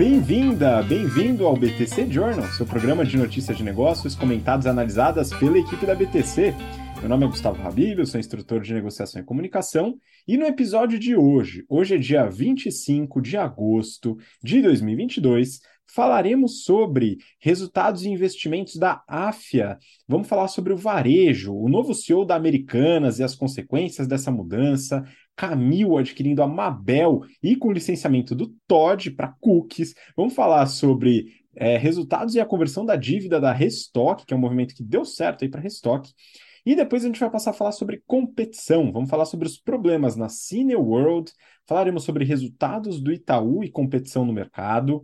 Bem-vinda, 0.00 0.82
bem-vindo 0.82 1.46
ao 1.46 1.54
BTC 1.54 2.10
Journal, 2.10 2.50
seu 2.52 2.64
programa 2.64 3.04
de 3.04 3.18
notícias 3.18 3.54
de 3.54 3.62
negócios 3.62 4.14
comentadas 4.14 4.64
e 4.64 4.68
analisadas 4.70 5.28
pela 5.34 5.58
equipe 5.58 5.84
da 5.84 5.94
BTC. 5.94 6.54
Meu 7.00 7.08
nome 7.10 7.26
é 7.26 7.28
Gustavo 7.28 7.60
Habib, 7.60 7.98
eu 7.98 8.06
sou 8.06 8.18
instrutor 8.18 8.62
de 8.62 8.72
negociação 8.72 9.20
e 9.20 9.24
comunicação, 9.26 9.98
e 10.26 10.38
no 10.38 10.46
episódio 10.46 10.98
de 10.98 11.14
hoje, 11.14 11.66
hoje 11.68 11.96
é 11.96 11.98
dia 11.98 12.26
25 12.26 13.20
de 13.20 13.36
agosto 13.36 14.16
de 14.42 14.62
2022, 14.62 15.60
falaremos 15.86 16.64
sobre 16.64 17.18
resultados 17.38 18.02
e 18.02 18.08
investimentos 18.08 18.76
da 18.76 19.02
AFIA. 19.06 19.76
Vamos 20.08 20.28
falar 20.28 20.48
sobre 20.48 20.72
o 20.72 20.78
varejo, 20.78 21.52
o 21.52 21.68
novo 21.68 21.94
CEO 21.94 22.24
da 22.24 22.36
Americanas 22.36 23.18
e 23.18 23.22
as 23.22 23.34
consequências 23.34 24.06
dessa 24.06 24.30
mudança, 24.30 25.04
Camil 25.40 25.96
adquirindo 25.96 26.42
a 26.42 26.46
Mabel 26.46 27.22
e 27.42 27.56
com 27.56 27.72
licenciamento 27.72 28.34
do 28.34 28.54
Todd 28.68 29.10
para 29.12 29.34
cookies. 29.40 29.94
Vamos 30.14 30.34
falar 30.34 30.66
sobre 30.66 31.32
é, 31.56 31.78
resultados 31.78 32.34
e 32.34 32.40
a 32.40 32.44
conversão 32.44 32.84
da 32.84 32.94
dívida 32.94 33.40
da 33.40 33.50
Restock, 33.50 34.26
que 34.26 34.34
é 34.34 34.36
um 34.36 34.40
movimento 34.40 34.74
que 34.74 34.82
deu 34.82 35.02
certo 35.02 35.42
aí 35.42 35.48
para 35.48 35.62
Restock. 35.62 36.12
E 36.66 36.76
depois 36.76 37.02
a 37.02 37.06
gente 37.06 37.18
vai 37.18 37.30
passar 37.30 37.52
a 37.52 37.54
falar 37.54 37.72
sobre 37.72 38.02
competição. 38.06 38.92
Vamos 38.92 39.08
falar 39.08 39.24
sobre 39.24 39.48
os 39.48 39.56
problemas 39.56 40.14
na 40.14 40.28
Cineworld, 40.28 41.32
falaremos 41.66 42.04
sobre 42.04 42.22
resultados 42.22 43.00
do 43.00 43.10
Itaú 43.10 43.64
e 43.64 43.70
competição 43.70 44.26
no 44.26 44.34
mercado. 44.34 45.02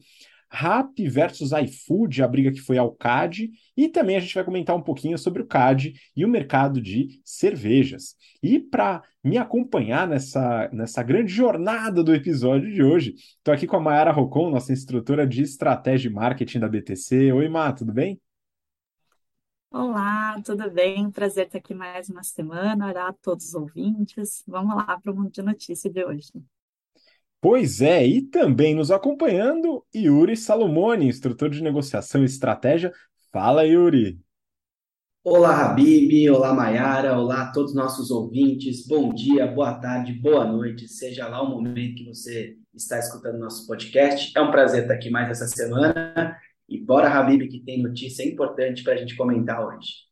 Rap 0.58 1.06
versus 1.06 1.52
iFood, 1.52 2.22
a 2.22 2.28
briga 2.28 2.50
que 2.50 2.62
foi 2.62 2.78
ao 2.78 2.92
CAD, 2.92 3.50
e 3.76 3.90
também 3.90 4.16
a 4.16 4.20
gente 4.20 4.34
vai 4.34 4.42
comentar 4.42 4.74
um 4.74 4.80
pouquinho 4.80 5.18
sobre 5.18 5.42
o 5.42 5.46
CAD 5.46 5.92
e 6.16 6.24
o 6.24 6.28
mercado 6.28 6.80
de 6.80 7.20
cervejas. 7.22 8.16
E 8.42 8.58
para 8.58 9.02
me 9.22 9.36
acompanhar 9.36 10.08
nessa, 10.08 10.70
nessa 10.72 11.02
grande 11.02 11.30
jornada 11.30 12.02
do 12.02 12.14
episódio 12.14 12.72
de 12.72 12.82
hoje, 12.82 13.14
estou 13.16 13.52
aqui 13.52 13.66
com 13.66 13.76
a 13.76 13.80
Mayara 13.80 14.10
Rocon, 14.10 14.48
nossa 14.48 14.72
instrutora 14.72 15.26
de 15.26 15.42
estratégia 15.42 16.08
e 16.08 16.12
marketing 16.12 16.60
da 16.60 16.68
BTC. 16.68 17.32
Oi, 17.32 17.48
Má, 17.50 17.70
tudo 17.72 17.92
bem? 17.92 18.18
Olá, 19.70 20.40
tudo 20.42 20.70
bem? 20.70 21.10
Prazer 21.10 21.46
estar 21.46 21.58
aqui 21.58 21.74
mais 21.74 22.08
uma 22.08 22.22
semana. 22.22 22.90
Olá 22.90 23.08
a 23.08 23.12
todos 23.12 23.48
os 23.48 23.54
ouvintes. 23.54 24.42
Vamos 24.46 24.74
lá 24.74 24.98
para 24.98 25.12
o 25.12 25.14
mundo 25.14 25.30
de 25.30 25.42
notícia 25.42 25.90
de 25.90 26.02
hoje. 26.02 26.32
Pois 27.40 27.80
é, 27.80 28.06
e 28.06 28.22
também 28.22 28.74
nos 28.74 28.90
acompanhando, 28.90 29.84
Yuri 29.94 30.36
Salomone, 30.36 31.06
instrutor 31.06 31.50
de 31.50 31.62
negociação 31.62 32.22
e 32.22 32.24
estratégia. 32.24 32.92
Fala, 33.30 33.64
Yuri! 33.64 34.18
Olá, 35.22 35.66
Habib, 35.66 36.30
olá, 36.30 36.54
Mayara, 36.54 37.18
olá 37.18 37.42
a 37.42 37.52
todos 37.52 37.72
os 37.72 37.76
nossos 37.76 38.10
ouvintes. 38.10 38.86
Bom 38.86 39.12
dia, 39.12 39.46
boa 39.46 39.74
tarde, 39.74 40.12
boa 40.12 40.44
noite, 40.44 40.88
seja 40.88 41.28
lá 41.28 41.42
o 41.42 41.50
momento 41.50 41.96
que 41.96 42.04
você 42.06 42.56
está 42.72 42.98
escutando 42.98 43.38
nosso 43.38 43.66
podcast. 43.66 44.32
É 44.36 44.40
um 44.40 44.50
prazer 44.50 44.82
estar 44.82 44.94
aqui 44.94 45.10
mais 45.10 45.28
essa 45.28 45.46
semana. 45.46 46.38
E 46.68 46.78
bora, 46.78 47.08
Habib, 47.10 47.48
que 47.48 47.60
tem 47.60 47.82
notícia 47.82 48.22
importante 48.22 48.82
para 48.82 48.94
a 48.94 48.96
gente 48.96 49.16
comentar 49.16 49.64
hoje. 49.64 50.06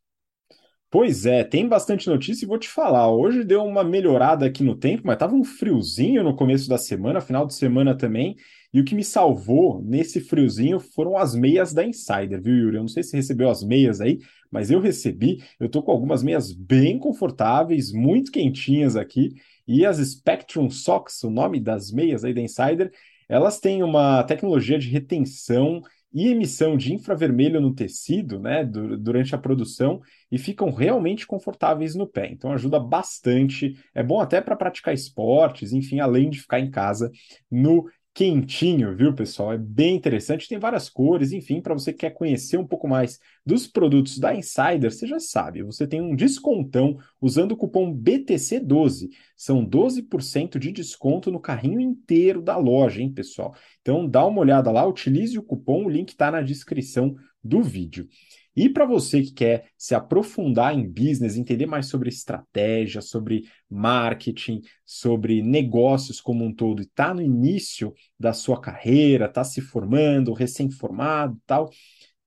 Pois 0.97 1.25
é, 1.25 1.43
tem 1.43 1.67
bastante 1.67 2.07
notícia 2.07 2.45
e 2.45 2.47
vou 2.47 2.57
te 2.57 2.69
falar. 2.69 3.11
Hoje 3.11 3.43
deu 3.43 3.65
uma 3.65 3.83
melhorada 3.83 4.45
aqui 4.45 4.63
no 4.63 4.77
tempo, 4.77 5.01
mas 5.03 5.17
tava 5.17 5.35
um 5.35 5.43
friozinho 5.43 6.23
no 6.23 6.33
começo 6.33 6.69
da 6.69 6.77
semana, 6.77 7.19
final 7.19 7.45
de 7.45 7.53
semana 7.53 7.93
também. 7.97 8.37
E 8.73 8.79
o 8.79 8.85
que 8.85 8.95
me 8.95 9.03
salvou 9.03 9.81
nesse 9.83 10.21
friozinho 10.21 10.79
foram 10.79 11.17
as 11.17 11.35
meias 11.35 11.73
da 11.73 11.85
Insider, 11.85 12.41
viu, 12.41 12.55
Yuri? 12.55 12.77
Eu 12.77 12.83
não 12.83 12.87
sei 12.87 13.03
se 13.03 13.13
recebeu 13.13 13.49
as 13.49 13.61
meias 13.61 13.99
aí, 13.99 14.19
mas 14.49 14.71
eu 14.71 14.79
recebi. 14.79 15.43
Eu 15.59 15.67
tô 15.67 15.83
com 15.83 15.91
algumas 15.91 16.23
meias 16.23 16.53
bem 16.53 16.97
confortáveis, 16.97 17.91
muito 17.91 18.31
quentinhas 18.31 18.95
aqui. 18.95 19.33
E 19.67 19.85
as 19.85 19.97
Spectrum 19.97 20.69
Socks, 20.69 21.21
o 21.25 21.29
nome 21.29 21.59
das 21.59 21.91
meias 21.91 22.23
aí 22.23 22.33
da 22.33 22.39
Insider, 22.39 22.89
elas 23.27 23.59
têm 23.59 23.83
uma 23.83 24.23
tecnologia 24.23 24.79
de 24.79 24.87
retenção 24.87 25.81
e 26.15 26.29
emissão 26.29 26.77
de 26.77 26.93
infravermelho 26.93 27.59
no 27.59 27.75
tecido, 27.75 28.39
né, 28.39 28.63
durante 28.63 29.35
a 29.35 29.37
produção 29.37 30.01
e 30.31 30.37
ficam 30.37 30.71
realmente 30.71 31.27
confortáveis 31.27 31.93
no 31.93 32.07
pé. 32.07 32.29
Então 32.31 32.53
ajuda 32.53 32.79
bastante. 32.79 33.77
É 33.93 34.01
bom 34.01 34.21
até 34.21 34.39
para 34.39 34.55
praticar 34.55 34.93
esportes, 34.93 35.73
enfim, 35.73 35.99
além 35.99 36.29
de 36.29 36.39
ficar 36.39 36.61
em 36.61 36.71
casa 36.71 37.11
no 37.51 37.85
quentinho, 38.15 38.95
viu, 38.95 39.13
pessoal? 39.13 39.51
É 39.51 39.57
bem 39.57 39.93
interessante, 39.97 40.47
tem 40.47 40.57
várias 40.57 40.89
cores, 40.89 41.33
enfim, 41.33 41.59
para 41.59 41.73
você 41.73 41.91
que 41.91 41.99
quer 41.99 42.11
conhecer 42.11 42.57
um 42.57 42.65
pouco 42.65 42.87
mais 42.87 43.19
dos 43.45 43.67
produtos 43.67 44.17
da 44.17 44.33
Insider, 44.33 44.89
você 44.89 45.05
já 45.05 45.19
sabe, 45.19 45.61
você 45.61 45.85
tem 45.85 46.01
um 46.01 46.15
descontão 46.15 46.97
usando 47.19 47.51
o 47.51 47.57
cupom 47.57 47.93
BTC12. 47.93 49.09
São 49.35 49.65
12% 49.65 50.57
de 50.57 50.71
desconto 50.71 51.29
no 51.29 51.41
carrinho 51.41 51.81
inteiro 51.81 52.41
da 52.41 52.55
loja, 52.55 53.01
hein, 53.01 53.11
pessoal? 53.11 53.53
Então 53.81 54.07
dá 54.07 54.25
uma 54.25 54.39
olhada 54.39 54.71
lá, 54.71 54.87
utilize 54.87 55.37
o 55.37 55.43
cupom, 55.43 55.83
o 55.83 55.89
link 55.89 56.11
está 56.11 56.31
na 56.31 56.41
descrição 56.41 57.17
do 57.43 57.61
vídeo. 57.61 58.07
E 58.55 58.69
para 58.69 58.85
você 58.85 59.21
que 59.21 59.33
quer 59.33 59.67
se 59.77 59.93
aprofundar 59.93 60.73
em 60.73 60.87
business, 60.87 61.35
entender 61.35 61.65
mais 61.65 61.87
sobre 61.87 62.09
estratégia, 62.09 63.01
sobre 63.01 63.43
marketing, 63.69 64.61
sobre 64.85 65.41
negócios 65.41 66.21
como 66.21 66.45
um 66.45 66.53
todo, 66.53 66.81
e 66.81 66.85
está 66.85 67.13
no 67.13 67.21
início 67.21 67.93
da 68.17 68.31
sua 68.31 68.59
carreira, 68.61 69.25
está 69.25 69.43
se 69.43 69.59
formando, 69.59 70.31
recém-formado 70.33 71.37
tal, 71.45 71.69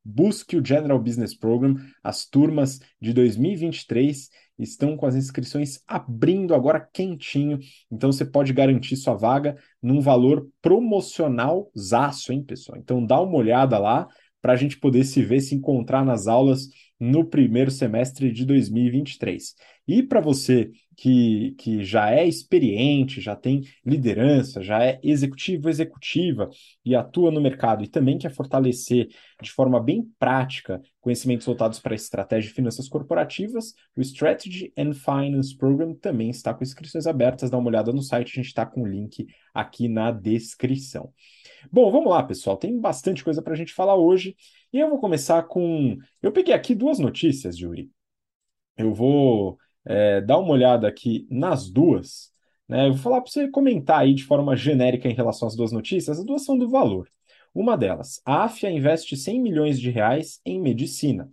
busque 0.05 0.57
o 0.57 0.65
General 0.65 0.99
Business 0.99 1.35
Program. 1.35 1.77
As 2.03 2.27
turmas 2.27 2.81
de 3.01 3.13
2023 3.13 4.29
estão 4.59 4.97
com 4.97 5.07
as 5.07 5.15
inscrições 5.15 5.81
abrindo 5.87 6.55
agora 6.55 6.81
quentinho, 6.81 7.59
então 7.91 8.11
você 8.11 8.25
pode 8.25 8.53
garantir 8.53 8.97
sua 8.97 9.15
vaga 9.15 9.57
num 9.81 10.01
valor 10.01 10.49
promocional 10.61 11.71
zaço, 11.79 12.33
hein, 12.33 12.43
pessoal? 12.43 12.79
Então 12.79 13.05
dá 13.05 13.21
uma 13.21 13.37
olhada 13.37 13.79
lá 13.79 14.09
para 14.41 14.53
a 14.53 14.57
gente 14.57 14.79
poder 14.79 15.05
se 15.05 15.23
ver, 15.23 15.41
se 15.41 15.55
encontrar 15.55 16.05
nas 16.05 16.27
aulas 16.27 16.69
no 16.99 17.25
primeiro 17.25 17.71
semestre 17.71 18.33
de 18.33 18.45
2023. 18.45 19.55
E 19.87 20.03
para 20.03 20.21
você 20.21 20.71
que, 20.97 21.55
que 21.57 21.85
já 21.85 22.11
é 22.11 22.27
experiente, 22.27 23.21
já 23.21 23.37
tem 23.37 23.63
liderança, 23.87 24.63
já 24.63 24.85
é 24.85 24.99
executivo, 25.03 25.69
executiva 25.69 26.51
e 26.85 26.95
atua 26.95 27.31
no 27.31 27.41
mercado 27.41 27.85
e 27.85 27.89
também 27.89 28.19
quer 28.19 28.35
fortalecer 28.35 29.09
de 29.41 29.51
forma 29.51 29.81
bem 29.81 30.07
prática 30.19 30.83
conhecimentos 31.01 31.47
voltados 31.47 31.79
para 31.79 31.95
estratégia 31.95 32.51
e 32.51 32.53
finanças 32.53 32.87
corporativas, 32.87 33.73
o 33.97 34.03
Strategy 34.03 34.73
and 34.77 34.93
Finance 34.93 35.57
Program 35.57 35.95
também 35.95 36.29
está 36.29 36.53
com 36.53 36.63
inscrições 36.63 37.07
abertas. 37.07 37.49
Dá 37.49 37.57
uma 37.57 37.69
olhada 37.69 37.93
no 37.93 38.03
site, 38.03 38.33
a 38.33 38.43
gente 38.43 38.49
está 38.49 38.67
com 38.67 38.83
o 38.83 38.87
link 38.87 39.27
aqui 39.55 39.89
na 39.89 40.11
descrição. 40.11 41.11
Bom, 41.73 41.91
vamos 41.91 42.11
lá, 42.11 42.23
pessoal. 42.23 42.57
Tem 42.57 42.79
bastante 42.79 43.25
coisa 43.25 43.41
para 43.41 43.55
a 43.55 43.57
gente 43.57 43.73
falar 43.73 43.97
hoje. 43.97 44.37
E 44.73 44.79
eu 44.79 44.91
vou 44.91 44.99
começar 44.99 45.43
com. 45.45 45.97
Eu 46.23 46.33
peguei 46.33 46.55
aqui 46.55 46.75
duas 46.75 46.99
notícias, 46.99 47.57
Yuri. 47.59 47.91
Eu 48.77 48.93
vou 48.95 49.59
é, 49.85 50.21
dar 50.21 50.39
uma 50.39 50.53
olhada 50.53 50.87
aqui 50.87 51.27
nas 51.31 51.71
duas. 51.71 52.31
Né? 52.69 52.87
Eu 52.87 52.93
vou 52.93 53.03
falar 53.03 53.21
para 53.23 53.31
você 53.31 53.49
comentar 53.49 54.01
aí 54.01 54.15
de 54.15 54.25
forma 54.25 54.57
genérica 54.57 55.09
em 55.09 55.15
relação 55.15 55.49
às 55.49 55.57
duas 55.57 55.73
notícias. 55.73 56.19
As 56.19 56.25
duas 56.25 56.45
são 56.45 56.59
do 56.59 56.69
valor. 56.69 57.09
Uma 57.55 57.77
delas, 57.77 58.21
a 58.25 58.45
AFIA 58.45 58.71
investe 58.71 59.17
100 59.17 59.41
milhões 59.41 59.81
de 59.81 59.91
reais 59.91 60.41
em 60.45 60.61
medicina. 60.61 61.29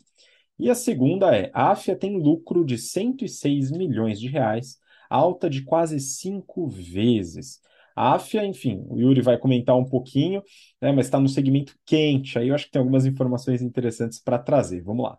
E 0.57 0.69
a 0.69 0.75
segunda 0.75 1.35
é, 1.35 1.51
a 1.53 1.71
AFIA 1.71 1.95
tem 1.95 2.17
lucro 2.17 2.65
de 2.65 2.77
106 2.77 3.71
milhões 3.71 4.19
de 4.19 4.29
reais, 4.29 4.79
alta 5.09 5.49
de 5.49 5.61
quase 5.63 5.99
cinco 5.99 6.67
vezes. 6.67 7.59
A 7.95 8.15
AFIA, 8.15 8.45
enfim, 8.45 8.85
o 8.89 8.99
Yuri 8.99 9.21
vai 9.21 9.37
comentar 9.37 9.75
um 9.77 9.85
pouquinho, 9.85 10.43
né, 10.81 10.91
mas 10.91 11.05
está 11.05 11.19
no 11.19 11.29
segmento 11.29 11.73
quente, 11.85 12.37
aí 12.37 12.49
eu 12.49 12.55
acho 12.55 12.65
que 12.65 12.71
tem 12.71 12.79
algumas 12.79 13.05
informações 13.05 13.61
interessantes 13.61 14.19
para 14.19 14.37
trazer. 14.37 14.81
Vamos 14.81 15.05
lá. 15.05 15.17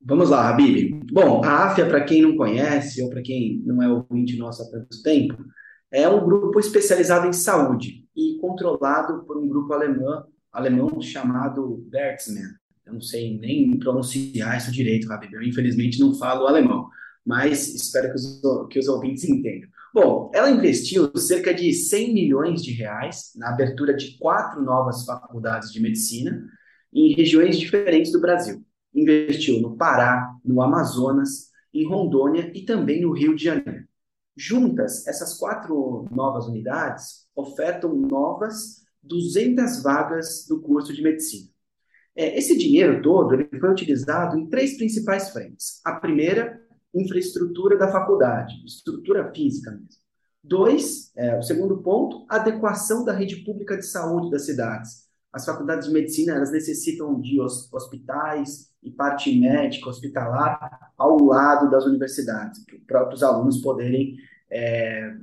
Vamos 0.00 0.30
lá, 0.30 0.48
Habib. 0.48 1.04
Bom, 1.12 1.44
a 1.44 1.66
AFIA, 1.66 1.86
para 1.86 2.04
quem 2.04 2.22
não 2.22 2.36
conhece, 2.36 3.02
ou 3.02 3.10
para 3.10 3.20
quem 3.20 3.60
não 3.66 3.82
é 3.82 3.88
ouvinte 3.88 4.38
nosso 4.38 4.62
há 4.62 4.70
tanto 4.70 5.02
tempo, 5.02 5.36
é 5.90 6.08
um 6.08 6.24
grupo 6.24 6.58
especializado 6.60 7.26
em 7.26 7.32
saúde 7.32 8.06
e 8.16 8.38
controlado 8.40 9.24
por 9.24 9.36
um 9.36 9.48
grupo 9.48 9.72
alemão, 9.72 10.24
alemão 10.52 11.00
chamado 11.02 11.84
Bertelsmann. 11.90 12.54
Eu 12.86 12.94
não 12.94 13.00
sei 13.00 13.38
nem 13.38 13.78
pronunciar 13.78 14.56
isso 14.56 14.72
direito, 14.72 15.12
Habib. 15.12 15.34
Eu, 15.34 15.42
infelizmente, 15.42 16.00
não 16.00 16.14
falo 16.14 16.46
alemão, 16.46 16.88
mas 17.24 17.74
espero 17.74 18.08
que 18.08 18.14
os, 18.14 18.40
que 18.70 18.78
os 18.78 18.88
ouvintes 18.88 19.24
entendam. 19.24 19.68
Bom, 19.94 20.30
ela 20.34 20.50
investiu 20.50 21.10
cerca 21.16 21.52
de 21.52 21.72
100 21.72 22.12
milhões 22.12 22.62
de 22.62 22.72
reais 22.72 23.32
na 23.36 23.50
abertura 23.50 23.94
de 23.94 24.18
quatro 24.18 24.62
novas 24.62 25.04
faculdades 25.04 25.72
de 25.72 25.80
medicina 25.80 26.44
em 26.92 27.14
regiões 27.14 27.58
diferentes 27.58 28.12
do 28.12 28.20
Brasil. 28.20 28.64
Investiu 28.94 29.60
no 29.60 29.76
Pará, 29.76 30.30
no 30.44 30.60
Amazonas, 30.62 31.48
em 31.72 31.86
Rondônia 31.86 32.50
e 32.54 32.62
também 32.62 33.00
no 33.00 33.12
Rio 33.12 33.34
de 33.34 33.44
Janeiro. 33.44 33.86
Juntas, 34.36 35.06
essas 35.06 35.34
quatro 35.34 36.06
novas 36.10 36.46
unidades 36.46 37.26
ofertam 37.34 37.94
novas 37.94 38.82
200 39.02 39.82
vagas 39.82 40.46
do 40.48 40.60
curso 40.60 40.92
de 40.92 41.02
medicina. 41.02 41.48
É, 42.14 42.36
esse 42.36 42.56
dinheiro 42.56 43.00
todo 43.02 43.34
ele 43.34 43.48
foi 43.58 43.70
utilizado 43.70 44.38
em 44.38 44.46
três 44.46 44.76
principais 44.76 45.30
frentes. 45.30 45.80
A 45.84 45.94
primeira 45.94 46.60
infraestrutura 47.00 47.76
da 47.76 47.90
faculdade, 47.90 48.54
estrutura 48.64 49.32
física 49.32 49.70
mesmo. 49.70 49.88
Dois, 50.42 51.12
é, 51.16 51.38
o 51.38 51.42
segundo 51.42 51.78
ponto, 51.82 52.24
adequação 52.28 53.04
da 53.04 53.12
rede 53.12 53.36
pública 53.44 53.76
de 53.76 53.84
saúde 53.84 54.30
das 54.30 54.46
cidades. 54.46 55.08
As 55.32 55.44
faculdades 55.44 55.88
de 55.88 55.94
medicina 55.94 56.34
elas 56.34 56.50
necessitam 56.50 57.20
de 57.20 57.38
hospitais 57.40 58.70
e 58.82 58.90
parte 58.90 59.38
médica 59.38 59.90
hospitalar 59.90 60.92
ao 60.96 61.18
lado 61.22 61.70
das 61.70 61.84
universidades, 61.84 62.64
para 62.86 63.12
os 63.12 63.22
alunos 63.22 63.58
poderem 63.58 64.16
é, 64.50 65.14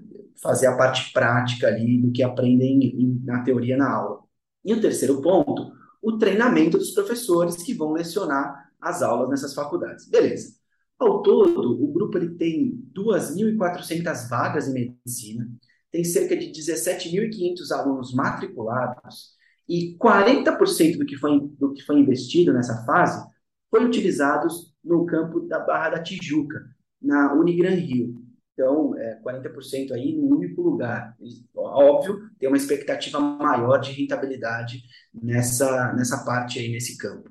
fazer 0.42 0.68
a 0.68 0.78
parte 0.78 1.12
prática 1.12 1.68
ali 1.68 2.00
do 2.02 2.12
que 2.12 2.22
aprendem 2.22 3.22
na 3.24 3.42
teoria 3.44 3.78
na 3.78 3.92
aula. 3.92 4.20
E 4.64 4.74
o 4.74 4.82
terceiro 4.82 5.22
ponto, 5.22 5.72
o 6.02 6.18
treinamento 6.18 6.78
dos 6.78 6.92
professores 6.92 7.56
que 7.64 7.74
vão 7.74 7.94
lecionar 7.94 8.70
as 8.80 9.02
aulas 9.02 9.30
nessas 9.30 9.54
faculdades. 9.54 10.08
Beleza. 10.08 10.56
Ao 10.98 11.22
todo, 11.22 11.84
o 11.84 11.92
grupo 11.92 12.18
ele 12.18 12.36
tem 12.36 12.82
2.400 12.94 14.30
vagas 14.30 14.68
em 14.68 14.74
medicina, 14.74 15.50
tem 15.92 16.04
cerca 16.04 16.36
de 16.36 16.52
17.500 16.52 17.72
alunos 17.72 18.14
matriculados 18.14 19.36
e 19.68 19.98
40% 19.98 20.98
do 20.98 21.06
que, 21.06 21.18
foi, 21.18 21.40
do 21.60 21.74
que 21.74 21.82
foi 21.84 22.00
investido 22.00 22.54
nessa 22.54 22.86
fase 22.86 23.26
foi 23.70 23.84
utilizado 23.84 24.48
no 24.84 25.06
campo 25.06 25.42
da 25.42 25.60
Barra 25.60 25.90
da 25.90 26.04
Tijuca, 26.04 26.64
na 27.02 27.34
Unigran 27.34 27.76
Rio. 27.76 28.24
Então, 28.54 28.98
é, 28.98 29.20
40% 29.22 29.92
aí 29.92 30.16
no 30.16 30.34
único 30.38 30.62
lugar. 30.62 31.14
Óbvio, 31.54 32.30
tem 32.40 32.48
uma 32.48 32.58
expectativa 32.58 33.20
maior 33.20 33.78
de 33.80 33.92
rentabilidade 33.92 34.82
nessa, 35.14 35.92
nessa 35.94 36.24
parte 36.24 36.58
aí, 36.58 36.72
nesse 36.72 36.98
campo. 36.98 37.30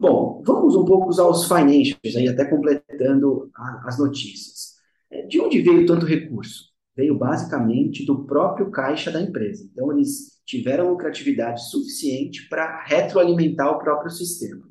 Bom, 0.00 0.42
vamos 0.46 0.74
um 0.74 0.84
pouco 0.84 1.08
aos 1.20 1.46
financials, 1.46 2.16
aí, 2.16 2.28
até 2.28 2.44
completando 2.96 3.50
a, 3.54 3.82
as 3.86 3.98
notícias. 3.98 4.76
É, 5.10 5.26
de 5.26 5.40
onde 5.40 5.60
veio 5.60 5.86
tanto 5.86 6.06
recurso? 6.06 6.64
Veio 6.96 7.16
basicamente 7.18 8.04
do 8.06 8.24
próprio 8.24 8.70
caixa 8.70 9.10
da 9.10 9.20
empresa. 9.20 9.68
Então, 9.70 9.92
eles 9.92 10.40
tiveram 10.46 10.90
lucratividade 10.90 11.68
suficiente 11.68 12.48
para 12.48 12.82
retroalimentar 12.84 13.70
o 13.70 13.78
próprio 13.78 14.10
sistema. 14.10 14.66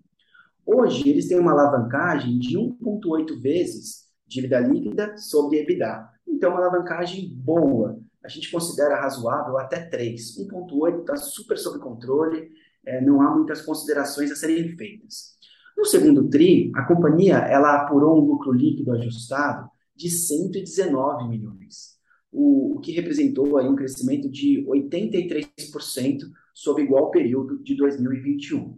Hoje, 0.65 1.07
eles 1.07 1.27
têm 1.27 1.39
uma 1.39 1.51
alavancagem 1.51 2.39
de 2.39 2.57
1,8 2.57 3.39
vezes 3.39 4.05
dívida 4.27 4.59
líquida 4.59 5.15
sobre 5.17 5.59
EBITDA. 5.59 6.09
Então, 6.27 6.51
uma 6.51 6.59
alavancagem 6.59 7.31
boa. 7.31 7.99
A 8.23 8.27
gente 8.27 8.51
considera 8.51 8.99
razoável 8.99 9.59
até 9.59 9.81
3. 9.81 10.37
1,8 10.39 11.01
está 11.01 11.15
super 11.15 11.57
sob 11.59 11.77
controle, 11.77 12.49
é, 12.83 12.99
não 13.01 13.21
há 13.21 13.35
muitas 13.35 13.61
considerações 13.61 14.31
a 14.31 14.35
serem 14.35 14.75
feitas. 14.75 15.34
No 15.77 15.85
segundo 15.85 16.29
TRI, 16.29 16.71
a 16.75 16.83
companhia 16.83 17.37
ela 17.37 17.75
apurou 17.75 18.17
um 18.17 18.25
lucro 18.25 18.51
líquido 18.51 18.91
ajustado 18.93 19.69
de 19.95 20.09
119 20.09 21.27
milhões, 21.27 21.95
o, 22.31 22.75
o 22.75 22.79
que 22.79 22.91
representou 22.91 23.57
aí 23.57 23.67
um 23.67 23.75
crescimento 23.75 24.29
de 24.29 24.65
83% 24.67 26.19
sobre 26.53 26.83
igual 26.83 27.11
período 27.11 27.61
de 27.61 27.75
2021. 27.75 28.77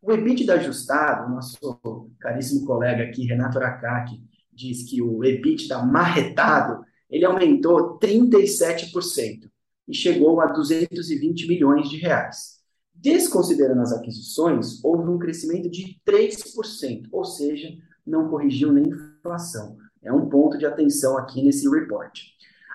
O 0.00 0.12
EBITDA 0.12 0.54
ajustado, 0.54 1.30
nosso 1.30 2.10
caríssimo 2.18 2.66
colega 2.66 3.04
aqui, 3.04 3.24
Renato 3.24 3.58
Aracaki, 3.58 4.20
diz 4.52 4.88
que 4.88 5.00
o 5.00 5.24
EBITDA 5.24 5.82
marretado, 5.84 6.84
ele 7.08 7.24
aumentou 7.24 7.98
37% 7.98 9.48
e 9.86 9.94
chegou 9.94 10.40
a 10.40 10.46
220 10.46 11.46
milhões 11.46 11.88
de 11.88 11.98
reais. 11.98 12.61
Desconsiderando 12.94 13.80
as 13.80 13.92
aquisições, 13.92 14.82
houve 14.84 15.08
um 15.08 15.18
crescimento 15.18 15.70
de 15.70 16.00
3%, 16.06 17.08
ou 17.10 17.24
seja, 17.24 17.68
não 18.06 18.28
corrigiu 18.28 18.72
nem 18.72 18.84
inflação. 18.84 19.76
É 20.02 20.12
um 20.12 20.28
ponto 20.28 20.58
de 20.58 20.66
atenção 20.66 21.16
aqui 21.16 21.42
nesse 21.42 21.68
report. 21.68 22.20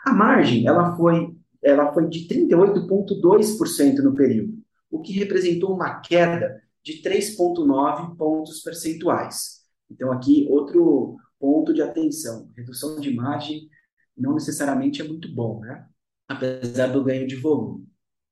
A 0.05 0.13
margem, 0.13 0.67
ela 0.67 0.95
foi, 0.95 1.35
ela 1.61 1.93
foi 1.93 2.07
de 2.07 2.27
38,2% 2.27 3.97
no 3.97 4.15
período, 4.15 4.53
o 4.89 5.01
que 5.01 5.13
representou 5.13 5.73
uma 5.73 5.99
queda 5.99 6.61
de 6.83 7.01
3,9 7.01 8.15
pontos 8.15 8.61
percentuais. 8.61 9.61
Então, 9.89 10.11
aqui, 10.11 10.47
outro, 10.49 11.17
ponto 11.39 11.73
de 11.73 11.81
atenção. 11.81 12.49
Redução 12.55 12.99
de 12.99 13.13
margem 13.13 13.69
não 14.17 14.33
necessariamente 14.33 15.01
é 15.01 15.07
muito 15.07 15.33
bom, 15.33 15.59
né? 15.59 15.85
Apesar 16.27 16.87
do 16.87 17.03
ganho 17.03 17.27
de 17.27 17.35
volume. 17.35 17.87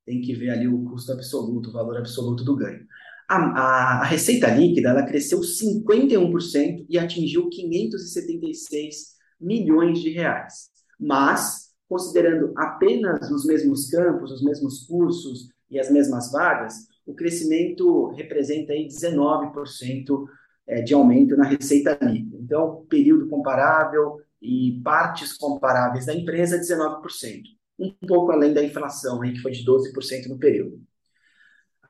Tem 0.06 0.20
que 0.20 0.34
ver 0.34 0.50
ali 0.50 0.68
o 0.68 0.84
custo 0.84 1.12
absoluto, 1.12 1.68
o 1.68 1.72
valor 1.72 1.98
absoluto 1.98 2.44
do 2.44 2.56
ganho. 2.56 2.86
A, 3.28 3.36
a, 3.36 4.00
a 4.02 4.04
receita 4.04 4.48
líquida 4.48 4.90
ela 4.90 5.04
cresceu 5.04 5.40
51% 5.40 6.86
e 6.88 6.96
atingiu 6.96 7.48
576 7.48 9.16
milhões 9.40 10.00
de 10.00 10.10
reais. 10.10 10.70
Mas, 10.98 11.72
considerando 11.88 12.52
apenas 12.56 13.30
os 13.30 13.44
mesmos 13.44 13.90
campos, 13.90 14.30
os 14.30 14.42
mesmos 14.42 14.86
cursos 14.86 15.48
e 15.68 15.78
as 15.78 15.90
mesmas 15.90 16.30
vagas, 16.30 16.74
o 17.04 17.14
crescimento 17.14 18.08
representa 18.12 18.72
aí 18.72 18.86
19% 18.86 20.24
é, 20.66 20.82
de 20.82 20.94
aumento 20.94 21.36
na 21.36 21.44
receita 21.44 21.98
líquida. 22.02 22.38
Então, 22.40 22.84
período 22.88 23.28
comparável 23.28 24.20
e 24.40 24.80
partes 24.84 25.36
comparáveis 25.36 26.06
da 26.06 26.14
empresa, 26.14 26.58
19%. 26.58 27.55
Um 27.78 27.92
pouco 28.06 28.32
além 28.32 28.54
da 28.54 28.64
inflação, 28.64 29.22
aí, 29.22 29.32
que 29.32 29.40
foi 29.40 29.52
de 29.52 29.64
12% 29.64 30.28
no 30.28 30.38
período. 30.38 30.80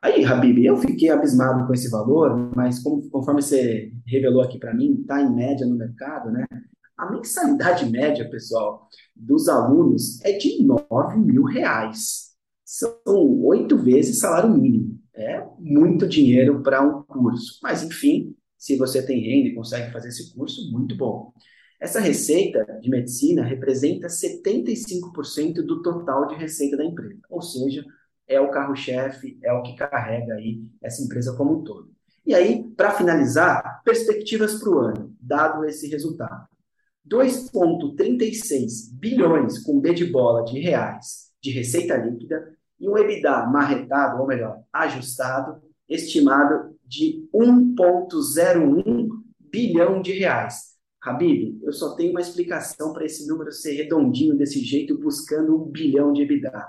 Aí, 0.01 0.23
Habib, 0.23 0.63
eu 0.63 0.77
fiquei 0.77 1.09
abismado 1.09 1.65
com 1.65 1.73
esse 1.73 1.89
valor, 1.89 2.51
mas 2.55 2.79
como, 2.79 3.09
conforme 3.09 3.41
você 3.41 3.91
revelou 4.05 4.41
aqui 4.41 4.59
para 4.59 4.73
mim, 4.73 4.99
está 5.01 5.21
em 5.21 5.33
média 5.33 5.65
no 5.65 5.75
mercado, 5.75 6.31
né? 6.31 6.45
A 6.97 7.11
mensalidade 7.11 7.89
média, 7.89 8.29
pessoal, 8.29 8.87
dos 9.15 9.47
alunos 9.47 10.23
é 10.23 10.33
de 10.33 10.63
9 10.63 11.19
mil 11.19 11.43
reais. 11.43 12.31
São 12.65 12.99
oito 13.43 13.77
vezes 13.77 14.19
salário 14.19 14.49
mínimo. 14.49 14.99
É 15.13 15.43
muito 15.59 16.07
dinheiro 16.07 16.61
para 16.61 16.81
um 16.81 17.03
curso. 17.03 17.59
Mas, 17.63 17.83
enfim, 17.83 18.35
se 18.57 18.77
você 18.77 19.05
tem 19.05 19.21
renda 19.21 19.49
e 19.49 19.55
consegue 19.55 19.91
fazer 19.91 20.09
esse 20.09 20.33
curso, 20.33 20.71
muito 20.71 20.95
bom. 20.95 21.31
Essa 21.79 21.99
receita 21.99 22.65
de 22.81 22.89
medicina 22.89 23.43
representa 23.43 24.07
75% 24.07 25.61
do 25.63 25.81
total 25.81 26.27
de 26.27 26.35
receita 26.35 26.75
da 26.75 26.83
empresa, 26.83 27.21
ou 27.29 27.41
seja, 27.41 27.85
é 28.27 28.41
o 28.41 28.49
carro-chefe, 28.49 29.37
é 29.43 29.53
o 29.53 29.61
que 29.61 29.75
carrega 29.75 30.33
aí 30.33 30.61
essa 30.81 31.03
empresa 31.03 31.35
como 31.35 31.59
um 31.59 31.63
todo. 31.63 31.89
E 32.25 32.35
aí, 32.35 32.63
para 32.75 32.91
finalizar, 32.91 33.81
perspectivas 33.85 34.55
para 34.55 34.69
o 34.69 34.79
ano, 34.79 35.15
dado 35.21 35.63
esse 35.65 35.87
resultado. 35.87 36.47
2,36 37.09 38.91
bilhões 38.93 39.59
com 39.59 39.79
B 39.79 39.93
de 39.93 40.05
bola 40.05 40.43
de 40.43 40.59
reais 40.59 41.27
de 41.41 41.51
receita 41.51 41.95
líquida 41.95 42.53
e 42.79 42.89
um 42.89 42.97
EBITDA 42.97 43.45
marretado, 43.45 44.19
ou 44.19 44.27
melhor, 44.27 44.61
ajustado, 44.73 45.61
estimado 45.87 46.75
de 46.85 47.27
1,01 47.33 49.07
bilhão 49.39 50.01
de 50.01 50.11
reais. 50.11 50.76
Habib, 51.01 51.59
eu 51.63 51.71
só 51.71 51.95
tenho 51.95 52.11
uma 52.11 52.21
explicação 52.21 52.91
para 52.91 53.05
esse 53.05 53.27
número 53.27 53.51
ser 53.51 53.73
redondinho 53.73 54.35
desse 54.35 54.59
jeito, 54.59 54.97
buscando 54.97 55.55
um 55.55 55.69
bilhão 55.69 56.11
de 56.11 56.23
EBITDA. 56.23 56.67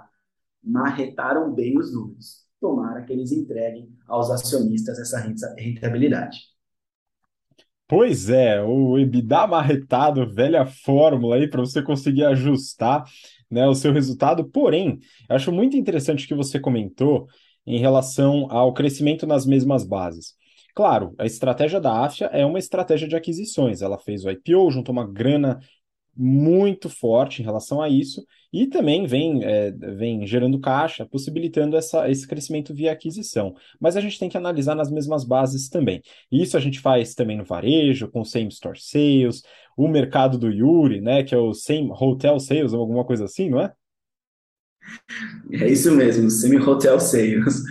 Marretaram 0.63 1.53
bem 1.53 1.79
os 1.79 1.93
números. 1.93 2.47
Tomara 2.61 3.03
que 3.03 3.13
eles 3.13 3.33
entreguem 3.33 3.89
aos 4.07 4.31
acionistas 4.31 4.99
essa 4.99 5.19
rentabilidade. 5.57 6.39
Pois 7.87 8.29
é, 8.29 8.63
o 8.63 8.99
EBITDA 8.99 9.47
marretado, 9.47 10.31
velha 10.31 10.67
fórmula 10.67 11.37
aí 11.37 11.49
para 11.49 11.61
você 11.61 11.81
conseguir 11.81 12.25
ajustar 12.25 13.05
né, 13.51 13.67
o 13.67 13.75
seu 13.75 13.93
resultado. 13.93 14.45
Porém, 14.45 14.99
acho 15.29 15.51
muito 15.51 15.75
interessante 15.75 16.27
o 16.27 16.29
que 16.29 16.35
você 16.35 16.61
comentou 16.61 17.27
em 17.67 17.79
relação 17.79 18.47
ao 18.51 18.75
crescimento 18.75 19.27
nas 19.27 19.47
mesmas 19.47 19.85
bases. 19.85 20.35
Claro, 20.79 21.13
a 21.19 21.27
estratégia 21.27 21.81
da 21.81 22.05
AFIA 22.05 22.27
é 22.27 22.47
uma 22.47 22.61
estratégia 22.61 23.09
de 23.09 23.17
aquisições. 23.17 23.83
Ela 23.83 23.99
fez 23.99 24.25
o 24.25 24.31
IPO, 24.31 24.71
juntou 24.71 24.93
uma 24.93 25.05
grana 25.05 25.59
muito 26.17 26.89
forte 26.89 27.43
em 27.43 27.45
relação 27.45 27.83
a 27.83 27.89
isso 27.89 28.25
e 28.53 28.65
também 28.69 29.05
vem, 29.05 29.45
é, 29.45 29.73
vem 29.73 30.25
gerando 30.25 30.61
caixa, 30.61 31.05
possibilitando 31.05 31.77
essa, 31.77 32.09
esse 32.09 32.29
crescimento 32.29 32.73
via 32.73 32.93
aquisição. 32.93 33.57
Mas 33.81 33.97
a 33.97 34.01
gente 34.01 34.21
tem 34.21 34.29
que 34.29 34.37
analisar 34.37 34.77
nas 34.77 34.89
mesmas 34.89 35.25
bases 35.25 35.69
também. 35.69 36.01
Isso 36.31 36.57
a 36.57 36.61
gente 36.61 36.79
faz 36.79 37.13
também 37.13 37.37
no 37.37 37.45
varejo, 37.45 38.09
com 38.09 38.25
Same 38.25 38.47
Store 38.47 38.79
Sales, 38.81 39.43
o 39.77 39.89
mercado 39.89 40.39
do 40.39 40.49
Yuri, 40.49 41.01
né, 41.01 41.25
que 41.25 41.35
é 41.35 41.39
o 41.39 41.55
Same 41.55 41.91
Hotel 41.91 42.39
Sales, 42.39 42.73
ou 42.73 42.79
alguma 42.79 43.05
coisa 43.05 43.25
assim, 43.25 43.51
não 43.51 43.61
é? 43.61 43.73
É 45.53 45.71
isso 45.71 45.93
mesmo, 45.93 46.31
semi-hotel 46.31 47.01
sales. 47.01 47.63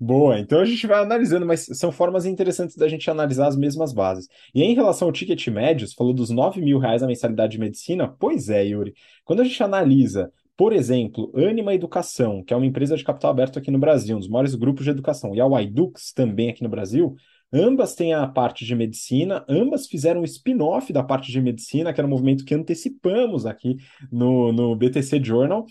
Boa, 0.00 0.38
então 0.38 0.60
a 0.60 0.64
gente 0.64 0.86
vai 0.86 1.00
analisando, 1.00 1.46
mas 1.46 1.66
são 1.72 1.90
formas 1.90 2.26
interessantes 2.26 2.76
da 2.76 2.88
gente 2.88 3.10
analisar 3.10 3.46
as 3.46 3.56
mesmas 3.56 3.92
bases. 3.92 4.28
E 4.54 4.62
em 4.62 4.74
relação 4.74 5.08
ao 5.08 5.12
ticket 5.12 5.46
médio, 5.48 5.86
você 5.86 5.94
falou 5.94 6.12
dos 6.12 6.30
9 6.30 6.60
mil 6.60 6.78
reais 6.78 7.02
a 7.02 7.06
mensalidade 7.06 7.52
de 7.52 7.58
medicina? 7.58 8.08
Pois 8.08 8.48
é, 8.48 8.64
Yuri. 8.64 8.94
Quando 9.24 9.40
a 9.40 9.44
gente 9.44 9.62
analisa, 9.62 10.32
por 10.56 10.72
exemplo, 10.72 11.32
Anima 11.34 11.74
Educação, 11.74 12.42
que 12.42 12.52
é 12.52 12.56
uma 12.56 12.66
empresa 12.66 12.96
de 12.96 13.04
capital 13.04 13.30
aberto 13.30 13.58
aqui 13.58 13.70
no 13.70 13.78
Brasil, 13.78 14.16
um 14.16 14.20
dos 14.20 14.28
maiores 14.28 14.54
grupos 14.54 14.84
de 14.84 14.90
educação, 14.90 15.34
e 15.34 15.40
a 15.40 15.46
Widux 15.46 16.12
também 16.12 16.50
aqui 16.50 16.62
no 16.62 16.68
Brasil, 16.68 17.16
Ambas 17.50 17.94
têm 17.94 18.12
a 18.12 18.26
parte 18.26 18.66
de 18.66 18.74
medicina, 18.74 19.42
ambas 19.48 19.86
fizeram 19.86 20.20
um 20.20 20.24
spin-off 20.24 20.92
da 20.92 21.02
parte 21.02 21.32
de 21.32 21.40
medicina, 21.40 21.94
que 21.94 22.00
era 22.00 22.06
um 22.06 22.10
movimento 22.10 22.44
que 22.44 22.54
antecipamos 22.54 23.46
aqui 23.46 23.78
no, 24.12 24.52
no 24.52 24.76
BTC 24.76 25.24
Journal, 25.24 25.64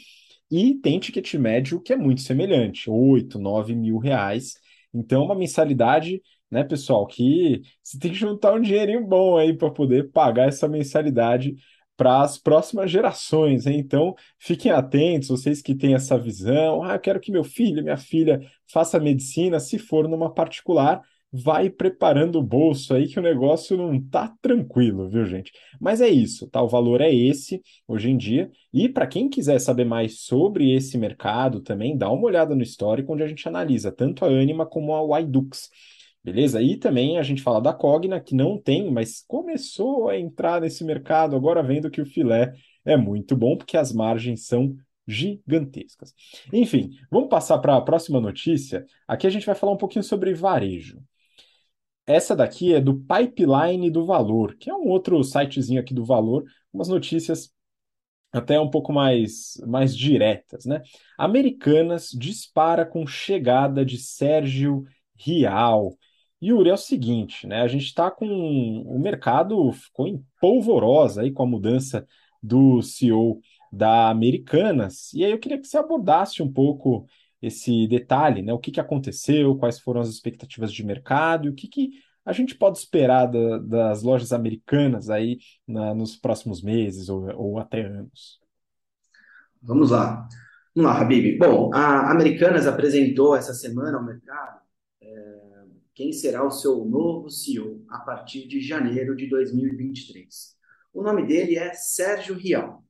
e 0.49 0.75
tem 0.75 0.99
ticket 0.99 1.33
médio 1.35 1.81
que 1.81 1.93
é 1.93 1.97
muito 1.97 2.21
semelhante, 2.21 2.89
8, 2.89 3.39
9 3.39 3.75
mil 3.75 3.97
reais. 3.97 4.53
Então, 4.93 5.25
uma 5.25 5.35
mensalidade, 5.35 6.21
né, 6.49 6.63
pessoal, 6.63 7.05
que 7.05 7.61
você 7.83 7.99
tem 7.99 8.11
que 8.11 8.17
juntar 8.17 8.53
um 8.53 8.61
dinheirinho 8.61 9.05
bom 9.05 9.37
aí 9.37 9.53
para 9.55 9.69
poder 9.71 10.11
pagar 10.11 10.47
essa 10.47 10.67
mensalidade 10.67 11.55
para 11.97 12.21
as 12.21 12.37
próximas 12.37 12.89
gerações. 12.91 13.65
Hein? 13.65 13.79
Então, 13.79 14.15
fiquem 14.39 14.71
atentos, 14.71 15.29
vocês 15.29 15.61
que 15.61 15.75
têm 15.75 15.95
essa 15.95 16.17
visão. 16.17 16.83
Ah, 16.83 16.93
eu 16.93 16.99
quero 16.99 17.19
que 17.19 17.31
meu 17.31 17.43
filho, 17.43 17.83
minha 17.83 17.97
filha 17.97 18.39
faça 18.71 18.99
medicina, 18.99 19.59
se 19.59 19.77
for 19.79 20.07
numa 20.07 20.33
particular 20.33 21.01
vai 21.31 21.69
preparando 21.69 22.39
o 22.39 22.43
bolso 22.43 22.93
aí 22.93 23.07
que 23.07 23.19
o 23.19 23.21
negócio 23.21 23.75
não 23.75 24.01
tá 24.01 24.33
tranquilo, 24.41 25.09
viu, 25.09 25.25
gente? 25.25 25.51
Mas 25.79 26.01
é 26.01 26.07
isso, 26.07 26.49
tá? 26.49 26.61
O 26.61 26.69
valor 26.69 27.01
é 27.01 27.13
esse 27.13 27.61
hoje 27.87 28.09
em 28.09 28.17
dia. 28.17 28.49
E 28.73 28.87
para 28.87 29.07
quem 29.07 29.29
quiser 29.29 29.59
saber 29.59 29.85
mais 29.85 30.21
sobre 30.21 30.71
esse 30.73 30.97
mercado 30.97 31.61
também, 31.61 31.97
dá 31.97 32.09
uma 32.09 32.25
olhada 32.25 32.55
no 32.55 32.63
histórico 32.63 33.13
onde 33.13 33.23
a 33.23 33.27
gente 33.27 33.47
analisa 33.47 33.91
tanto 33.91 34.23
a 34.23 34.27
Anima 34.27 34.65
como 34.65 35.13
a 35.13 35.19
Ydux. 35.19 35.69
Beleza? 36.23 36.61
E 36.61 36.75
também 36.75 37.17
a 37.17 37.23
gente 37.23 37.41
fala 37.41 37.61
da 37.61 37.73
Cogna, 37.73 38.19
que 38.19 38.35
não 38.35 38.59
tem, 38.59 38.91
mas 38.91 39.23
começou 39.27 40.09
a 40.09 40.17
entrar 40.19 40.59
nesse 40.59 40.83
mercado, 40.83 41.35
agora 41.35 41.63
vendo 41.63 41.89
que 41.89 42.01
o 42.01 42.05
filé 42.05 42.53
é 42.83 42.97
muito 42.97 43.35
bom, 43.35 43.55
porque 43.55 43.77
as 43.77 43.93
margens 43.93 44.45
são 44.45 44.75
gigantescas. 45.07 46.13
Enfim, 46.51 46.89
vamos 47.09 47.29
passar 47.29 47.59
para 47.59 47.77
a 47.77 47.81
próxima 47.81 48.19
notícia. 48.19 48.85
Aqui 49.07 49.25
a 49.25 49.29
gente 49.29 49.45
vai 49.45 49.55
falar 49.55 49.71
um 49.71 49.77
pouquinho 49.77 50.03
sobre 50.03 50.33
varejo. 50.33 51.01
Essa 52.07 52.33
daqui 52.33 52.73
é 52.73 52.79
do 52.79 52.95
Pipeline 53.01 53.91
do 53.91 54.05
Valor, 54.05 54.55
que 54.55 54.69
é 54.69 54.73
um 54.73 54.87
outro 54.87 55.21
sitezinho 55.23 55.81
aqui 55.81 55.93
do 55.93 56.05
Valor, 56.05 56.45
umas 56.73 56.87
notícias 56.87 57.53
até 58.31 58.59
um 58.59 58.69
pouco 58.69 58.93
mais, 58.93 59.61
mais 59.67 59.95
diretas, 59.95 60.65
né? 60.65 60.81
Americanas 61.17 62.09
dispara 62.11 62.85
com 62.85 63.05
chegada 63.05 63.85
de 63.85 63.97
Sérgio 63.97 64.85
Rial. 65.17 65.97
Yuri, 66.41 66.69
é 66.69 66.73
o 66.73 66.77
seguinte, 66.77 67.47
né? 67.47 67.61
A 67.61 67.67
gente 67.67 67.85
está 67.85 68.09
com 68.11 68.25
o 68.25 68.99
mercado 68.99 69.71
ficou 69.73 70.07
em 70.07 70.23
polvorosa 70.39 71.21
aí 71.23 71.31
com 71.31 71.43
a 71.43 71.47
mudança 71.47 72.07
do 72.41 72.81
CEO 72.81 73.41
da 73.71 74.09
Americanas. 74.09 75.11
E 75.13 75.25
aí 75.25 75.31
eu 75.31 75.39
queria 75.39 75.59
que 75.59 75.67
você 75.67 75.77
abordasse 75.77 76.41
um 76.41 76.51
pouco 76.51 77.05
esse 77.41 77.87
detalhe, 77.87 78.41
né? 78.41 78.53
O 78.53 78.59
que, 78.59 78.71
que 78.71 78.79
aconteceu, 78.79 79.55
quais 79.55 79.79
foram 79.79 80.01
as 80.01 80.09
expectativas 80.09 80.71
de 80.71 80.83
mercado 80.83 81.47
e 81.47 81.49
o 81.49 81.53
que, 81.53 81.67
que 81.67 81.91
a 82.25 82.33
gente 82.33 82.55
pode 82.55 82.77
esperar 82.77 83.25
da, 83.25 83.57
das 83.59 84.03
lojas 84.03 84.33
americanas 84.33 85.09
aí 85.09 85.39
na, 85.65 85.93
nos 85.93 86.15
próximos 86.15 86.61
meses 86.61 87.07
ou, 87.07 87.25
ou 87.35 87.57
até 87.57 87.85
anos. 87.85 88.39
Vamos 89.61 89.91
lá. 89.91 90.27
Vamos 90.75 90.91
lá, 90.91 91.01
Habib. 91.01 91.37
Bom, 91.37 91.73
a 91.73 92.11
Americanas 92.11 92.67
apresentou 92.67 93.35
essa 93.35 93.53
semana 93.53 93.97
ao 93.97 94.03
mercado 94.03 94.59
é, 95.01 95.37
quem 95.95 96.11
será 96.11 96.45
o 96.45 96.51
seu 96.51 96.85
novo 96.85 97.29
CEO 97.29 97.83
a 97.89 97.99
partir 97.99 98.47
de 98.47 98.59
janeiro 98.59 99.15
de 99.15 99.27
2023. 99.27 100.55
O 100.93 101.01
nome 101.01 101.25
dele 101.25 101.57
é 101.57 101.73
Sérgio 101.73 102.35
Rial. 102.35 102.83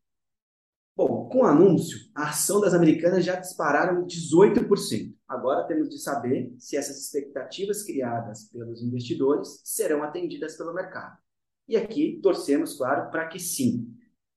Com 1.29 1.39
o 1.39 1.45
anúncio, 1.45 1.99
a 2.15 2.29
ação 2.29 2.61
das 2.61 2.73
americanas 2.73 3.25
já 3.25 3.35
dispararam 3.35 4.05
18%. 4.05 5.13
Agora 5.27 5.67
temos 5.67 5.89
de 5.89 5.99
saber 5.99 6.53
se 6.57 6.77
essas 6.77 7.01
expectativas 7.01 7.83
criadas 7.83 8.45
pelos 8.45 8.81
investidores 8.81 9.61
serão 9.63 10.03
atendidas 10.03 10.55
pelo 10.55 10.73
mercado. 10.73 11.17
E 11.67 11.75
aqui 11.75 12.19
torcemos, 12.23 12.77
claro, 12.77 13.11
para 13.11 13.27
que 13.27 13.39
sim. 13.39 13.93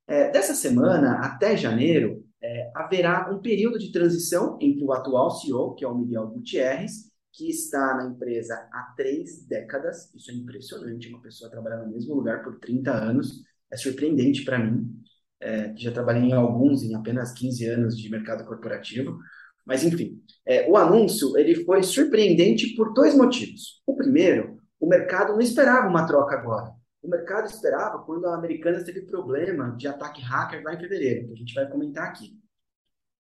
É, 0.07 0.31
dessa 0.31 0.53
semana 0.55 1.25
até 1.25 1.57
janeiro, 1.57 2.25
é, 2.43 2.73
haverá 2.75 3.31
um 3.31 3.41
período 3.41 3.79
de 3.79 3.93
transição 3.93 4.59
entre 4.61 4.83
o 4.85 4.93
atual 4.93 5.31
CEO, 5.31 5.75
que 5.75 5.85
é 5.85 5.89
o 5.89 5.97
Miguel 5.97 6.27
Gutierrez, 6.27 7.09
que 7.33 7.49
está 7.49 7.97
na 7.97 8.07
empresa 8.09 8.55
há 8.73 8.95
três 8.97 9.47
décadas. 9.47 10.13
Isso 10.13 10.33
é 10.33 10.35
impressionante, 10.35 11.09
uma 11.09 11.23
pessoa 11.23 11.51
trabalhar 11.51 11.85
no 11.85 11.93
mesmo 11.93 12.15
lugar 12.15 12.43
por 12.43 12.59
30 12.59 12.91
anos. 12.91 13.45
É 13.71 13.77
surpreendente 13.77 14.45
para 14.45 14.59
mim 14.59 15.00
é, 15.41 15.71
que 15.71 15.83
já 15.83 15.91
trabalhei 15.91 16.23
em 16.23 16.33
alguns, 16.33 16.83
em 16.83 16.95
apenas 16.95 17.33
15 17.33 17.67
anos 17.67 17.97
de 17.97 18.11
mercado 18.11 18.45
corporativo. 18.45 19.19
Mas, 19.65 19.85
enfim, 19.85 20.21
é, 20.47 20.69
o 20.69 20.77
anúncio 20.77 21.37
ele 21.37 21.65
foi 21.65 21.83
surpreendente 21.83 22.75
por 22.75 22.93
dois 22.93 23.17
motivos. 23.17 23.83
O 23.87 23.95
primeiro, 23.95 24.59
o 24.79 24.87
mercado 24.87 25.33
não 25.33 25.41
esperava 25.41 25.89
uma 25.89 26.07
troca 26.07 26.37
agora. 26.37 26.73
O 27.03 27.09
mercado 27.09 27.47
esperava 27.47 28.03
quando 28.03 28.27
a 28.27 28.35
Americanas 28.35 28.85
teve 28.85 29.03
problema 29.03 29.75
de 29.77 29.89
ataque 29.89 30.21
hacker 30.21 30.63
lá 30.63 30.75
em 30.75 30.79
fevereiro, 30.79 31.29
que 31.29 31.33
a 31.33 31.37
gente 31.37 31.55
vai 31.55 31.69
comentar 31.69 32.07
aqui. 32.07 32.39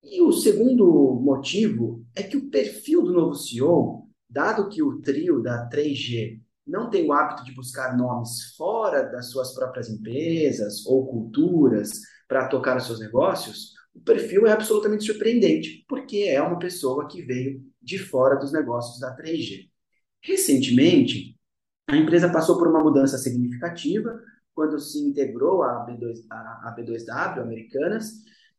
E 0.03 0.21
o 0.23 0.33
segundo 0.33 1.21
motivo 1.23 2.05
é 2.15 2.23
que 2.23 2.37
o 2.37 2.51
perfil 2.51 3.03
do 3.03 3.13
novo 3.13 3.35
CEO, 3.35 4.09
dado 4.29 4.69
que 4.69 4.83
o 4.83 5.01
trio 5.01 5.43
da 5.43 5.69
3G 5.69 6.41
não 6.71 6.89
tem 6.89 7.07
o 7.07 7.13
hábito 7.13 7.45
de 7.45 7.53
buscar 7.53 7.97
nomes 7.97 8.55
fora 8.57 9.03
das 9.03 9.31
suas 9.31 9.53
próprias 9.53 9.91
empresas 9.91 10.87
ou 10.87 11.07
culturas 11.07 12.01
para 12.29 12.47
tocar 12.47 12.77
os 12.77 12.87
seus 12.87 13.01
negócios, 13.01 13.73
o 13.93 14.01
perfil 14.01 14.47
é 14.47 14.53
absolutamente 14.53 15.05
surpreendente, 15.05 15.85
porque 15.89 16.19
é 16.29 16.41
uma 16.41 16.59
pessoa 16.59 17.09
que 17.09 17.23
veio 17.23 17.61
de 17.83 17.99
fora 17.99 18.37
dos 18.37 18.53
negócios 18.53 19.01
da 19.01 19.17
3G. 19.17 19.69
Recentemente, 20.23 21.37
a 21.89 21.97
empresa 21.97 22.31
passou 22.31 22.57
por 22.57 22.69
uma 22.69 22.83
mudança 22.83 23.19
significativa 23.19 24.21
quando 24.55 24.79
se 24.79 25.01
integrou 25.01 25.63
à 25.65 25.85
B2, 25.85 26.19
a, 26.31 26.75
B2W, 26.79 27.41
Americanas, 27.41 28.13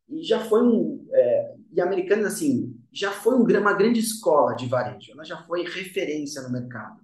e 0.10 0.22
já 0.22 0.39
foi 0.39 0.62
um. 0.63 1.08
É, 1.13 1.56
e 1.72 1.80
Americanas, 1.80 2.34
assim, 2.34 2.75
já 2.91 3.12
foi 3.12 3.36
um, 3.36 3.44
uma 3.44 3.74
grande 3.74 4.01
escola 4.01 4.53
de 4.53 4.68
varejo, 4.68 5.13
ela 5.13 5.24
já 5.24 5.38
foi 5.44 5.63
referência 5.63 6.41
no 6.41 6.51
mercado 6.51 7.00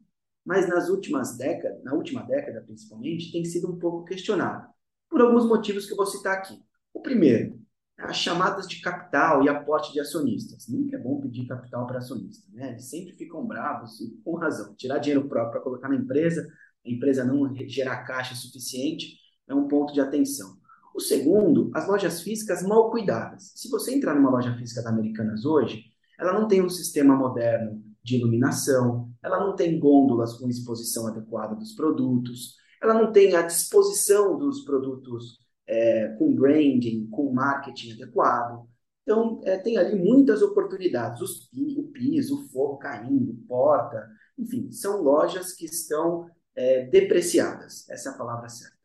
mas 0.48 0.66
nas 0.70 0.88
últimas 0.88 1.38
décadas, 1.38 1.84
na 1.84 1.94
última 1.94 2.24
década 2.24 2.62
principalmente, 2.62 3.34
tem 3.34 3.44
sido 3.44 3.70
um 3.70 3.77
pouco 3.77 4.06
questionado, 4.06 4.66
por 5.10 5.20
alguns 5.20 5.46
motivos 5.46 5.86
que 5.86 5.92
eu 5.92 5.98
vou 5.98 6.06
citar 6.06 6.38
aqui. 6.38 6.58
O 6.94 7.01
primeiro, 7.01 7.60
as 7.98 8.16
chamadas 8.16 8.66
de 8.66 8.80
capital 8.80 9.44
e 9.44 9.50
aporte 9.50 9.92
de 9.92 10.00
acionistas. 10.00 10.70
Nunca 10.70 10.96
é 10.96 11.00
bom 11.00 11.20
pedir 11.20 11.46
capital 11.48 11.86
para 11.86 11.98
acionista, 11.98 12.48
né? 12.54 12.70
Eles 12.70 12.89
sempre 12.89 13.13
ficam 13.18 13.46
bravos 13.46 14.00
e 14.00 14.22
com 14.24 14.36
razão. 14.36 14.74
Tirar 14.75 15.00
dinheiro 15.00 15.27
próprio 15.27 15.51
para 15.51 15.62
colocar 15.62 15.89
na 15.89 15.96
empresa, 15.96 16.48
a 16.86 16.89
empresa 16.89 17.25
não 17.25 17.54
gerar 17.68 18.06
caixa 18.06 18.34
suficiente, 18.34 19.18
é 19.50 19.54
um 19.54 19.68
ponto 19.68 19.92
de 19.92 20.00
atenção. 20.00 20.56
O 20.96 21.01
segundo, 21.01 21.70
as 21.74 21.86
lojas 21.86 22.22
físicas 22.22 22.63
mal 22.63 22.89
cuidadas. 22.89 23.51
Se 23.54 23.70
você 23.70 23.94
entrar 23.94 24.16
numa 24.16 24.32
loja 24.32 24.56
física 24.56 24.82
da 24.82 24.92
Americanas 24.92 25.44
hoje, 25.44 25.84
ela 26.18 26.32
não 26.32 26.48
tem 26.48 26.62
um 26.62 26.70
sistema 26.70 27.18
moderno 27.18 27.84
de 28.01 28.16
iluminação, 28.16 29.07
ela 29.24 29.39
não 29.39 29.55
tem 29.55 29.79
gôndolas 29.79 30.33
com 30.33 30.50
exposição 30.50 31.07
adequada 31.07 31.55
dos 31.55 31.74
produtos, 31.74 32.55
ela 32.81 32.93
não 32.93 33.12
tem 33.12 33.36
a 33.36 33.41
disposição 33.41 34.38
dos 34.38 34.63
produtos 34.63 35.39
é, 35.67 36.15
com 36.17 36.33
branding, 36.33 37.07
com 37.07 37.33
marketing 37.33 37.93
adequado. 37.93 38.67
Então, 39.03 39.41
é, 39.45 39.57
tem 39.57 39.77
ali 39.77 39.97
muitas 39.97 40.41
oportunidades. 40.41 41.21
Os, 41.21 41.50
o 41.77 41.83
piso, 41.93 42.36
o 42.36 42.50
fogo 42.50 42.77
caindo, 42.77 43.33
porta, 43.47 44.07
enfim, 44.38 44.71
são 44.71 45.01
lojas 45.01 45.53
que 45.53 45.65
estão 45.65 46.29
é, 46.55 46.86
depreciadas. 46.86 47.89
Essa 47.89 48.09
é 48.09 48.12
a 48.13 48.17
palavra 48.17 48.50
certa. 48.50 48.75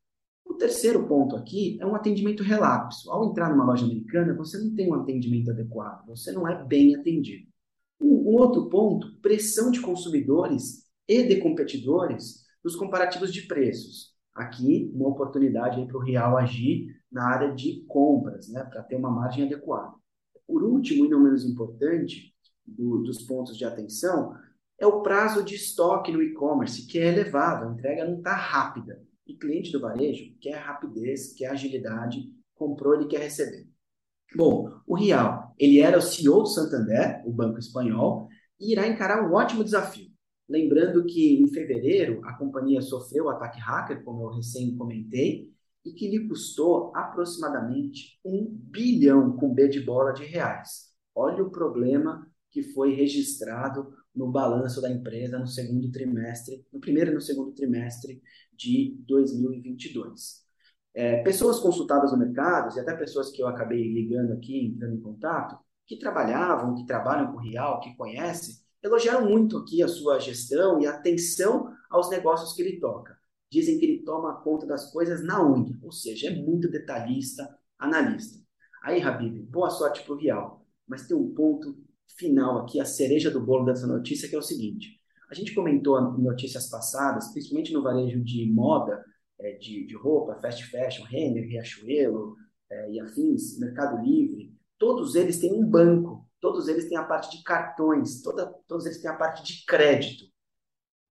O 0.44 0.54
terceiro 0.54 1.06
ponto 1.06 1.34
aqui 1.34 1.78
é 1.80 1.86
um 1.86 1.94
atendimento 1.94 2.42
relapso. 2.42 3.10
Ao 3.10 3.24
entrar 3.24 3.50
numa 3.50 3.64
loja 3.64 3.84
americana, 3.84 4.34
você 4.34 4.58
não 4.58 4.74
tem 4.74 4.90
um 4.90 4.94
atendimento 4.94 5.50
adequado, 5.50 6.06
você 6.06 6.30
não 6.32 6.46
é 6.46 6.62
bem 6.64 6.94
atendido. 6.94 7.51
Um, 8.02 8.26
outro 8.26 8.68
ponto, 8.68 9.21
pressão 9.21 9.71
de 9.71 9.80
consumidores 9.80 10.87
e 11.09 11.23
de 11.23 11.37
competidores 11.37 12.42
nos 12.64 12.75
comparativos 12.75 13.32
de 13.32 13.42
preços. 13.42 14.12
Aqui, 14.35 14.90
uma 14.94 15.09
oportunidade 15.09 15.85
para 15.87 15.97
o 15.97 16.02
Real 16.02 16.37
agir 16.37 16.87
na 17.11 17.28
área 17.28 17.54
de 17.54 17.85
compras, 17.87 18.49
né, 18.49 18.64
para 18.64 18.82
ter 18.82 18.97
uma 18.97 19.11
margem 19.11 19.44
adequada. 19.44 19.94
Por 20.47 20.62
último, 20.64 21.04
e 21.04 21.09
não 21.09 21.23
menos 21.23 21.44
importante, 21.44 22.32
do, 22.66 22.99
dos 22.99 23.23
pontos 23.23 23.56
de 23.56 23.64
atenção, 23.64 24.35
é 24.78 24.87
o 24.87 25.02
prazo 25.02 25.44
de 25.44 25.54
estoque 25.54 26.11
no 26.11 26.23
e-commerce, 26.23 26.87
que 26.87 26.99
é 26.99 27.09
elevado, 27.09 27.68
a 27.68 27.73
entrega 27.73 28.04
não 28.04 28.18
está 28.18 28.35
rápida. 28.35 29.02
E 29.26 29.37
cliente 29.37 29.71
do 29.71 29.80
varejo 29.80 30.35
quer 30.40 30.56
rapidez, 30.56 31.32
quer 31.35 31.47
agilidade, 31.50 32.32
comprou, 32.54 32.94
ele 32.94 33.06
quer 33.06 33.21
receber. 33.21 33.72
Bom, 34.34 34.70
o 34.86 34.94
Real, 34.94 35.54
ele 35.58 35.78
era 35.78 35.98
o 35.98 36.02
CEO 36.02 36.42
do 36.42 36.46
Santander, 36.46 37.22
o 37.26 37.32
banco 37.32 37.58
espanhol, 37.58 38.28
e 38.58 38.72
irá 38.72 38.86
encarar 38.86 39.28
um 39.28 39.34
ótimo 39.34 39.62
desafio. 39.62 40.10
Lembrando 40.48 41.04
que 41.04 41.40
em 41.40 41.46
fevereiro 41.48 42.20
a 42.24 42.34
companhia 42.34 42.80
sofreu 42.80 43.26
o 43.26 43.28
ataque 43.30 43.60
hacker, 43.60 44.02
como 44.04 44.22
eu 44.22 44.30
recém 44.30 44.76
comentei, 44.76 45.52
e 45.84 45.92
que 45.92 46.08
lhe 46.08 46.28
custou 46.28 46.92
aproximadamente 46.94 48.18
um 48.24 48.46
bilhão 48.50 49.36
com 49.36 49.52
B 49.52 49.68
de 49.68 49.80
bola 49.80 50.12
de 50.12 50.24
reais. 50.24 50.92
Olha 51.14 51.42
o 51.42 51.50
problema 51.50 52.26
que 52.50 52.62
foi 52.62 52.94
registrado 52.94 53.92
no 54.14 54.30
balanço 54.30 54.80
da 54.80 54.90
empresa 54.90 55.38
no 55.38 55.46
segundo 55.46 55.90
trimestre, 55.90 56.64
no 56.72 56.80
primeiro 56.80 57.10
e 57.10 57.14
no 57.14 57.20
segundo 57.20 57.52
trimestre 57.52 58.22
de 58.52 58.96
2022. 59.06 60.41
É, 60.94 61.22
pessoas 61.22 61.58
consultadas 61.58 62.12
no 62.12 62.18
mercado, 62.18 62.76
e 62.76 62.80
até 62.80 62.94
pessoas 62.94 63.30
que 63.30 63.42
eu 63.42 63.49
acabei 63.49 63.92
ligando 63.92 64.32
aqui, 64.32 64.66
entrando 64.66 64.94
em 64.94 65.00
contato, 65.00 65.58
que 65.87 65.99
trabalhavam, 65.99 66.75
que 66.75 66.87
trabalham 66.87 67.32
com 67.32 67.38
Real, 67.38 67.80
que 67.80 67.96
conhecem, 67.96 68.56
elogiaram 68.82 69.28
muito 69.28 69.58
aqui 69.58 69.82
a 69.82 69.88
sua 69.88 70.18
gestão 70.18 70.80
e 70.80 70.87
a 70.87 70.90
atenção 70.90 71.72
aos 71.90 72.11
negócios 72.11 72.52
que 72.54 72.62
ele 72.62 72.78
toca. 72.78 73.16
Dizem 73.50 73.78
que 73.78 73.84
ele 73.84 74.02
toma 74.02 74.40
conta 74.40 74.66
das 74.66 74.90
coisas 74.90 75.22
na 75.22 75.44
unha, 75.46 75.78
ou 75.82 75.92
seja, 75.92 76.28
é 76.28 76.34
muito 76.34 76.70
detalhista, 76.70 77.49
analista. 77.78 78.38
Aí, 78.82 79.00
Habib, 79.02 79.42
boa 79.42 79.70
sorte 79.70 80.02
para 80.02 80.14
o 80.14 80.18
Real. 80.18 80.66
Mas 80.87 81.06
tem 81.06 81.16
um 81.16 81.32
ponto 81.34 81.76
final 82.16 82.58
aqui, 82.58 82.80
a 82.80 82.84
cereja 82.84 83.30
do 83.30 83.40
bolo 83.40 83.64
dessa 83.64 83.87
notícia, 83.87 84.28
que 84.28 84.34
é 84.34 84.38
o 84.38 84.42
seguinte. 84.42 85.00
A 85.30 85.34
gente 85.34 85.54
comentou 85.54 85.99
em 86.18 86.22
notícias 86.22 86.68
passadas, 86.68 87.28
principalmente 87.32 87.72
no 87.72 87.82
varejo 87.82 88.22
de 88.22 88.50
moda, 88.52 89.02
é, 89.42 89.52
de, 89.52 89.87
de, 89.87 89.96
roupa, 89.96 90.38
fast 90.40 90.64
fashion, 90.70 91.04
Renner, 91.04 91.46
Riachuelo 91.46 92.37
é, 92.70 92.92
e 92.92 93.00
afins, 93.00 93.58
Mercado 93.58 94.02
Livre, 94.02 94.54
todos 94.78 95.14
eles 95.14 95.38
têm 95.38 95.52
um 95.52 95.64
banco, 95.64 96.28
todos 96.40 96.68
eles 96.68 96.88
têm 96.88 96.96
a 96.96 97.04
parte 97.04 97.37
de 97.37 97.42
cartões, 97.42 98.22
toda, 98.22 98.46
todos 98.66 98.87
eles 98.87 99.00
têm 99.00 99.11
a 99.11 99.16
parte 99.16 99.42
de 99.42 99.64
crédito. 99.66 100.25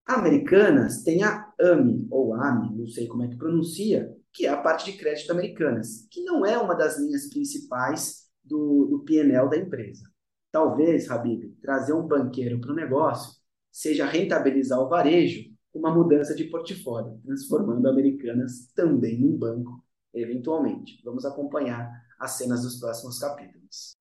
Americanas 0.06 1.02
tem 1.02 1.22
a 1.22 1.52
AMI, 1.60 2.08
ou 2.10 2.34
AMI, 2.34 2.76
não 2.76 2.86
sei 2.86 3.06
como 3.06 3.22
é 3.22 3.28
que 3.28 3.36
pronuncia, 3.36 4.12
que 4.32 4.46
é 4.46 4.48
a 4.48 4.60
parte 4.60 4.90
de 4.90 4.98
crédito 4.98 5.30
americanas, 5.30 6.06
que 6.10 6.24
não 6.24 6.44
é 6.44 6.58
uma 6.58 6.74
das 6.74 6.98
linhas 6.98 7.28
principais 7.28 8.26
do, 8.42 8.86
do 8.86 9.04
PNL 9.04 9.48
da 9.48 9.56
empresa. 9.56 10.02
Talvez, 10.50 11.10
Habib, 11.10 11.56
trazer 11.60 11.92
um 11.92 12.06
banqueiro 12.06 12.60
para 12.60 12.72
o 12.72 12.76
negócio 12.76 13.40
seja 13.70 14.04
rentabilizar 14.04 14.78
o 14.80 14.88
varejo 14.88 15.51
uma 15.74 15.94
mudança 15.94 16.34
de 16.34 16.44
portfólio, 16.44 17.18
transformando 17.24 17.88
Americanas 17.88 18.70
também 18.74 19.18
num 19.18 19.36
banco, 19.36 19.82
eventualmente. 20.14 21.00
Vamos 21.04 21.24
acompanhar 21.24 21.90
as 22.18 22.32
cenas 22.32 22.62
dos 22.62 22.78
próximos 22.78 23.18
capítulos. 23.18 23.96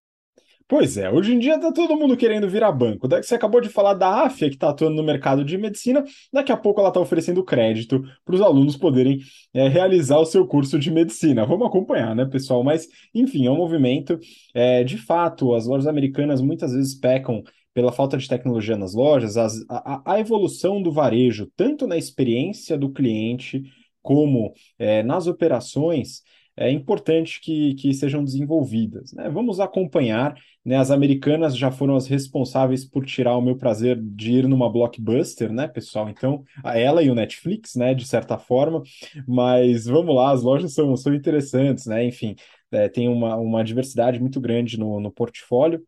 Pois 0.71 0.95
é, 0.95 1.11
hoje 1.11 1.33
em 1.33 1.39
dia 1.39 1.59
tá 1.59 1.69
todo 1.69 1.97
mundo 1.97 2.15
querendo 2.15 2.47
virar 2.47 2.71
banco. 2.71 3.05
Você 3.05 3.35
acabou 3.35 3.59
de 3.59 3.67
falar 3.67 3.93
da 3.93 4.23
AFIA, 4.23 4.47
que 4.47 4.55
está 4.55 4.69
atuando 4.69 4.95
no 4.95 5.03
mercado 5.03 5.43
de 5.43 5.57
medicina, 5.57 6.01
daqui 6.31 6.49
a 6.49 6.55
pouco 6.55 6.79
ela 6.79 6.87
está 6.87 6.99
oferecendo 7.01 7.43
crédito 7.43 8.01
para 8.23 8.35
os 8.35 8.39
alunos 8.39 8.77
poderem 8.77 9.19
é, 9.53 9.67
realizar 9.67 10.17
o 10.17 10.25
seu 10.25 10.47
curso 10.47 10.79
de 10.79 10.89
medicina. 10.89 11.45
Vamos 11.45 11.67
acompanhar, 11.67 12.15
né, 12.15 12.23
pessoal? 12.23 12.63
Mas, 12.63 12.87
enfim, 13.13 13.45
é 13.47 13.51
um 13.51 13.57
movimento. 13.57 14.17
É, 14.53 14.81
de 14.81 14.97
fato, 14.97 15.53
as 15.53 15.67
lojas 15.67 15.87
americanas 15.87 16.39
muitas 16.39 16.71
vezes 16.71 16.95
pecam 16.95 17.43
pela 17.73 17.91
falta 17.91 18.17
de 18.17 18.27
tecnologia 18.27 18.77
nas 18.77 18.93
lojas, 18.93 19.37
as, 19.37 19.63
a, 19.69 20.13
a, 20.13 20.19
evolução 20.19 20.81
do 20.81 20.91
varejo, 20.91 21.49
tanto 21.55 21.87
na 21.87 21.97
experiência 21.97 22.77
do 22.77 22.91
cliente 22.91 23.63
como 24.01 24.53
é, 24.77 25.03
nas 25.03 25.27
operações 25.27 26.21
é 26.55 26.69
importante 26.69 27.39
que, 27.41 27.73
que 27.75 27.93
sejam 27.93 28.23
desenvolvidas. 28.23 29.13
Né? 29.13 29.29
Vamos 29.29 29.59
acompanhar. 29.59 30.35
Né? 30.63 30.75
As 30.75 30.91
americanas 30.91 31.57
já 31.57 31.71
foram 31.71 31.95
as 31.95 32.07
responsáveis 32.07 32.85
por 32.85 33.05
tirar 33.05 33.37
o 33.37 33.41
meu 33.41 33.55
prazer 33.55 33.99
de 33.99 34.33
ir 34.33 34.47
numa 34.47 34.71
blockbuster, 34.71 35.51
né, 35.51 35.67
pessoal? 35.67 36.09
Então, 36.09 36.43
ela 36.63 37.01
e 37.01 37.09
o 37.09 37.15
Netflix, 37.15 37.75
né, 37.75 37.93
de 37.93 38.05
certa 38.05 38.37
forma. 38.37 38.81
Mas 39.27 39.85
vamos 39.85 40.13
lá, 40.13 40.31
as 40.31 40.43
lojas 40.43 40.73
são, 40.73 40.95
são 40.95 41.13
interessantes, 41.13 41.85
né? 41.85 42.05
Enfim, 42.05 42.35
é, 42.71 42.89
tem 42.89 43.07
uma, 43.07 43.35
uma 43.37 43.63
diversidade 43.63 44.19
muito 44.19 44.39
grande 44.39 44.77
no, 44.77 44.99
no 44.99 45.11
portfólio 45.11 45.81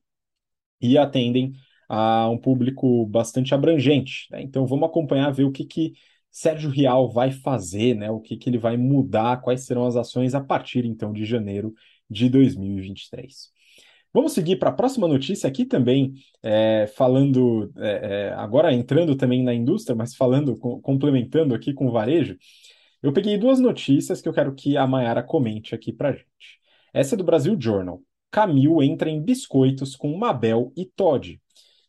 e 0.82 0.98
atendem 0.98 1.54
a 1.94 2.28
um 2.28 2.40
público 2.40 3.06
bastante 3.06 3.54
abrangente. 3.54 4.28
Né? 4.32 4.42
Então, 4.42 4.66
vamos 4.66 4.90
acompanhar, 4.90 5.32
ver 5.32 5.44
o 5.44 5.52
que, 5.52 5.64
que 5.64 5.94
Sérgio 6.32 6.72
Rial 6.72 7.08
vai 7.12 7.32
fazer, 7.32 7.94
né? 7.94 8.10
O 8.10 8.20
que, 8.20 8.36
que 8.36 8.50
ele 8.50 8.58
vai 8.58 8.76
mudar, 8.76 9.40
quais 9.42 9.62
serão 9.62 9.86
as 9.86 9.96
ações 9.96 10.34
a 10.34 10.42
partir 10.42 10.86
então 10.86 11.14
de 11.14 11.24
janeiro 11.24 11.72
de 12.10 12.28
2023. 12.30 13.52
Vamos 14.12 14.34
seguir 14.34 14.58
para 14.58 14.70
a 14.70 14.74
próxima 14.74 15.08
notícia 15.08 15.48
aqui 15.48 15.66
também, 15.66 16.16
é, 16.42 16.88
falando, 16.96 17.72
é, 17.78 18.30
é, 18.30 18.34
agora 18.34 18.74
entrando 18.74 19.16
também 19.16 19.44
na 19.44 19.54
indústria, 19.54 19.96
mas 19.96 20.16
falando, 20.16 20.58
com, 20.58 20.82
complementando 20.82 21.54
aqui 21.54 21.74
com 21.74 21.88
o 21.88 21.92
varejo. 21.92 22.36
Eu 23.04 23.14
peguei 23.14 23.38
duas 23.38 23.60
notícias 23.60 24.20
que 24.20 24.28
eu 24.28 24.34
quero 24.34 24.56
que 24.56 24.78
a 24.78 24.88
Mayara 24.88 25.22
comente 25.22 25.76
aqui 25.76 25.94
para 25.94 26.14
gente. 26.14 26.60
Essa 26.92 27.14
é 27.14 27.18
do 27.18 27.24
Brasil 27.24 27.56
Journal. 27.60 28.02
Camil 28.32 28.82
entra 28.82 29.12
em 29.12 29.22
biscoitos 29.22 29.96
com 29.96 30.18
Mabel 30.18 30.74
e 30.76 30.86
Todd. 30.86 31.40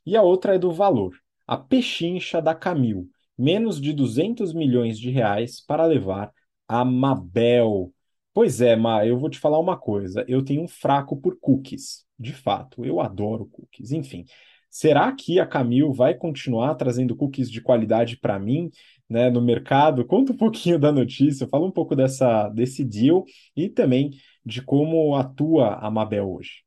E 0.06 0.16
a 0.16 0.22
outra 0.22 0.54
é 0.54 0.58
do 0.58 0.72
Valor. 0.72 1.14
A 1.46 1.56
pechincha 1.56 2.40
da 2.40 2.54
Camil 2.54 3.08
menos 3.36 3.80
de 3.80 3.92
200 3.92 4.52
milhões 4.52 4.98
de 4.98 5.10
reais 5.10 5.60
para 5.60 5.84
levar 5.84 6.32
a 6.68 6.84
Mabel. 6.84 7.92
Pois 8.32 8.60
é, 8.60 8.74
Ma, 8.76 9.06
eu 9.06 9.18
vou 9.18 9.28
te 9.28 9.38
falar 9.38 9.58
uma 9.58 9.76
coisa. 9.76 10.24
Eu 10.28 10.44
tenho 10.44 10.62
um 10.62 10.68
fraco 10.68 11.16
por 11.16 11.38
cookies. 11.40 12.04
De 12.18 12.32
fato, 12.32 12.84
eu 12.84 13.00
adoro 13.00 13.46
cookies. 13.46 13.92
Enfim, 13.92 14.24
será 14.70 15.12
que 15.12 15.38
a 15.40 15.46
Camil 15.46 15.92
vai 15.92 16.14
continuar 16.14 16.74
trazendo 16.76 17.16
cookies 17.16 17.50
de 17.50 17.60
qualidade 17.60 18.16
para 18.16 18.38
mim, 18.38 18.70
né, 19.08 19.30
no 19.30 19.40
mercado? 19.40 20.04
Conta 20.04 20.32
um 20.32 20.36
pouquinho 20.36 20.78
da 20.78 20.92
notícia, 20.92 21.48
fala 21.48 21.66
um 21.66 21.70
pouco 21.72 21.94
dessa 21.96 22.48
desse 22.48 22.84
deal 22.84 23.24
e 23.56 23.68
também 23.68 24.10
de 24.44 24.62
como 24.62 25.14
atua 25.16 25.74
a 25.76 25.90
Mabel 25.90 26.30
hoje. 26.30 26.64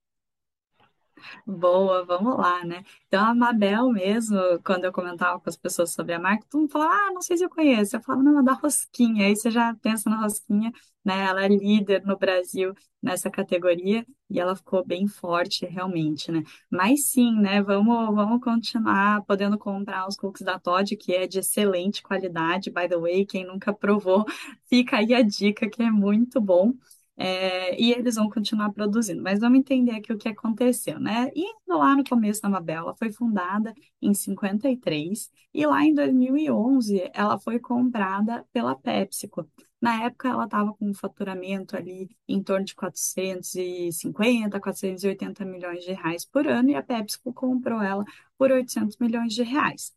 Boa, 1.46 2.06
vamos 2.06 2.38
lá, 2.38 2.64
né? 2.66 2.84
Então, 3.08 3.24
a 3.26 3.34
Mabel 3.34 3.90
mesmo, 3.92 4.38
quando 4.64 4.86
eu 4.86 4.92
comentava 4.92 5.40
com 5.40 5.50
as 5.50 5.58
pessoas 5.58 5.92
sobre 5.94 6.14
a 6.14 6.20
marca, 6.20 6.46
todo 6.50 6.62
mundo 6.62 6.72
falava, 6.72 6.94
ah, 6.94 7.12
não 7.14 7.22
sei 7.22 7.38
se 7.38 7.44
eu 7.44 7.50
conheço. 7.50 7.96
Eu 7.96 8.02
falava, 8.02 8.24
não, 8.24 8.40
é 8.40 8.44
da 8.44 8.54
Rosquinha. 8.54 9.26
Aí 9.26 9.36
você 9.36 9.50
já 9.50 9.74
pensa 9.82 10.10
na 10.10 10.22
Rosquinha, 10.22 10.72
né? 11.04 11.26
Ela 11.26 11.46
é 11.46 11.48
líder 11.48 12.04
no 12.06 12.18
Brasil 12.18 12.74
nessa 13.02 13.30
categoria 13.32 14.06
e 14.30 14.40
ela 14.40 14.56
ficou 14.56 14.86
bem 14.86 15.08
forte 15.08 15.66
realmente, 15.66 16.32
né? 16.32 16.44
Mas 16.70 17.06
sim, 17.08 17.34
né? 17.40 17.62
Vamos, 17.62 18.14
vamos 18.16 18.42
continuar 18.44 19.24
podendo 19.26 19.58
comprar 19.58 20.08
os 20.08 20.16
cookies 20.16 20.46
da 20.46 20.60
Todd, 20.60 20.96
que 20.98 21.14
é 21.14 21.26
de 21.28 21.40
excelente 21.40 22.04
qualidade. 22.04 22.70
By 22.70 22.88
the 22.88 22.98
way, 22.98 23.26
quem 23.26 23.46
nunca 23.46 23.74
provou, 23.74 24.26
fica 24.70 24.98
aí 24.98 25.14
a 25.14 25.22
dica 25.22 25.70
que 25.70 25.82
é 25.82 25.90
muito 25.92 26.40
bom. 26.42 26.74
É, 27.20 27.82
e 27.82 27.92
eles 27.92 28.16
vão 28.16 28.30
continuar 28.30 28.72
produzindo. 28.72 29.22
Mas 29.24 29.40
vamos 29.40 29.60
entender 29.60 29.92
aqui 29.92 30.14
o 30.14 30.18
que 30.18 30.30
aconteceu, 30.30 31.00
né? 31.00 31.32
E 31.36 31.46
lá 31.68 31.96
no 31.96 32.04
começo 32.04 32.42
da 32.42 32.50
Mabel, 32.50 32.84
ela 32.84 32.96
foi 32.96 33.12
fundada 33.12 33.74
em 34.02 34.14
53 34.14 35.32
e 35.54 35.66
lá 35.66 35.84
em 35.84 35.94
2011 35.94 37.10
ela 37.14 37.40
foi 37.40 37.60
comprada 37.60 38.46
pela 38.54 38.76
PepsiCo. 38.76 39.50
Na 39.82 40.04
época, 40.06 40.30
ela 40.30 40.46
estava 40.46 40.74
com 40.74 40.90
um 40.90 40.94
faturamento 40.94 41.76
ali 41.76 42.10
em 42.28 42.42
torno 42.42 42.66
de 42.66 42.76
450, 42.76 44.60
480 44.60 45.46
milhões 45.46 45.84
de 45.84 45.94
reais 45.94 46.26
por 46.26 46.48
ano 46.48 46.70
e 46.70 46.76
a 46.76 46.84
PepsiCo 46.84 47.34
comprou 47.34 47.82
ela 47.82 48.04
por 48.38 48.52
800 48.52 48.98
milhões 48.98 49.34
de 49.34 49.44
reais. 49.44 49.94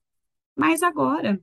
Mas 0.56 0.82
agora, 0.82 1.40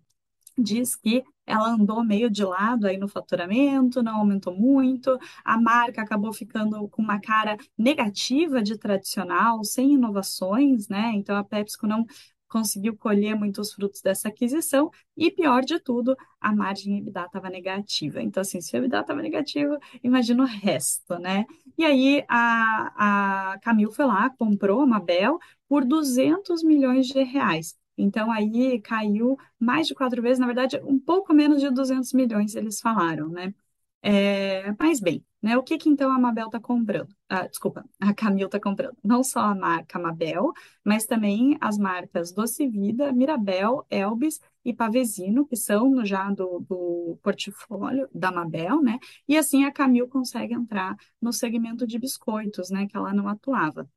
diz 0.57 0.95
que 0.95 1.23
ela 1.47 1.69
andou 1.69 2.03
meio 2.03 2.29
de 2.29 2.43
lado 2.43 2.85
aí 2.85 2.97
no 2.97 3.07
faturamento, 3.07 4.03
não 4.03 4.17
aumentou 4.17 4.53
muito, 4.55 5.17
a 5.43 5.59
marca 5.59 6.01
acabou 6.01 6.33
ficando 6.33 6.87
com 6.89 7.01
uma 7.01 7.19
cara 7.19 7.57
negativa 7.77 8.61
de 8.61 8.77
tradicional, 8.77 9.63
sem 9.63 9.93
inovações, 9.93 10.87
né? 10.89 11.11
Então 11.15 11.35
a 11.35 11.43
PepsiCo 11.43 11.87
não 11.87 12.05
conseguiu 12.47 12.95
colher 12.97 13.35
muitos 13.35 13.73
frutos 13.73 14.01
dessa 14.01 14.29
aquisição 14.29 14.89
e 15.15 15.29
pior 15.31 15.63
de 15.63 15.79
tudo, 15.79 16.15
a 16.39 16.53
margem 16.55 16.97
EBITDA 16.97 17.25
estava 17.25 17.49
negativa. 17.49 18.21
Então 18.21 18.41
assim, 18.41 18.61
se 18.61 18.75
o 18.75 18.77
EBITDA 18.77 19.01
estava 19.01 19.21
negativo, 19.21 19.77
imagina 20.03 20.43
o 20.43 20.45
resto, 20.45 21.17
né? 21.19 21.45
E 21.77 21.85
aí 21.85 22.23
a, 22.27 23.53
a 23.53 23.59
Camil 23.59 23.91
foi 23.91 24.05
lá, 24.05 24.29
comprou 24.29 24.81
a 24.81 24.87
Mabel 24.87 25.39
por 25.67 25.83
200 25.85 26.63
milhões 26.63 27.07
de 27.07 27.23
reais. 27.23 27.75
Então, 27.97 28.31
aí 28.31 28.79
caiu 28.81 29.37
mais 29.59 29.87
de 29.87 29.95
quatro 29.95 30.21
vezes, 30.21 30.39
na 30.39 30.45
verdade, 30.45 30.79
um 30.83 30.99
pouco 30.99 31.33
menos 31.33 31.61
de 31.61 31.69
200 31.71 32.13
milhões, 32.13 32.55
eles 32.55 32.79
falaram, 32.79 33.29
né? 33.29 33.53
É, 34.01 34.71
mas 34.79 34.99
bem, 34.99 35.25
né? 35.41 35.57
O 35.57 35.63
que 35.63 35.77
que 35.77 35.89
então 35.89 36.11
a 36.11 36.19
Mabel 36.19 36.45
está 36.47 36.59
comprando? 36.59 37.13
Ah, 37.27 37.47
desculpa, 37.47 37.83
a 37.99 38.13
Camil 38.13 38.45
está 38.45 38.59
comprando. 38.59 38.95
Não 39.03 39.23
só 39.23 39.39
a 39.41 39.55
marca 39.55 39.99
Mabel, 39.99 40.53
mas 40.83 41.05
também 41.05 41.57
as 41.59 41.77
marcas 41.77 42.31
Doce 42.31 42.67
Vida, 42.67 43.11
Mirabel, 43.11 43.85
Elbis 43.89 44.39
e 44.63 44.73
Pavesino, 44.73 45.45
que 45.47 45.55
são 45.55 46.05
já 46.05 46.29
do, 46.31 46.59
do 46.69 47.17
portfólio 47.23 48.07
da 48.13 48.31
Mabel, 48.31 48.81
né? 48.81 48.97
E 49.27 49.37
assim 49.37 49.65
a 49.65 49.71
Camil 49.71 50.07
consegue 50.07 50.53
entrar 50.53 50.95
no 51.21 51.33
segmento 51.33 51.85
de 51.87 51.99
biscoitos, 51.99 52.69
né? 52.69 52.87
Que 52.87 52.95
ela 52.97 53.13
não 53.13 53.27
atuava. 53.27 53.89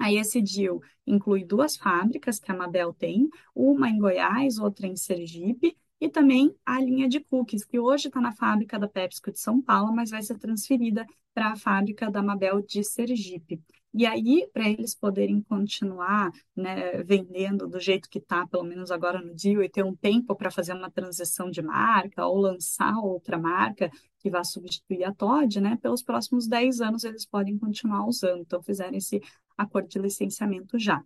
Aí 0.00 0.16
esse 0.16 0.40
deal 0.40 0.80
inclui 1.06 1.44
duas 1.44 1.76
fábricas 1.76 2.38
que 2.38 2.50
a 2.50 2.56
Mabel 2.56 2.92
tem, 2.92 3.28
uma 3.54 3.88
em 3.88 3.98
Goiás, 3.98 4.58
outra 4.58 4.86
em 4.86 4.96
Sergipe, 4.96 5.76
e 6.00 6.08
também 6.08 6.52
a 6.66 6.80
linha 6.80 7.08
de 7.08 7.20
cookies, 7.20 7.64
que 7.64 7.78
hoje 7.78 8.08
está 8.08 8.20
na 8.20 8.32
fábrica 8.32 8.78
da 8.78 8.88
PepsiCo 8.88 9.30
de 9.30 9.38
São 9.38 9.62
Paulo, 9.62 9.94
mas 9.94 10.10
vai 10.10 10.22
ser 10.22 10.36
transferida 10.36 11.06
para 11.32 11.52
a 11.52 11.56
fábrica 11.56 12.10
da 12.10 12.22
Mabel 12.22 12.60
de 12.60 12.82
Sergipe. 12.82 13.62
E 13.94 14.06
aí, 14.06 14.48
para 14.54 14.68
eles 14.68 14.94
poderem 14.94 15.42
continuar 15.42 16.32
né, 16.56 17.02
vendendo 17.02 17.68
do 17.68 17.78
jeito 17.78 18.08
que 18.08 18.18
está, 18.18 18.46
pelo 18.46 18.64
menos 18.64 18.90
agora 18.90 19.20
no 19.20 19.34
dia, 19.34 19.62
e 19.62 19.68
ter 19.68 19.84
um 19.84 19.94
tempo 19.94 20.34
para 20.34 20.50
fazer 20.50 20.72
uma 20.72 20.90
transição 20.90 21.50
de 21.50 21.60
marca 21.60 22.26
ou 22.26 22.38
lançar 22.38 22.96
outra 22.98 23.38
marca 23.38 23.90
que 24.18 24.30
vá 24.30 24.42
substituir 24.42 25.04
a 25.04 25.12
Todd, 25.12 25.60
né, 25.60 25.76
pelos 25.80 26.02
próximos 26.02 26.48
10 26.48 26.80
anos 26.80 27.04
eles 27.04 27.26
podem 27.26 27.58
continuar 27.58 28.06
usando. 28.06 28.40
Então, 28.40 28.62
fizeram 28.62 28.96
esse 28.96 29.20
acordo 29.56 29.88
de 29.88 29.98
licenciamento 29.98 30.78
já. 30.78 31.02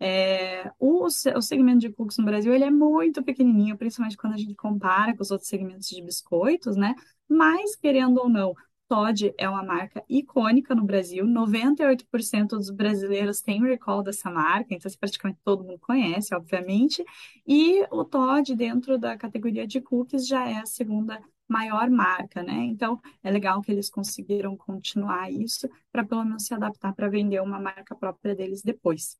É, 0.00 0.70
o, 0.78 1.06
o 1.06 1.42
segmento 1.42 1.80
de 1.80 1.90
cookies 1.90 2.18
no 2.18 2.24
Brasil 2.24 2.54
ele 2.54 2.64
é 2.64 2.70
muito 2.70 3.22
pequenininho, 3.22 3.76
principalmente 3.76 4.16
quando 4.16 4.34
a 4.34 4.36
gente 4.36 4.54
compara 4.54 5.14
com 5.14 5.22
os 5.22 5.30
outros 5.30 5.48
segmentos 5.48 5.88
de 5.88 6.00
biscoitos, 6.02 6.76
né? 6.76 6.94
Mas, 7.28 7.74
querendo 7.74 8.18
ou 8.18 8.28
não, 8.28 8.54
Todd 8.88 9.34
é 9.36 9.48
uma 9.48 9.62
marca 9.62 10.02
icônica 10.08 10.74
no 10.74 10.82
Brasil, 10.82 11.26
98% 11.26 12.48
dos 12.48 12.70
brasileiros 12.70 13.42
têm 13.42 13.60
recall 13.60 14.02
dessa 14.02 14.30
marca, 14.30 14.72
então 14.74 14.88
assim, 14.88 14.98
praticamente 14.98 15.40
todo 15.44 15.62
mundo 15.62 15.78
conhece, 15.78 16.34
obviamente, 16.34 17.04
e 17.46 17.84
o 17.90 18.04
Todd, 18.04 18.54
dentro 18.56 18.98
da 18.98 19.16
categoria 19.16 19.66
de 19.66 19.80
cookies, 19.80 20.26
já 20.26 20.48
é 20.48 20.56
a 20.58 20.66
segunda 20.66 21.20
maior 21.48 21.88
marca, 21.90 22.42
né? 22.42 22.64
Então, 22.64 23.00
é 23.22 23.30
legal 23.30 23.62
que 23.62 23.72
eles 23.72 23.88
conseguiram 23.90 24.56
continuar 24.56 25.30
isso 25.32 25.68
para 25.90 26.04
pelo 26.04 26.24
menos 26.24 26.44
se 26.44 26.54
adaptar 26.54 26.92
para 26.94 27.08
vender 27.08 27.40
uma 27.40 27.58
marca 27.58 27.94
própria 27.94 28.34
deles 28.34 28.62
depois. 28.62 29.16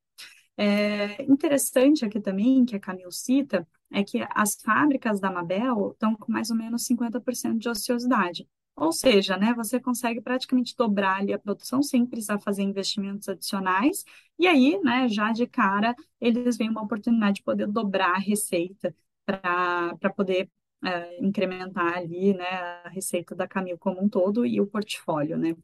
É 0.56 1.22
interessante 1.22 2.04
aqui 2.04 2.20
também, 2.20 2.64
que 2.64 2.74
a 2.74 2.80
Camil 2.80 3.12
cita, 3.12 3.66
é 3.92 4.02
que 4.02 4.26
as 4.30 4.56
fábricas 4.56 5.20
da 5.20 5.30
Mabel 5.30 5.92
estão 5.92 6.16
com 6.16 6.32
mais 6.32 6.50
ou 6.50 6.56
menos 6.56 6.84
50% 6.84 7.58
de 7.58 7.68
ociosidade. 7.68 8.48
Ou 8.74 8.92
seja, 8.92 9.36
né, 9.36 9.52
você 9.54 9.80
consegue 9.80 10.20
praticamente 10.20 10.74
dobrar 10.76 11.18
ali 11.18 11.32
a 11.32 11.38
produção 11.38 11.82
sem 11.82 12.06
precisar 12.06 12.38
fazer 12.40 12.62
investimentos 12.62 13.28
adicionais. 13.28 14.04
E 14.38 14.46
aí, 14.46 14.78
né, 14.82 15.08
já 15.08 15.32
de 15.32 15.46
cara, 15.46 15.94
eles 16.20 16.56
veem 16.56 16.70
uma 16.70 16.82
oportunidade 16.82 17.36
de 17.36 17.42
poder 17.42 17.66
dobrar 17.66 18.14
a 18.14 18.18
receita 18.18 18.94
para 19.26 20.10
poder 20.16 20.48
é, 20.84 21.24
incrementar 21.24 21.94
ali, 21.98 22.34
né, 22.34 22.44
a 22.84 22.88
receita 22.88 23.34
da 23.34 23.48
Camil 23.48 23.78
como 23.78 24.02
um 24.02 24.08
todo 24.08 24.46
e 24.46 24.60
o 24.60 24.66
portfólio, 24.66 25.36
né. 25.38 25.56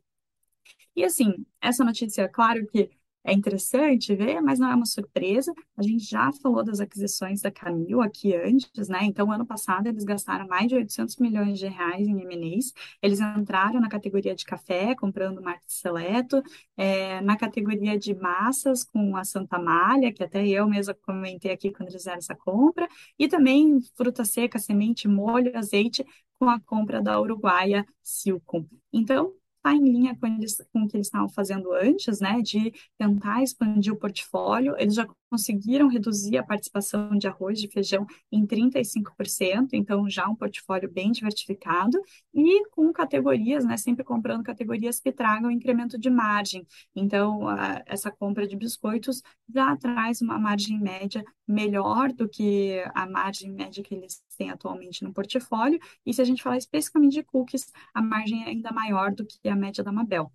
E 0.97 1.05
assim, 1.05 1.45
essa 1.61 1.85
notícia, 1.85 2.29
claro 2.29 2.67
que 2.67 2.91
é 3.25 3.33
interessante 3.33 4.15
ver, 4.15 4.41
mas 4.43 4.59
não 4.59 4.71
é 4.71 4.75
uma 4.75 4.85
surpresa. 4.85 5.55
A 5.77 5.83
gente 5.83 6.05
já 6.05 6.31
falou 6.43 6.63
das 6.63 6.79
aquisições 6.79 7.41
da 7.41 7.51
Camil 7.51 8.03
aqui 8.03 8.35
antes, 8.37 8.89
né? 8.89 9.01
Então, 9.03 9.33
ano 9.33 9.47
passado, 9.47 9.87
eles 9.87 10.05
gastaram 10.05 10.47
mais 10.47 10.69
de 10.69 10.75
800 10.75 11.17
milhões 11.17 11.59
de 11.59 11.67
reais 11.67 12.07
em 12.07 12.21
M&As. 12.21 12.73
Eles 13.03 13.21
entraram 13.21 13.81
na 13.81 13.89
categoria 13.89 14.35
de 14.35 14.45
café, 14.45 14.95
comprando 14.95 15.41
Marque 15.43 15.65
Seleto, 15.67 16.43
é, 16.77 17.21
na 17.23 17.37
categoria 17.37 17.99
de 17.99 18.15
massas, 18.15 18.85
com 18.85 19.17
a 19.17 19.25
Santa 19.25 19.59
Malha, 19.59 20.13
que 20.13 20.23
até 20.23 20.47
eu 20.47 20.69
mesma 20.69 20.93
comentei 20.95 21.51
aqui 21.51 21.71
quando 21.71 21.89
eles 21.89 22.03
fizeram 22.03 22.19
essa 22.19 22.35
compra, 22.35 22.87
e 23.19 23.27
também 23.27 23.81
fruta 23.97 24.25
seca, 24.25 24.59
semente, 24.59 25.09
molho, 25.09 25.57
azeite, 25.57 26.05
com 26.39 26.49
a 26.51 26.61
compra 26.61 27.01
da 27.01 27.19
Uruguaia 27.21 27.87
Silco. 28.03 28.69
Então, 28.93 29.33
está 29.65 29.75
em 29.75 29.83
linha 29.83 30.15
com, 30.21 30.27
eles, 30.27 30.57
com 30.73 30.83
o 30.83 30.89
que 30.89 30.97
eles 30.97 31.07
estavam 31.07 31.29
fazendo 31.29 31.73
antes, 31.73 32.21
né, 32.21 32.43
de 32.43 32.73
tentar 32.99 33.43
expandir 33.43 33.93
o 33.93 33.97
portfólio. 33.97 34.75
Eles 34.79 34.95
já 34.95 35.09
conseguiram 35.31 35.89
reduzir 35.89 36.37
a 36.37 36.43
participação 36.45 37.17
de 37.17 37.27
arroz 37.27 37.61
e 37.63 37.69
feijão 37.69 38.07
em 38.31 38.47
35%, 38.47 39.71
então 39.73 40.09
já 40.09 40.29
um 40.29 40.37
portfólio 40.37 40.91
bem 40.93 41.11
diversificado 41.11 41.99
e 42.33 42.69
com 42.69 42.93
categorias, 42.93 43.65
né, 43.65 43.77
sempre 43.79 44.05
comprando 44.05 44.45
categorias 44.45 45.01
que 45.01 45.11
tragam 45.11 45.51
incremento 45.51 45.99
de 45.99 46.11
margem. 46.11 46.67
Então, 46.95 47.49
a, 47.49 47.83
essa 47.87 48.11
compra 48.11 48.47
de 48.47 48.57
biscoitos 48.57 49.23
já 49.53 49.75
traz 49.77 50.21
uma 50.21 50.39
margem 50.39 50.79
média 50.79 51.25
melhor 51.49 52.13
do 52.13 52.29
que 52.29 52.83
a 52.95 53.07
margem 53.07 53.51
média 53.51 53.83
que 53.83 53.95
eles 53.95 54.23
têm 54.35 54.51
atualmente 54.51 55.03
no 55.05 55.13
portfólio. 55.13 55.79
E 56.05 56.13
se 56.13 56.21
a 56.23 56.25
gente 56.25 56.43
falar 56.43 56.59
especificamente 56.59 57.15
de 57.15 57.23
cookies, 57.23 57.73
a 57.93 58.03
margem 58.03 58.45
é 58.45 58.49
ainda 58.49 58.73
maior 58.73 59.13
do 59.13 59.27
que 59.27 59.49
a 59.49 59.57
média 59.57 59.83
da 59.85 59.93
Mabel. 59.93 60.33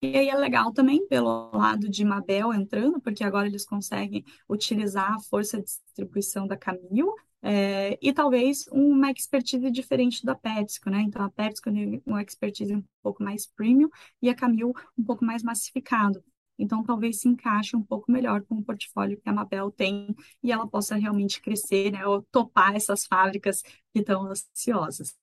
E 0.00 0.16
aí 0.16 0.28
é 0.28 0.34
legal 0.36 0.72
também 0.72 1.06
pelo 1.08 1.50
lado 1.52 1.88
de 1.88 2.04
Mabel 2.04 2.52
entrando, 2.54 3.00
porque 3.00 3.24
agora 3.24 3.48
eles 3.48 3.64
conseguem 3.64 4.24
utilizar 4.48 5.12
a 5.14 5.20
força 5.20 5.58
de 5.58 5.64
distribuição 5.64 6.46
da 6.46 6.56
Camil 6.56 7.12
é, 7.42 7.98
e 8.00 8.12
talvez 8.12 8.66
uma 8.70 9.10
expertise 9.10 9.70
diferente 9.70 10.24
da 10.24 10.34
PepsiCo, 10.36 10.90
né? 10.90 11.00
Então 11.02 11.24
a 11.24 11.30
PepsiCo 11.30 11.72
tem 11.72 12.02
uma 12.06 12.22
expertise 12.22 12.74
um 12.74 12.84
pouco 13.02 13.22
mais 13.24 13.46
premium 13.46 13.88
e 14.22 14.28
a 14.28 14.34
Camil 14.34 14.72
um 14.96 15.02
pouco 15.04 15.24
mais 15.24 15.42
massificado. 15.42 16.22
Então 16.58 16.82
talvez 16.82 17.20
se 17.20 17.28
encaixe 17.28 17.76
um 17.76 17.82
pouco 17.82 18.10
melhor 18.10 18.42
com 18.42 18.56
o 18.56 18.64
portfólio 18.64 19.20
que 19.20 19.28
a 19.28 19.32
Mabel 19.32 19.70
tem 19.70 20.14
e 20.42 20.50
ela 20.52 20.66
possa 20.66 20.96
realmente 20.96 21.40
crescer, 21.40 21.92
né? 21.92 22.06
Ou 22.06 22.22
topar 22.32 22.74
essas 22.74 23.06
fábricas 23.06 23.62
que 23.62 24.00
estão 24.00 24.26
ansiosas. 24.26 25.16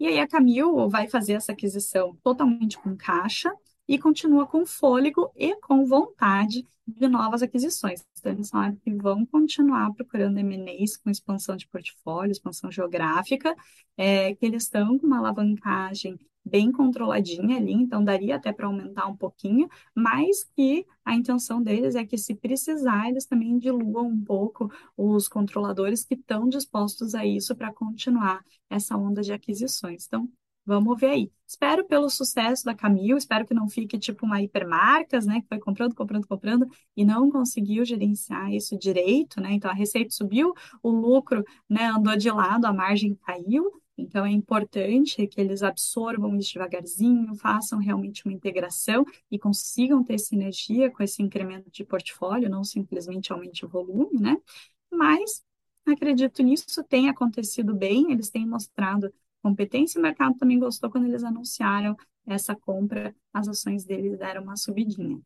E 0.00 0.06
aí 0.06 0.18
a 0.20 0.28
Camil 0.28 0.88
vai 0.88 1.08
fazer 1.08 1.32
essa 1.34 1.52
aquisição 1.52 2.16
totalmente 2.22 2.78
com 2.78 2.96
caixa, 2.96 3.52
e 3.88 3.98
continua 3.98 4.46
com 4.46 4.66
fôlego 4.66 5.32
e 5.34 5.56
com 5.56 5.86
vontade 5.86 6.64
de 6.86 7.08
novas 7.08 7.42
aquisições. 7.42 8.04
Então, 8.18 8.32
eles 8.32 8.50
falaram 8.50 8.76
que 8.76 8.90
vão 8.92 9.24
continuar 9.26 9.92
procurando 9.92 10.38
M&As 10.38 10.96
com 10.96 11.10
expansão 11.10 11.56
de 11.56 11.66
portfólio, 11.68 12.32
expansão 12.32 12.70
geográfica, 12.70 13.54
é, 13.96 14.34
que 14.34 14.46
eles 14.46 14.64
estão 14.64 14.98
com 14.98 15.06
uma 15.06 15.18
alavancagem 15.18 16.18
bem 16.44 16.72
controladinha 16.72 17.58
ali, 17.58 17.72
então 17.72 18.02
daria 18.02 18.36
até 18.36 18.52
para 18.52 18.66
aumentar 18.66 19.06
um 19.06 19.16
pouquinho, 19.16 19.68
mas 19.94 20.44
que 20.56 20.86
a 21.04 21.14
intenção 21.14 21.62
deles 21.62 21.94
é 21.94 22.06
que, 22.06 22.16
se 22.16 22.34
precisar, 22.34 23.08
eles 23.08 23.26
também 23.26 23.58
diluam 23.58 24.08
um 24.08 24.24
pouco 24.24 24.72
os 24.96 25.28
controladores 25.28 26.04
que 26.04 26.14
estão 26.14 26.48
dispostos 26.48 27.14
a 27.14 27.24
isso 27.26 27.54
para 27.54 27.72
continuar 27.72 28.42
essa 28.70 28.96
onda 28.96 29.20
de 29.20 29.32
aquisições. 29.32 30.06
Então, 30.06 30.28
Vamos 30.68 31.00
ver 31.00 31.06
aí. 31.06 31.32
Espero 31.46 31.82
pelo 31.86 32.10
sucesso 32.10 32.62
da 32.62 32.74
Camil, 32.74 33.16
espero 33.16 33.46
que 33.46 33.54
não 33.54 33.70
fique 33.70 33.98
tipo 33.98 34.26
uma 34.26 34.42
hipermarcas, 34.42 35.24
né, 35.24 35.40
que 35.40 35.48
foi 35.48 35.58
comprando, 35.58 35.94
comprando, 35.94 36.26
comprando 36.26 36.66
e 36.94 37.06
não 37.06 37.30
conseguiu 37.30 37.86
gerenciar 37.86 38.52
isso 38.52 38.78
direito, 38.78 39.40
né? 39.40 39.52
Então 39.54 39.70
a 39.70 39.74
receita 39.74 40.10
subiu, 40.10 40.52
o 40.82 40.90
lucro, 40.90 41.42
né, 41.66 41.86
andou 41.86 42.14
de 42.18 42.30
lado, 42.30 42.66
a 42.66 42.72
margem 42.72 43.14
caiu. 43.14 43.80
Então 43.96 44.26
é 44.26 44.30
importante 44.30 45.26
que 45.26 45.40
eles 45.40 45.62
absorvam 45.62 46.36
isso 46.36 46.52
devagarzinho, 46.52 47.34
façam 47.34 47.78
realmente 47.78 48.26
uma 48.26 48.34
integração 48.34 49.06
e 49.30 49.38
consigam 49.38 50.04
ter 50.04 50.18
sinergia 50.18 50.90
com 50.90 51.02
esse 51.02 51.22
incremento 51.22 51.70
de 51.70 51.82
portfólio, 51.82 52.50
não 52.50 52.62
simplesmente 52.62 53.32
aumente 53.32 53.64
o 53.64 53.68
volume, 53.68 54.20
né? 54.20 54.36
Mas 54.92 55.42
acredito 55.86 56.42
nisso, 56.42 56.84
tem 56.84 57.08
acontecido 57.08 57.74
bem, 57.74 58.12
eles 58.12 58.28
têm 58.28 58.46
mostrado 58.46 59.10
competência. 59.48 59.98
O 59.98 60.02
mercado 60.02 60.36
também 60.36 60.58
gostou 60.58 60.90
quando 60.90 61.06
eles 61.06 61.24
anunciaram 61.24 61.96
essa 62.26 62.54
compra, 62.54 63.14
as 63.32 63.48
ações 63.48 63.84
deles 63.84 64.18
deram 64.18 64.42
uma 64.42 64.56
subidinha. 64.56 65.18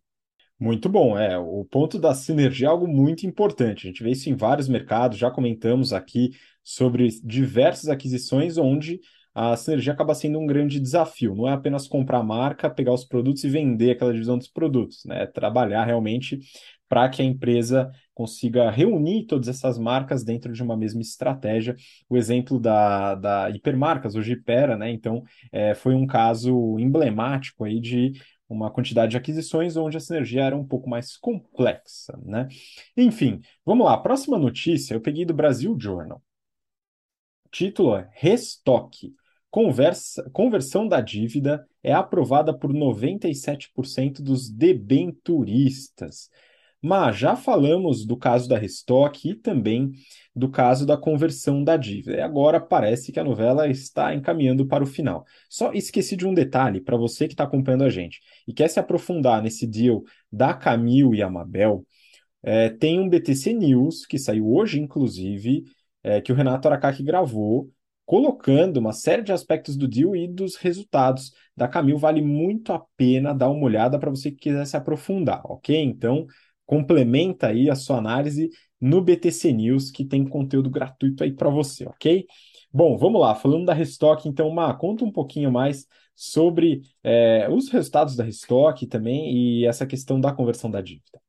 Muito 0.59 0.89
bom, 0.89 1.19
é. 1.19 1.37
O 1.37 1.65
ponto 1.65 1.99
da 1.99 2.15
sinergia 2.15 2.69
é 2.69 2.71
algo 2.71 2.87
muito 2.87 3.27
importante. 3.27 3.87
A 3.87 3.91
gente 3.91 4.03
vê 4.03 4.11
isso 4.13 4.31
em 4.31 4.37
vários 4.37 4.69
mercados, 4.69 5.19
já 5.19 5.29
comentamos 5.29 5.93
aqui 5.93 6.31
sobre 6.63 7.09
diversas 7.25 7.89
aquisições 7.89 8.57
onde 8.57 9.01
a 9.35 9.57
sinergia 9.57 9.93
acaba 9.93 10.15
sendo 10.15 10.39
um 10.39 10.47
grande 10.47 10.79
desafio. 10.79 11.35
Não 11.35 11.49
é 11.49 11.53
apenas 11.53 11.89
comprar 11.89 12.19
a 12.19 12.23
marca, 12.23 12.71
pegar 12.71 12.93
os 12.93 13.05
produtos 13.05 13.43
e 13.43 13.49
vender 13.49 13.91
aquela 13.91 14.13
divisão 14.13 14.39
dos 14.39 14.47
produtos, 14.47 15.05
né? 15.05 15.25
É 15.25 15.27
trabalhar 15.27 15.85
realmente 15.85 16.39
para 16.89 17.09
que 17.09 17.23
a 17.23 17.25
empresa 17.25 17.91
consiga 18.23 18.71
reunir 18.71 19.27
todas 19.27 19.49
essas 19.49 19.77
marcas 19.77 20.23
dentro 20.23 20.53
de 20.53 20.63
uma 20.63 20.77
mesma 20.77 21.01
estratégia. 21.01 21.75
O 22.09 22.17
exemplo 22.17 22.61
da, 22.61 23.17
da 23.17 23.51
Hipermarcas, 23.51 24.15
hoje 24.15 24.35
Hipera, 24.35 24.77
né? 24.77 24.91
Então, 24.93 25.25
é, 25.51 25.75
foi 25.75 25.95
um 25.97 26.07
caso 26.07 26.79
emblemático 26.79 27.65
aí 27.65 27.81
de 27.81 28.13
uma 28.49 28.71
quantidade 28.71 29.11
de 29.11 29.17
aquisições 29.17 29.77
onde 29.77 29.97
a 29.97 30.01
sinergia 30.01 30.45
era 30.45 30.57
um 30.57 30.65
pouco 30.65 30.89
mais 30.89 31.17
complexa, 31.17 32.17
né? 32.25 32.47
Enfim, 32.97 33.41
vamos 33.67 33.87
lá. 33.87 33.99
Próxima 33.99 34.39
notícia 34.39 34.95
eu 34.95 35.01
peguei 35.01 35.25
do 35.25 35.35
Brasil 35.35 35.77
Journal. 35.77 36.23
Título 37.51 37.97
é 37.97 38.09
Restoque. 38.13 39.15
Conversa, 39.51 40.31
conversão 40.31 40.87
da 40.87 41.01
dívida 41.01 41.67
é 41.83 41.93
aprovada 41.93 42.57
por 42.57 42.73
97% 42.73 44.23
dos 44.23 44.49
debenturistas. 44.49 46.31
Mas 46.83 47.17
já 47.17 47.37
falamos 47.37 48.05
do 48.05 48.17
caso 48.17 48.49
da 48.49 48.59
Restock 48.59 49.29
e 49.29 49.37
também 49.37 49.93
do 50.35 50.51
caso 50.51 50.85
da 50.85 50.97
conversão 50.97 51.63
da 51.63 51.77
dívida. 51.77 52.17
E 52.17 52.21
agora 52.21 52.61
parece 52.61 53.13
que 53.13 53.21
a 53.21 53.25
novela 53.25 53.69
está 53.69 54.13
encaminhando 54.13 54.67
para 54.67 54.83
o 54.83 54.87
final. 54.87 55.25
Só 55.49 55.73
esqueci 55.73 56.17
de 56.17 56.27
um 56.27 56.35
detalhe 56.35 56.81
para 56.81 56.97
você 56.97 57.29
que 57.29 57.35
está 57.35 57.45
acompanhando 57.45 57.85
a 57.85 57.89
gente 57.89 58.21
e 58.49 58.53
quer 58.53 58.69
se 58.69 58.81
aprofundar 58.81 59.41
nesse 59.41 59.65
deal 59.65 60.03
da 60.31 60.53
Camil 60.55 61.15
e 61.15 61.23
Amabel. 61.23 61.87
É, 62.43 62.69
tem 62.71 62.99
um 62.99 63.09
BTC 63.09 63.53
News 63.53 64.05
que 64.05 64.19
saiu 64.19 64.51
hoje, 64.53 64.81
inclusive, 64.81 65.63
é, 66.03 66.21
que 66.21 66.33
o 66.33 66.35
Renato 66.35 66.67
Aracaki 66.67 67.03
gravou, 67.05 67.71
colocando 68.05 68.79
uma 68.79 68.93
série 68.93 69.23
de 69.23 69.31
aspectos 69.31 69.77
do 69.77 69.87
deal 69.87 70.17
e 70.17 70.27
dos 70.27 70.57
resultados 70.57 71.33
da 71.57 71.69
Camil. 71.69 71.97
Vale 71.99 72.21
muito 72.21 72.73
a 72.73 72.83
pena 72.97 73.33
dar 73.33 73.49
uma 73.49 73.65
olhada 73.65 73.99
para 73.99 74.11
você 74.11 74.33
que 74.33 74.39
quiser 74.39 74.67
se 74.67 74.77
aprofundar, 74.77 75.41
ok? 75.45 75.81
Então, 75.81 76.27
complementa 76.67 77.49
aí 77.49 77.69
a 77.71 77.75
sua 77.75 77.99
análise 77.99 78.51
no 78.81 79.01
BTC 79.01 79.53
News, 79.53 79.91
que 79.91 80.05
tem 80.05 80.27
conteúdo 80.27 80.69
gratuito 80.69 81.23
aí 81.23 81.33
para 81.33 81.49
você, 81.49 81.87
ok? 81.87 82.27
Bom, 82.73 82.97
vamos 82.97 83.21
lá, 83.21 83.35
falando 83.35 83.67
da 83.67 83.75
Restock, 83.75 84.29
então, 84.29 84.51
Má, 84.51 84.73
conta 84.75 85.05
um 85.05 85.13
pouquinho 85.13 85.53
mais 85.53 85.87
sobre 86.15 86.83
é, 87.03 87.49
os 87.51 87.69
resultados 87.69 88.17
da 88.17 88.25
Restock 88.25 88.87
também 88.87 89.33
e 89.35 89.67
essa 89.67 89.87
questão 89.87 90.21
da 90.21 90.33
conversão 90.33 90.71
da 90.71 90.81
dívida. 90.81 91.21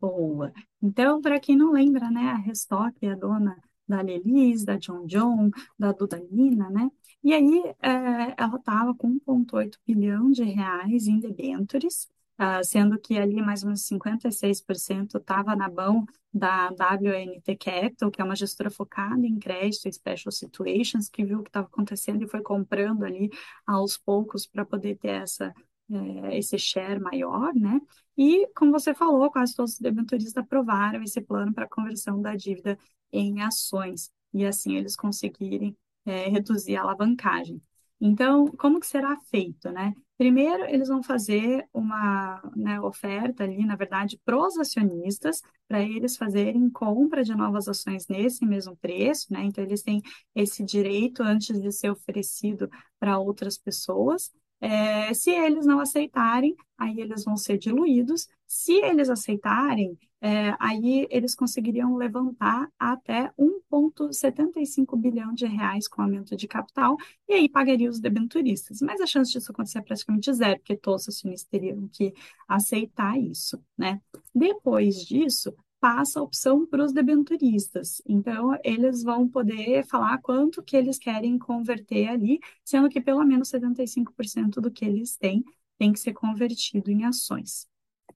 Boa. 0.00 0.52
Então, 0.82 1.20
para 1.20 1.38
quem 1.38 1.56
não 1.56 1.72
lembra, 1.72 2.10
né, 2.10 2.22
a 2.22 2.36
Restock 2.36 2.94
é 3.02 3.10
a 3.10 3.14
dona 3.14 3.56
da 3.86 4.00
Lelis, 4.00 4.64
da 4.64 4.76
John 4.76 5.04
John, 5.06 5.50
da 5.78 5.92
Dudalina, 5.92 6.70
né? 6.70 6.88
E 7.22 7.34
aí 7.34 7.62
é, 7.82 8.34
ela 8.38 8.56
estava 8.56 8.94
com 8.94 9.18
1,8 9.18 9.78
bilhão 9.86 10.30
de 10.30 10.44
reais 10.44 11.06
em 11.06 11.18
debêntures, 11.18 12.08
uh, 12.40 12.64
sendo 12.64 12.98
que 12.98 13.18
ali 13.18 13.42
mais 13.42 13.62
ou 13.62 13.68
menos 13.68 13.82
56% 13.82 15.18
estava 15.18 15.54
na 15.54 15.68
mão 15.68 16.06
da 16.32 16.68
WNT 16.68 17.56
Capital, 17.56 18.10
que 18.10 18.20
é 18.20 18.24
uma 18.24 18.36
gestora 18.36 18.70
focada 18.70 19.26
em 19.26 19.38
crédito 19.38 19.88
e 19.88 19.92
special 19.92 20.32
situations, 20.32 21.08
que 21.08 21.24
viu 21.24 21.40
o 21.40 21.42
que 21.42 21.50
estava 21.50 21.66
acontecendo 21.66 22.24
e 22.24 22.28
foi 22.28 22.40
comprando 22.42 23.04
ali 23.04 23.30
aos 23.66 23.98
poucos 23.98 24.46
para 24.46 24.64
poder 24.64 24.96
ter 24.96 25.08
essa 25.22 25.52
é, 25.92 26.38
esse 26.38 26.56
share 26.56 27.00
maior, 27.00 27.52
né? 27.54 27.80
E, 28.16 28.46
como 28.54 28.70
você 28.70 28.94
falou, 28.94 29.30
quase 29.30 29.54
todos 29.56 29.72
os 29.72 29.78
debenturistas 29.80 30.36
aprovaram 30.36 31.02
esse 31.02 31.20
plano 31.20 31.52
para 31.52 31.68
conversão 31.68 32.20
da 32.22 32.36
dívida 32.36 32.78
em 33.12 33.42
ações, 33.42 34.10
e 34.32 34.46
assim 34.46 34.76
eles 34.76 34.94
conseguirem 34.94 35.76
é, 36.04 36.28
reduzir 36.28 36.76
a 36.76 36.82
alavancagem. 36.82 37.60
Então, 38.00 38.46
como 38.52 38.78
que 38.78 38.86
será 38.86 39.16
feito, 39.30 39.70
né? 39.72 39.92
Primeiro, 40.20 40.64
eles 40.66 40.88
vão 40.88 41.02
fazer 41.02 41.66
uma 41.72 42.42
né, 42.54 42.78
oferta 42.78 43.42
ali, 43.42 43.64
na 43.64 43.74
verdade, 43.74 44.20
para 44.22 44.36
os 44.36 44.58
acionistas, 44.58 45.40
para 45.66 45.82
eles 45.82 46.14
fazerem 46.14 46.68
compra 46.68 47.24
de 47.24 47.34
novas 47.34 47.66
ações 47.68 48.06
nesse 48.06 48.44
mesmo 48.44 48.76
preço, 48.76 49.32
né? 49.32 49.42
Então, 49.44 49.64
eles 49.64 49.82
têm 49.82 50.02
esse 50.34 50.62
direito 50.62 51.22
antes 51.22 51.58
de 51.58 51.72
ser 51.72 51.90
oferecido 51.90 52.68
para 52.98 53.18
outras 53.18 53.56
pessoas. 53.56 54.30
É, 54.60 55.14
se 55.14 55.30
eles 55.30 55.64
não 55.64 55.80
aceitarem, 55.80 56.54
aí 56.76 57.00
eles 57.00 57.24
vão 57.24 57.34
ser 57.38 57.56
diluídos. 57.56 58.28
Se 58.46 58.74
eles 58.74 59.08
aceitarem, 59.08 59.98
é, 60.20 60.54
aí 60.58 61.06
eles 61.10 61.34
conseguiriam 61.34 61.96
levantar 61.96 62.70
até 62.78 63.32
1,75 63.38 64.96
bilhão 64.96 65.32
de 65.32 65.46
reais 65.46 65.88
com 65.88 66.02
aumento 66.02 66.36
de 66.36 66.46
capital, 66.46 66.96
e 67.28 67.32
aí 67.34 67.48
pagaria 67.48 67.88
os 67.88 68.00
debenturistas. 68.00 68.80
Mas 68.82 69.00
a 69.00 69.06
chance 69.06 69.32
disso 69.32 69.50
acontecer 69.50 69.78
é 69.78 69.82
praticamente 69.82 70.32
zero, 70.32 70.58
porque 70.58 70.76
todos 70.76 71.02
os 71.08 71.16
acionistas 71.16 71.48
teriam 71.48 71.88
que 71.88 72.12
aceitar 72.46 73.18
isso, 73.18 73.62
né? 73.76 74.00
Depois 74.34 75.04
disso, 75.04 75.54
passa 75.80 76.20
a 76.20 76.22
opção 76.22 76.66
para 76.66 76.84
os 76.84 76.92
debenturistas. 76.92 78.02
Então, 78.06 78.56
eles 78.62 79.02
vão 79.02 79.26
poder 79.26 79.84
falar 79.86 80.18
quanto 80.18 80.62
que 80.62 80.76
eles 80.76 80.98
querem 80.98 81.38
converter 81.38 82.08
ali, 82.08 82.38
sendo 82.64 82.88
que 82.90 83.00
pelo 83.00 83.24
menos 83.24 83.48
75% 83.48 84.60
do 84.60 84.70
que 84.70 84.84
eles 84.84 85.16
têm 85.16 85.42
tem 85.78 85.92
que 85.92 85.98
ser 85.98 86.12
convertido 86.12 86.90
em 86.90 87.04
ações. 87.04 87.66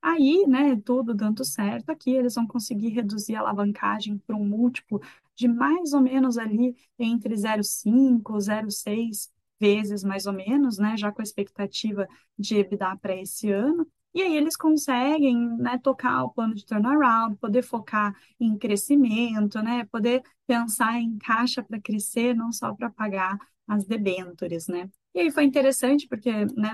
Aí, 0.06 0.44
né, 0.46 0.76
tudo 0.84 1.14
dando 1.14 1.42
certo 1.44 1.88
aqui, 1.90 2.10
eles 2.10 2.34
vão 2.34 2.46
conseguir 2.46 2.88
reduzir 2.90 3.36
a 3.36 3.40
alavancagem 3.40 4.18
para 4.18 4.36
um 4.36 4.44
múltiplo 4.46 5.00
de 5.34 5.48
mais 5.48 5.94
ou 5.94 6.00
menos 6.02 6.36
ali 6.36 6.76
entre 6.98 7.34
0,5, 7.36 8.38
0,6 8.40 9.32
vezes 9.58 10.04
mais 10.04 10.26
ou 10.26 10.32
menos, 10.34 10.76
né, 10.78 10.94
já 10.96 11.10
com 11.10 11.22
a 11.22 11.24
expectativa 11.24 12.06
de 12.38 12.56
EBITDA 12.56 12.96
para 12.98 13.16
esse 13.16 13.50
ano. 13.50 13.86
E 14.12 14.20
aí 14.22 14.36
eles 14.36 14.56
conseguem, 14.56 15.36
né, 15.56 15.78
tocar 15.78 16.22
o 16.24 16.30
plano 16.30 16.54
de 16.54 16.66
turnaround, 16.66 17.36
poder 17.36 17.62
focar 17.62 18.14
em 18.38 18.58
crescimento, 18.58 19.62
né, 19.62 19.84
poder 19.86 20.22
pensar 20.46 21.00
em 21.00 21.16
caixa 21.18 21.62
para 21.62 21.80
crescer, 21.80 22.34
não 22.34 22.52
só 22.52 22.74
para 22.74 22.90
pagar 22.90 23.38
as 23.66 23.86
debêntures, 23.86 24.68
né. 24.68 24.88
E 25.14 25.20
aí 25.20 25.30
foi 25.30 25.44
interessante 25.44 26.08
porque, 26.08 26.28
né, 26.56 26.72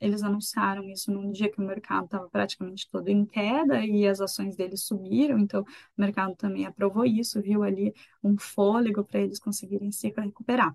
eles 0.00 0.22
anunciaram 0.22 0.88
isso 0.88 1.12
num 1.12 1.30
dia 1.30 1.50
que 1.50 1.60
o 1.60 1.64
mercado 1.64 2.06
estava 2.06 2.26
praticamente 2.30 2.88
todo 2.90 3.06
em 3.08 3.26
queda 3.26 3.84
e 3.84 4.06
as 4.08 4.18
ações 4.20 4.56
deles 4.56 4.82
subiram, 4.84 5.38
então 5.38 5.60
o 5.62 5.66
mercado 6.00 6.34
também 6.34 6.64
aprovou 6.64 7.04
isso, 7.04 7.42
viu 7.42 7.62
ali 7.62 7.92
um 8.24 8.38
fôlego 8.38 9.04
para 9.04 9.20
eles 9.20 9.38
conseguirem 9.38 9.92
se 9.92 10.08
recuperar. 10.08 10.74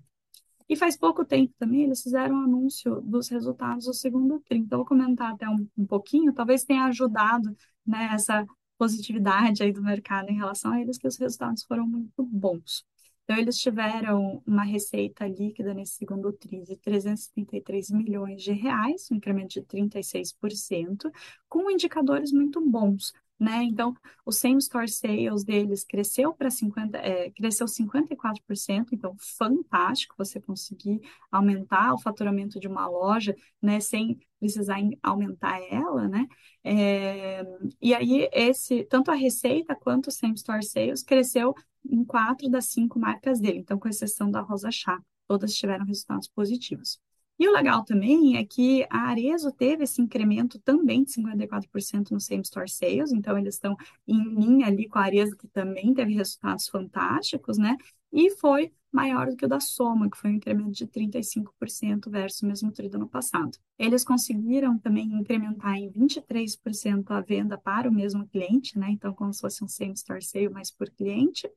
E 0.70 0.76
faz 0.76 0.98
pouco 0.98 1.26
tempo 1.26 1.54
também 1.60 1.84
eles 1.84 2.04
fizeram 2.04 2.36
um 2.36 2.44
anúncio 2.44 3.02
dos 3.02 3.30
resultados 3.30 3.86
do 3.86 3.94
segundo 3.94 4.40
TRI. 4.42 4.62
Então, 4.62 4.80
vou 4.80 4.88
comentar 4.88 5.34
até 5.34 5.50
um, 5.50 5.68
um 5.78 5.86
pouquinho, 5.86 6.34
talvez 6.34 6.64
tenha 6.64 6.86
ajudado 6.86 7.56
né, 7.86 8.10
essa 8.14 8.46
positividade 8.78 9.64
aí 9.64 9.72
do 9.74 9.82
mercado 9.82 10.30
em 10.30 10.36
relação 10.38 10.74
a 10.74 10.82
eles, 10.82 10.98
que 10.98 11.08
os 11.08 11.18
resultados 11.18 11.64
foram 11.64 11.88
muito 11.88 12.24
bons. 12.24 12.86
Então, 13.28 13.38
eles 13.38 13.58
tiveram 13.58 14.42
uma 14.48 14.64
receita 14.64 15.28
líquida 15.28 15.74
nesse 15.74 15.96
segundo 15.96 16.32
TRI 16.32 16.64
de 16.64 16.78
333 16.78 17.92
milhões 17.92 18.42
de 18.42 18.54
reais, 18.54 19.10
um 19.12 19.16
incremento 19.16 19.50
de 19.50 19.64
36%, 19.64 21.12
com 21.50 21.70
indicadores 21.70 22.32
muito 22.32 22.62
bons 22.66 23.14
né? 23.40 23.64
Então, 23.64 23.94
o 24.26 24.32
same 24.32 24.58
store 24.58 24.88
sales 24.88 25.44
deles 25.44 25.84
cresceu 25.84 26.34
para 26.34 26.50
50, 26.50 26.98
é, 26.98 27.30
cresceu 27.32 27.68
54%, 27.68 28.88
então 28.94 29.16
fantástico 29.20 30.16
você 30.18 30.42
conseguir 30.42 31.00
aumentar 31.32 31.94
o 31.94 32.00
faturamento 32.00 32.60
de 32.60 32.68
uma 32.68 32.88
loja, 32.88 33.36
né, 33.62 33.80
sem 33.80 34.20
precisar 34.40 34.78
aumentar 35.04 35.60
ela, 35.72 36.08
né? 36.08 36.28
É, 36.64 37.44
e 37.82 37.94
aí 37.94 38.30
esse 38.32 38.84
tanto 38.86 39.12
a 39.12 39.16
receita 39.16 39.76
quanto 39.76 40.08
o 40.08 40.12
same 40.12 40.34
store 40.36 40.64
sales 40.64 41.04
cresceu 41.04 41.54
em 41.90 42.04
quatro 42.04 42.50
das 42.50 42.66
cinco 42.66 43.00
marcas 43.00 43.40
dele, 43.40 43.60
então 43.60 43.80
com 43.80 43.88
exceção 43.88 44.30
da 44.32 44.42
Rosa 44.42 44.72
Chá, 44.72 45.00
todas 45.28 45.54
tiveram 45.54 45.86
resultados 45.86 46.28
positivos. 46.28 47.00
E 47.40 47.48
o 47.48 47.52
legal 47.52 47.84
também 47.84 48.38
é 48.38 48.46
que 48.46 48.86
a 48.90 49.10
Arezo 49.10 49.52
teve 49.52 49.84
esse 49.84 50.02
incremento 50.02 50.60
também 50.60 51.04
de 51.04 51.12
54% 51.12 52.12
no 52.12 52.20
same 52.20 52.42
store 52.42 52.70
sales, 52.70 53.12
então 53.12 53.38
eles 53.38 53.56
estão 53.56 53.76
em 54.08 54.24
linha 54.34 54.68
ali 54.68 54.88
com 54.88 54.98
a 54.98 55.04
Arezo, 55.04 55.38
que 55.38 55.48
também 55.48 55.94
teve 55.94 56.14
resultados 56.14 56.68
fantásticos, 56.68 57.58
né? 57.58 57.78
E 58.12 58.32
foi 58.32 58.72
maior 58.92 59.28
do 59.30 59.36
que 59.36 59.46
o 59.46 59.50
da 59.50 59.60
Soma, 59.60 60.10
que 60.10 60.18
foi 60.18 60.32
um 60.32 60.36
incremento 60.36 60.72
de 60.72 60.88
35% 60.88 62.10
versus 62.10 62.42
o 62.42 62.46
mesmo 62.48 62.72
trimestre 62.72 62.90
do 62.90 62.96
ano 62.96 63.08
passado. 63.08 63.58
Eles 63.78 64.04
conseguiram 64.04 64.78
também 64.80 65.06
incrementar 65.14 65.76
em 65.76 65.92
23% 65.92 67.12
a 67.12 67.22
venda 67.22 67.58
para 67.58 67.90
o 67.90 67.94
mesmo 67.94 68.28
cliente, 68.28 68.80
né? 68.80 68.90
Então, 68.90 69.14
como 69.14 69.34
se 69.34 69.42
fosse 69.42 69.64
um 69.64 69.68
same 69.68 69.94
store 69.94 70.24
sale, 70.24 70.50
mas 70.50 70.72
por 70.72 70.90
cliente. 70.90 71.48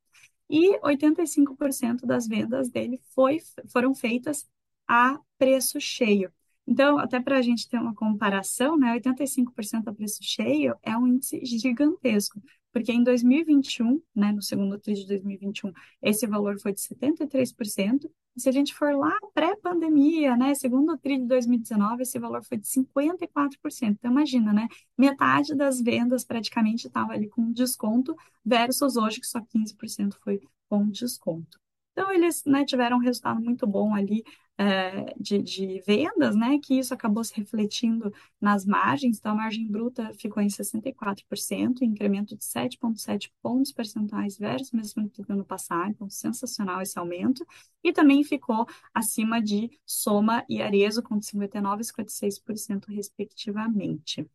E 0.48 0.78
85% 0.80 2.04
das 2.04 2.26
vendas 2.26 2.68
dele 2.68 3.00
foi, 3.14 3.38
foram 3.68 3.94
feitas 3.94 4.46
a 4.90 5.20
preço 5.38 5.80
cheio. 5.80 6.32
Então, 6.66 6.98
até 6.98 7.20
para 7.20 7.38
a 7.38 7.42
gente 7.42 7.68
ter 7.68 7.78
uma 7.78 7.94
comparação, 7.94 8.76
né, 8.76 8.92
85% 8.92 9.86
a 9.86 9.94
preço 9.94 10.18
cheio 10.20 10.74
é 10.82 10.96
um 10.96 11.06
índice 11.06 11.40
gigantesco, 11.44 12.42
porque 12.72 12.92
em 12.92 13.04
2021, 13.04 14.02
né, 14.14 14.32
no 14.32 14.42
segundo 14.42 14.78
TRI 14.80 14.94
de 14.94 15.06
2021, 15.06 15.72
esse 16.02 16.26
valor 16.26 16.58
foi 16.60 16.72
de 16.72 16.80
73%, 16.80 18.10
e 18.36 18.40
se 18.40 18.48
a 18.48 18.52
gente 18.52 18.74
for 18.74 18.92
lá 18.94 19.16
pré-pandemia, 19.32 20.36
né, 20.36 20.54
segundo 20.54 20.98
TRI 20.98 21.18
de 21.18 21.26
2019, 21.26 22.02
esse 22.02 22.18
valor 22.18 22.44
foi 22.44 22.58
de 22.58 22.66
54%. 22.66 23.96
Então, 23.98 24.10
imagina, 24.10 24.52
né, 24.52 24.66
metade 24.98 25.54
das 25.54 25.80
vendas 25.80 26.24
praticamente 26.24 26.88
estava 26.88 27.12
ali 27.12 27.28
com 27.28 27.52
desconto, 27.52 28.16
versus 28.44 28.96
hoje 28.96 29.20
que 29.20 29.26
só 29.26 29.40
15% 29.40 30.16
foi 30.22 30.40
com 30.68 30.88
desconto. 30.88 31.60
Então, 31.92 32.12
eles 32.12 32.44
né, 32.44 32.64
tiveram 32.64 32.96
um 32.96 33.00
resultado 33.00 33.40
muito 33.40 33.66
bom 33.66 33.94
ali 33.94 34.22
é, 34.60 35.14
de, 35.18 35.38
de, 35.38 35.80
vendas, 35.86 36.36
né, 36.36 36.58
que 36.62 36.78
isso 36.78 36.92
acabou 36.92 37.24
se 37.24 37.34
refletindo 37.34 38.12
nas 38.38 38.66
margens, 38.66 39.18
então 39.18 39.32
a 39.32 39.34
margem 39.34 39.66
bruta 39.66 40.12
ficou 40.12 40.42
em 40.42 40.48
64%, 40.48 41.80
incremento 41.80 42.36
de 42.36 42.44
7,7 42.44 43.30
pontos 43.40 43.72
percentuais 43.72 44.36
versus 44.36 44.70
mesmo 44.72 45.08
que 45.08 45.24
ano 45.30 45.46
passado, 45.46 45.92
então 45.92 46.10
sensacional 46.10 46.82
esse 46.82 46.98
aumento, 46.98 47.42
e 47.82 47.90
também 47.90 48.22
ficou 48.22 48.66
acima 48.92 49.40
de 49.40 49.70
Soma 49.86 50.44
e 50.46 50.60
Arezo, 50.60 51.02
com 51.02 51.18
59% 51.18 51.80
e 51.80 51.84
56% 51.84 52.84
respectivamente. 52.88 54.28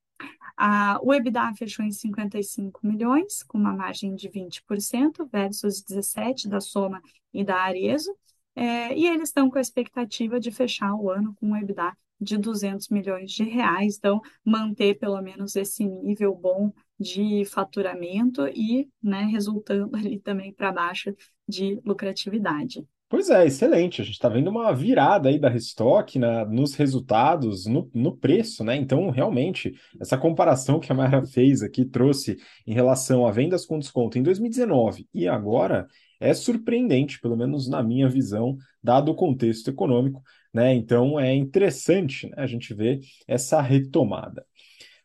Ah, 0.57 0.99
o 1.03 1.13
EBITDA 1.13 1.53
fechou 1.55 1.85
em 1.85 1.91
55 1.91 2.79
milhões, 2.87 3.43
com 3.43 3.59
uma 3.59 3.73
margem 3.73 4.15
de 4.15 4.27
20%, 4.27 5.29
versus 5.31 5.83
17% 5.83 6.49
da 6.49 6.59
Soma 6.59 6.99
e 7.31 7.43
da 7.43 7.57
Arezo, 7.61 8.15
é, 8.55 8.97
e 8.97 9.07
eles 9.07 9.29
estão 9.29 9.49
com 9.49 9.57
a 9.57 9.61
expectativa 9.61 10.39
de 10.39 10.51
fechar 10.51 10.95
o 10.95 11.09
ano 11.09 11.35
com 11.35 11.47
um 11.47 11.55
EBITDA 11.55 11.95
de 12.19 12.37
200 12.37 12.87
milhões 12.89 13.31
de 13.31 13.43
reais, 13.43 13.97
então 13.97 14.21
manter 14.43 14.97
pelo 14.97 15.21
menos 15.21 15.55
esse 15.55 15.85
nível 15.85 16.33
bom 16.33 16.71
de 16.99 17.43
faturamento 17.45 18.47
e, 18.47 18.87
né, 19.03 19.23
resultando 19.23 19.93
ali 19.95 20.19
também 20.19 20.53
para 20.53 20.71
baixo 20.71 21.13
de 21.47 21.79
lucratividade. 21.85 22.85
Pois 23.07 23.29
é, 23.29 23.45
excelente. 23.45 24.01
A 24.01 24.03
gente 24.03 24.15
está 24.15 24.27
vendo 24.27 24.49
uma 24.49 24.73
virada 24.73 25.29
aí 25.29 25.37
da 25.37 25.47
Restock 25.47 26.17
na, 26.17 26.43
nos 26.43 26.73
resultados, 26.73 27.67
no, 27.67 27.89
no 27.93 28.17
preço, 28.17 28.63
né? 28.63 28.75
Então, 28.75 29.11
realmente, 29.11 29.73
essa 30.01 30.17
comparação 30.17 30.79
que 30.79 30.91
a 30.91 30.95
Mara 30.95 31.23
fez 31.23 31.61
aqui, 31.61 31.85
trouxe 31.85 32.35
em 32.65 32.73
relação 32.73 33.27
a 33.27 33.31
vendas 33.31 33.63
com 33.63 33.77
desconto 33.77 34.17
em 34.17 34.23
2019 34.23 35.07
e 35.13 35.27
agora, 35.27 35.87
é 36.19 36.33
surpreendente, 36.33 37.19
pelo 37.19 37.35
menos 37.35 37.67
na 37.67 37.83
minha 37.83 38.07
visão, 38.09 38.57
dado 38.81 39.11
o 39.11 39.15
contexto 39.15 39.69
econômico, 39.69 40.21
né? 40.53 40.73
Então, 40.73 41.19
é 41.19 41.33
interessante 41.33 42.27
né, 42.29 42.35
a 42.37 42.47
gente 42.47 42.73
ver 42.73 42.99
essa 43.27 43.61
retomada. 43.61 44.45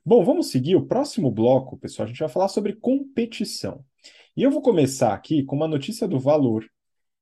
Bom, 0.05 0.25
vamos 0.25 0.51
seguir 0.51 0.77
o 0.77 0.87
próximo 0.87 1.31
bloco, 1.31 1.77
pessoal. 1.79 2.07
A 2.07 2.09
gente 2.09 2.20
vai 2.20 2.29
falar 2.29 2.49
sobre 2.49 2.75
competição. 2.75 3.85
E 4.37 4.42
eu 4.42 4.51
vou 4.51 4.62
começar 4.62 5.12
aqui 5.12 5.42
com 5.42 5.57
uma 5.57 5.68
notícia 5.68 6.09
do 6.09 6.18
Valor, 6.18 6.64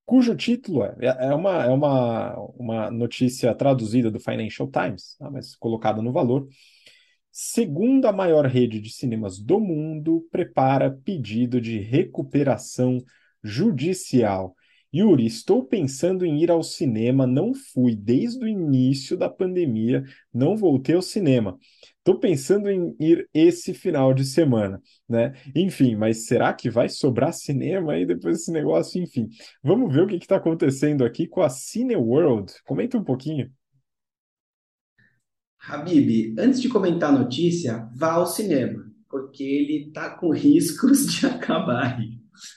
cujo 0.09 0.35
título 0.35 0.85
é, 0.85 0.97
é, 1.01 1.27
é 1.29 1.35
uma, 1.35 1.65
é 1.65 1.71
uma, 1.71 2.35
uma 2.57 2.91
notícia 2.91 3.55
traduzida 3.55 4.11
do 4.11 4.19
Financial 4.19 4.67
Times, 4.71 5.17
tá? 5.19 5.31
mas 5.31 5.55
colocada 5.55 6.01
no 6.01 6.13
valor. 6.13 6.49
Segunda 7.31 8.11
maior 8.11 8.47
rede 8.47 8.81
de 8.81 8.91
cinemas 8.91 9.39
do 9.39 9.61
mundo 9.61 10.27
prepara 10.31 10.91
pedido 10.91 11.61
de 11.61 11.79
recuperação 11.79 12.99
judicial. 13.43 14.55
Yuri, 14.95 15.27
estou 15.27 15.65
pensando 15.67 16.25
em 16.25 16.43
ir 16.43 16.51
ao 16.51 16.63
cinema, 16.63 17.27
não 17.27 17.53
fui 17.53 17.95
desde 17.95 18.43
o 18.43 18.49
início 18.49 19.19
da 19.19 19.29
pandemia, 19.29 20.03
não 20.33 20.57
voltei 20.57 20.95
ao 20.95 21.03
cinema. 21.03 21.59
Estou 21.99 22.19
pensando 22.19 22.71
em 22.71 22.97
ir 22.99 23.29
esse 23.35 23.75
final 23.75 24.15
de 24.15 24.25
semana, 24.25 24.81
né? 25.07 25.35
Enfim, 25.55 25.95
mas 25.95 26.25
será 26.25 26.55
que 26.55 26.71
vai 26.71 26.89
sobrar 26.89 27.35
cinema 27.35 27.93
aí 27.93 28.07
depois 28.07 28.39
desse 28.39 28.51
negócio? 28.51 29.03
Enfim, 29.03 29.29
vamos 29.63 29.93
ver 29.93 30.05
o 30.05 30.07
que 30.07 30.17
está 30.17 30.37
acontecendo 30.37 31.05
aqui 31.05 31.27
com 31.27 31.43
a 31.43 31.51
Cineworld. 31.51 32.51
Comenta 32.65 32.97
um 32.97 33.05
pouquinho. 33.05 33.53
Habib, 35.61 36.35
antes 36.39 36.63
de 36.63 36.69
comentar 36.71 37.11
a 37.11 37.19
notícia, 37.19 37.91
vá 37.95 38.13
ao 38.13 38.27
cinema, 38.27 38.91
porque 39.11 39.43
ele 39.43 39.89
está 39.89 40.09
com 40.17 40.31
riscos 40.31 41.05
de 41.13 41.27
acabar. 41.27 41.99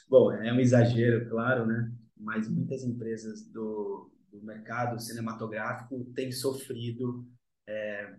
Bom, 0.09 0.31
é 0.31 0.51
um 0.53 0.59
exagero, 0.59 1.29
claro, 1.29 1.65
né? 1.65 1.91
Mas 2.17 2.47
muitas 2.49 2.83
empresas 2.83 3.43
do, 3.47 4.11
do 4.31 4.43
mercado 4.43 4.99
cinematográfico 4.99 6.05
têm 6.15 6.31
sofrido 6.31 7.25
é, 7.67 8.13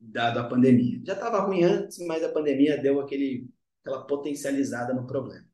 dado 0.00 0.38
a 0.38 0.44
pandemia. 0.44 1.00
Já 1.04 1.14
estava 1.14 1.40
ruim 1.40 1.62
antes, 1.62 1.98
mas 2.06 2.22
a 2.22 2.32
pandemia 2.32 2.80
deu 2.80 3.00
aquele, 3.00 3.48
aquela 3.82 4.04
potencializada 4.06 4.92
no 4.92 5.06
problema. 5.06 5.46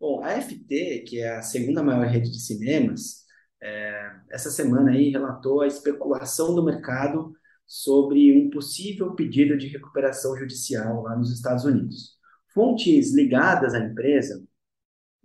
Bom, 0.00 0.22
a 0.24 0.30
FT, 0.40 1.04
que 1.06 1.20
é 1.20 1.36
a 1.36 1.42
segunda 1.42 1.82
maior 1.82 2.06
rede 2.06 2.30
de 2.30 2.40
cinemas, 2.40 3.22
é, 3.62 4.12
essa 4.30 4.50
semana 4.50 4.90
aí 4.90 5.10
relatou 5.10 5.60
a 5.60 5.66
especulação 5.66 6.54
do 6.54 6.64
mercado 6.64 7.32
sobre 7.66 8.36
um 8.36 8.50
possível 8.50 9.14
pedido 9.14 9.56
de 9.56 9.68
recuperação 9.68 10.36
judicial 10.36 11.02
lá 11.02 11.16
nos 11.16 11.32
Estados 11.32 11.64
Unidos. 11.64 12.16
Fontes 12.52 13.14
ligadas 13.14 13.74
à 13.74 13.78
empresa 13.78 14.44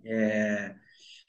é, 0.04 0.74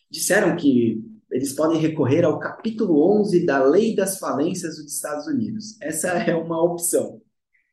disseram 0.09 0.55
que 0.55 1.03
eles 1.31 1.53
podem 1.53 1.79
recorrer 1.79 2.23
ao 2.23 2.39
capítulo 2.39 3.19
11 3.19 3.45
da 3.45 3.63
Lei 3.63 3.95
das 3.95 4.17
Falências 4.17 4.77
dos 4.77 4.93
Estados 4.93 5.27
Unidos. 5.27 5.79
Essa 5.81 6.09
é 6.09 6.35
uma 6.35 6.61
opção. 6.61 7.21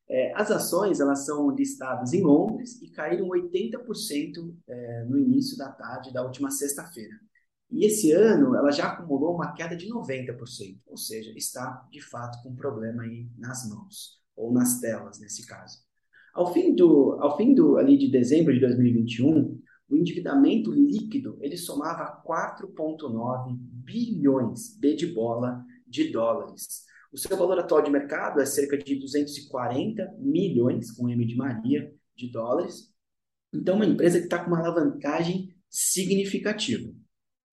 É, 0.08 0.32
as 0.36 0.50
ações 0.50 1.00
elas 1.00 1.24
são 1.24 1.50
listadas 1.50 2.12
em 2.12 2.22
Londres 2.22 2.80
e 2.80 2.90
caíram 2.90 3.28
80% 3.28 4.54
é, 4.68 5.04
no 5.04 5.18
início 5.18 5.56
da 5.56 5.70
tarde 5.70 6.12
da 6.12 6.22
última 6.22 6.50
sexta-feira. 6.50 7.14
E 7.70 7.84
esse 7.84 8.12
ano 8.12 8.54
ela 8.54 8.70
já 8.70 8.92
acumulou 8.92 9.34
uma 9.34 9.52
queda 9.52 9.74
de 9.74 9.88
90%, 9.88 10.78
ou 10.86 10.96
seja, 10.96 11.32
está 11.36 11.84
de 11.90 12.00
fato 12.00 12.40
com 12.42 12.50
um 12.50 12.54
problema 12.54 13.02
aí 13.02 13.28
nas 13.36 13.68
mãos, 13.68 14.20
ou 14.36 14.52
nas 14.52 14.78
telas 14.78 15.18
nesse 15.18 15.44
caso. 15.44 15.78
Ao 16.32 16.52
fim 16.52 16.74
do, 16.74 17.16
ao 17.20 17.36
fim 17.36 17.54
do, 17.54 17.76
ali 17.76 17.98
de 17.98 18.08
dezembro 18.08 18.54
de 18.54 18.60
2021, 18.60 19.60
o 19.88 19.96
endividamento 19.96 20.72
líquido 20.72 21.38
ele 21.40 21.56
somava 21.56 22.22
4,9 22.26 23.56
bilhões 23.56 24.76
B 24.78 24.94
de 24.94 25.06
bola 25.06 25.64
de 25.86 26.10
dólares 26.10 26.86
o 27.16 27.18
seu 27.18 27.34
valor 27.34 27.58
atual 27.58 27.80
de 27.80 27.90
mercado 27.90 28.42
é 28.42 28.44
cerca 28.44 28.76
de 28.76 28.94
240 28.96 30.16
milhões, 30.18 30.90
com 30.90 31.08
M 31.08 31.24
de 31.24 31.34
Maria, 31.34 31.90
de 32.14 32.30
dólares. 32.30 32.92
Então, 33.54 33.76
uma 33.76 33.86
empresa 33.86 34.18
que 34.18 34.24
está 34.24 34.38
com 34.38 34.50
uma 34.50 34.58
alavancagem 34.58 35.56
significativa. 35.70 36.92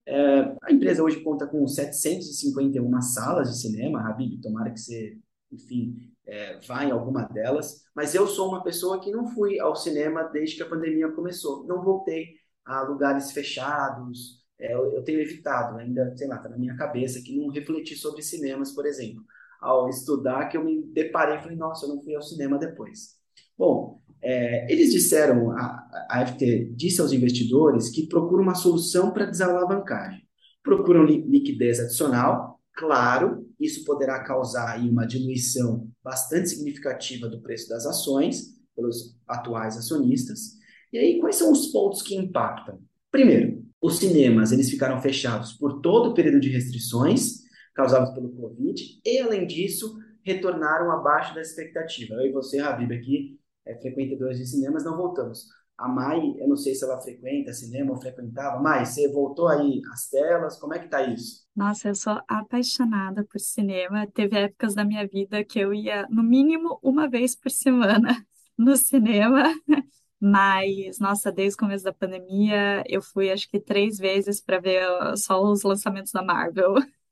É, 0.05 0.55
a 0.61 0.69
empresa 0.69 1.01
hoje 1.01 1.21
conta 1.21 1.47
com 1.47 1.65
751 1.65 3.01
salas 3.01 3.51
de 3.51 3.61
cinema, 3.61 4.05
Habib, 4.05 4.41
tomara 4.41 4.69
que 4.69 4.81
você, 4.81 5.17
enfim, 5.53 5.95
é, 6.25 6.59
em 6.83 6.91
alguma 6.91 7.23
delas. 7.23 7.83
Mas 7.95 8.15
eu 8.15 8.27
sou 8.27 8.49
uma 8.49 8.63
pessoa 8.63 8.99
que 8.99 9.11
não 9.11 9.27
fui 9.27 9.59
ao 9.59 9.75
cinema 9.75 10.23
desde 10.23 10.57
que 10.57 10.63
a 10.63 10.69
pandemia 10.69 11.11
começou. 11.11 11.65
Não 11.65 11.83
voltei 11.83 12.35
a 12.65 12.81
lugares 12.81 13.31
fechados. 13.31 14.43
É, 14.59 14.73
eu, 14.73 15.03
tenho 15.03 15.19
evitado, 15.19 15.77
ainda, 15.77 16.15
sei 16.15 16.27
lá, 16.27 16.37
está 16.37 16.47
na 16.47 16.57
minha 16.57 16.75
cabeça 16.75 17.21
que 17.21 17.37
não 17.37 17.49
refleti 17.49 17.95
sobre 17.95 18.21
cinemas, 18.21 18.71
por 18.71 18.85
exemplo 18.85 19.23
ao 19.63 19.89
estudar 19.89 20.49
que 20.49 20.57
eu 20.57 20.63
me 20.63 20.83
deparei 20.93 21.37
e 21.37 21.41
falei, 21.41 21.57
nossa, 21.57 21.85
eu 21.85 21.95
não 21.95 22.03
fui 22.03 22.13
ao 22.15 22.21
cinema 22.21 22.59
depois. 22.59 23.15
Bom, 23.57 24.01
é, 24.21 24.71
eles 24.71 24.91
disseram, 24.91 25.51
a, 25.51 25.87
a 26.09 26.25
FT 26.25 26.73
disse 26.75 26.99
aos 27.01 27.13
investidores 27.13 27.89
que 27.89 28.07
procuram 28.07 28.43
uma 28.43 28.55
solução 28.55 29.11
para 29.11 29.25
desalavancagem. 29.25 30.21
Procuram 30.61 31.03
li, 31.03 31.21
liquidez 31.21 31.79
adicional, 31.79 32.52
claro, 32.75 33.47
isso 33.59 33.83
poderá 33.85 34.23
causar 34.23 34.79
uma 34.79 35.05
diluição 35.05 35.89
bastante 36.03 36.49
significativa 36.49 37.27
do 37.27 37.41
preço 37.41 37.69
das 37.69 37.85
ações 37.85 38.53
pelos 38.75 39.17
atuais 39.27 39.77
acionistas. 39.77 40.57
E 40.91 40.97
aí, 40.97 41.19
quais 41.19 41.35
são 41.35 41.51
os 41.51 41.67
pontos 41.67 42.01
que 42.01 42.15
impactam? 42.15 42.79
Primeiro, 43.11 43.63
os 43.81 43.97
cinemas 43.97 44.51
eles 44.51 44.69
ficaram 44.69 45.01
fechados 45.01 45.53
por 45.53 45.81
todo 45.81 46.09
o 46.09 46.13
período 46.13 46.39
de 46.39 46.49
restrições, 46.49 47.43
causados 47.73 48.13
pelo 48.13 48.31
Covid, 48.31 49.01
e 49.05 49.19
além 49.19 49.45
disso, 49.45 49.97
retornaram 50.23 50.91
abaixo 50.91 51.35
da 51.35 51.41
expectativa. 51.41 52.15
Eu 52.15 52.27
e 52.27 52.31
você, 52.31 52.59
Habib, 52.59 52.91
aqui, 52.93 53.39
é, 53.65 53.75
frequentadores 53.79 54.37
de 54.37 54.45
cinemas, 54.45 54.83
não 54.83 54.95
voltamos. 54.95 55.47
A 55.77 55.87
Mai, 55.87 56.33
eu 56.39 56.47
não 56.47 56.55
sei 56.57 56.73
se 56.73 56.83
ela 56.83 56.99
frequenta 56.99 57.53
cinema 57.53 57.91
ou 57.91 58.01
frequentava. 58.01 58.59
Mai, 58.61 58.85
você 58.87 59.07
voltou 59.11 59.47
aí 59.47 59.81
às 59.93 60.09
telas? 60.09 60.57
Como 60.59 60.73
é 60.73 60.79
que 60.79 60.87
tá 60.89 61.03
isso? 61.03 61.45
Nossa, 61.55 61.89
eu 61.89 61.95
sou 61.95 62.19
apaixonada 62.27 63.23
por 63.25 63.39
cinema. 63.39 64.07
Teve 64.07 64.37
épocas 64.37 64.73
da 64.73 64.83
minha 64.83 65.07
vida 65.07 65.43
que 65.45 65.59
eu 65.59 65.73
ia, 65.73 66.07
no 66.09 66.23
mínimo, 66.23 66.79
uma 66.81 67.07
vez 67.09 67.35
por 67.35 67.51
semana 67.51 68.25
no 68.57 68.75
cinema. 68.75 69.53
Mas, 70.19 70.99
nossa, 70.99 71.31
desde 71.31 71.55
o 71.55 71.59
começo 71.59 71.83
da 71.85 71.93
pandemia, 71.93 72.83
eu 72.87 73.01
fui 73.01 73.31
acho 73.31 73.49
que 73.49 73.59
três 73.59 73.97
vezes 73.99 74.41
para 74.41 74.59
ver 74.59 74.81
só 75.17 75.43
os 75.43 75.63
lançamentos 75.63 76.11
da 76.13 76.23
Marvel. 76.23 76.75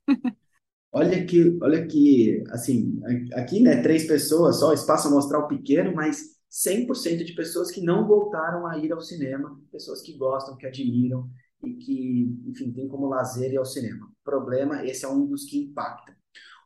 Olha 0.93 1.25
que, 1.25 1.57
olha 1.61 1.87
que, 1.87 2.43
assim, 2.49 2.99
aqui, 3.33 3.61
né, 3.61 3.81
três 3.81 4.05
pessoas 4.05 4.59
só, 4.59 4.73
espaço 4.73 5.07
amostral 5.07 5.47
pequeno, 5.47 5.93
mas 5.95 6.35
100% 6.51 7.23
de 7.23 7.33
pessoas 7.33 7.71
que 7.71 7.81
não 7.81 8.05
voltaram 8.05 8.67
a 8.67 8.77
ir 8.77 8.91
ao 8.91 8.99
cinema, 8.99 9.57
pessoas 9.71 10.01
que 10.01 10.17
gostam, 10.17 10.57
que 10.57 10.67
admiram 10.67 11.29
e 11.63 11.73
que, 11.73 12.41
enfim, 12.45 12.73
tem 12.73 12.89
como 12.89 13.07
lazer 13.07 13.53
ir 13.53 13.57
ao 13.57 13.65
cinema. 13.65 14.11
Problema, 14.23 14.85
esse 14.85 15.05
é 15.05 15.07
um 15.07 15.25
dos 15.25 15.45
que 15.45 15.57
impacta. 15.57 16.15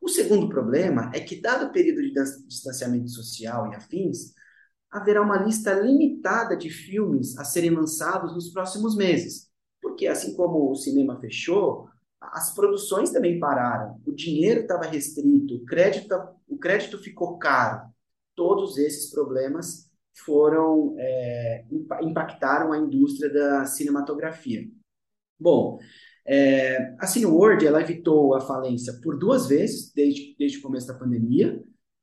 O 0.01 0.09
segundo 0.09 0.49
problema 0.49 1.11
é 1.13 1.19
que, 1.19 1.39
dado 1.39 1.67
o 1.67 1.71
período 1.71 2.01
de 2.01 2.13
distanciamento 2.47 3.09
social 3.09 3.71
e 3.71 3.75
afins, 3.75 4.33
haverá 4.89 5.21
uma 5.21 5.37
lista 5.37 5.73
limitada 5.73 6.55
de 6.55 6.69
filmes 6.69 7.37
a 7.37 7.43
serem 7.43 7.71
lançados 7.71 8.33
nos 8.33 8.49
próximos 8.49 8.95
meses. 8.95 9.49
Porque, 9.81 10.07
assim 10.07 10.35
como 10.35 10.71
o 10.71 10.75
cinema 10.75 11.19
fechou, 11.19 11.87
as 12.19 12.53
produções 12.55 13.11
também 13.11 13.39
pararam, 13.39 14.01
o 14.05 14.11
dinheiro 14.11 14.61
estava 14.61 14.85
restrito, 14.85 15.55
o 15.55 15.65
crédito, 15.65 16.15
o 16.47 16.57
crédito 16.57 16.97
ficou 16.97 17.37
caro. 17.37 17.93
Todos 18.35 18.77
esses 18.77 19.11
problemas 19.11 19.89
foram 20.25 20.95
é, 20.97 21.65
impactaram 22.01 22.71
a 22.71 22.77
indústria 22.77 23.31
da 23.31 23.65
cinematografia. 23.65 24.67
Bom, 25.39 25.79
é, 26.25 26.95
a 26.99 27.05
Cineworld 27.05 27.65
ela 27.65 27.81
evitou 27.81 28.33
a 28.33 28.41
falência 28.41 28.99
por 29.03 29.17
duas 29.17 29.47
vezes 29.47 29.91
desde, 29.93 30.35
desde 30.37 30.57
o 30.57 30.61
começo 30.61 30.87
da 30.87 30.93
pandemia, 30.93 31.61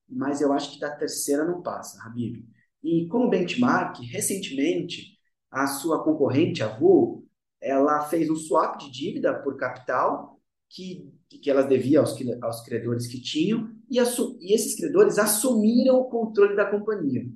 mas 0.09 0.41
eu 0.41 0.53
acho 0.53 0.73
que 0.73 0.81
da 0.81 0.95
terceira 0.95 1.45
não 1.45 1.63
passa, 1.63 2.03
Habib. 2.07 2.45
E 2.83 3.07
como 3.09 3.31
benchmark, 3.31 3.99
recentemente 4.03 5.19
a 5.51 5.67
sua 5.67 6.03
concorrente, 6.05 6.63
a 6.63 6.69
VU, 6.69 7.27
ela 7.61 8.03
fez 8.03 8.29
um 8.29 8.37
swap 8.37 8.79
de 8.79 8.91
dívida 8.91 9.35
por 9.43 9.57
capital 9.57 10.41
que, 10.73 11.13
que 11.29 11.51
elas 11.51 11.69
deviam 11.69 12.03
aos, 12.03 12.17
aos 12.43 12.63
credores 12.63 13.07
que 13.07 13.21
tinham, 13.21 13.71
e, 13.91 13.99
e 13.99 14.55
esses 14.55 14.75
credores 14.75 15.19
assumiram 15.19 15.97
o 15.97 16.09
controle 16.09 16.57
da 16.57 16.71
companhia. 16.71 17.29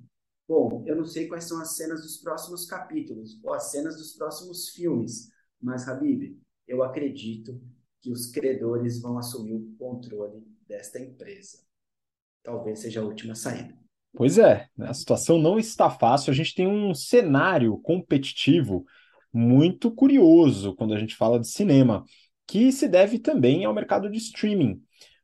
Bom, 0.49 0.83
eu 0.87 0.97
não 0.97 1.05
sei 1.05 1.27
quais 1.27 1.45
são 1.45 1.61
as 1.61 1.77
cenas 1.77 2.03
dos 2.03 2.19
próximos 2.19 2.67
capítulos, 2.67 3.39
ou 3.43 3.53
as 3.53 3.71
cenas 3.71 3.97
dos 3.97 4.15
próximos 4.15 4.71
filmes, 4.71 5.31
mas, 5.61 5.87
Habib, 5.87 6.39
eu 6.67 6.83
acredito 6.83 7.61
que 8.01 8.11
os 8.11 8.27
credores 8.27 9.01
vão 9.01 9.19
assumir 9.19 9.55
o 9.55 9.77
controle 9.79 10.43
desta 10.67 10.99
empresa. 10.99 11.59
Talvez 12.43 12.81
seja 12.81 13.01
a 13.01 13.05
última 13.05 13.35
saída. 13.35 13.77
Pois 14.15 14.39
é, 14.39 14.69
né? 14.77 14.89
a 14.89 14.95
situação 14.95 15.39
não 15.39 15.59
está 15.59 15.91
fácil. 15.91 16.31
A 16.31 16.35
gente 16.35 16.55
tem 16.55 16.67
um 16.67 16.95
cenário 16.95 17.77
competitivo 17.79 18.87
muito 19.33 19.91
curioso 19.91 20.75
quando 20.75 20.95
a 20.95 20.99
gente 20.99 21.17
fala 21.17 21.39
de 21.39 21.49
cinema, 21.49 22.05
que 22.47 22.71
se 22.71 22.89
deve 22.89 23.19
também 23.19 23.65
ao 23.65 23.75
mercado 23.75 24.11
de 24.11 24.19
streaming. 24.19 24.81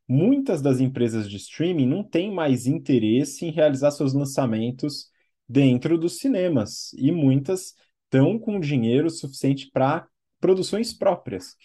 Muitas 0.07 0.61
das 0.61 0.79
empresas 0.79 1.29
de 1.29 1.37
streaming 1.37 1.87
não 1.87 2.03
têm 2.03 2.31
mais 2.31 2.67
interesse 2.67 3.45
em 3.45 3.51
realizar 3.51 3.91
seus 3.91 4.13
lançamentos 4.13 5.09
dentro 5.47 5.97
dos 5.97 6.17
cinemas, 6.17 6.93
e 6.93 7.11
muitas 7.11 7.73
estão 8.05 8.37
com 8.37 8.59
dinheiro 8.59 9.09
suficiente 9.09 9.69
para 9.71 10.07
produções 10.39 10.93
próprias. 10.93 11.55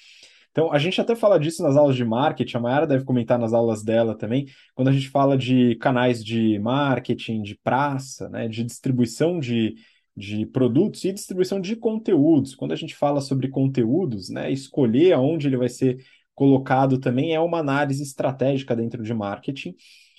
Então, 0.50 0.72
a 0.72 0.78
gente 0.78 1.00
até 1.00 1.14
fala 1.14 1.38
disso 1.38 1.62
nas 1.62 1.76
aulas 1.76 1.94
de 1.94 2.04
marketing, 2.04 2.56
a 2.56 2.60
Mayara 2.60 2.86
deve 2.86 3.04
comentar 3.04 3.38
nas 3.38 3.52
aulas 3.52 3.82
dela 3.82 4.16
também, 4.16 4.46
quando 4.74 4.88
a 4.88 4.92
gente 4.92 5.08
fala 5.08 5.36
de 5.36 5.76
canais 5.76 6.24
de 6.24 6.58
marketing, 6.58 7.42
de 7.42 7.56
praça, 7.56 8.28
né, 8.28 8.48
de 8.48 8.64
distribuição 8.64 9.38
de, 9.38 9.74
de 10.18 10.44
produtos 10.46 11.04
e 11.04 11.12
distribuição 11.12 11.60
de 11.60 11.76
conteúdos. 11.76 12.54
Quando 12.54 12.72
a 12.72 12.76
gente 12.76 12.94
fala 12.94 13.20
sobre 13.20 13.48
conteúdos, 13.48 14.28
né, 14.28 14.50
escolher 14.50 15.12
aonde 15.12 15.46
ele 15.46 15.56
vai 15.56 15.68
ser 15.68 16.04
colocado 16.34 16.98
também 16.98 17.34
é 17.34 17.40
uma 17.40 17.58
análise 17.58 18.02
estratégica 18.02 18.74
dentro 18.76 19.02
de 19.02 19.14
marketing, 19.14 19.74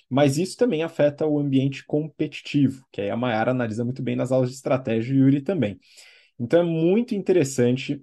mas 0.09 0.37
isso 0.37 0.57
também 0.57 0.83
afeta 0.83 1.25
o 1.25 1.39
ambiente 1.39 1.85
competitivo, 1.85 2.85
que 2.91 3.01
aí 3.01 3.09
a 3.09 3.17
Mayara 3.17 3.51
analisa 3.51 3.85
muito 3.85 4.01
bem 4.01 4.15
nas 4.15 4.31
aulas 4.31 4.49
de 4.49 4.55
estratégia 4.55 5.13
e 5.13 5.17
o 5.17 5.25
Yuri 5.25 5.41
também. 5.41 5.79
Então 6.39 6.61
é 6.61 6.63
muito 6.63 7.13
interessante 7.13 8.01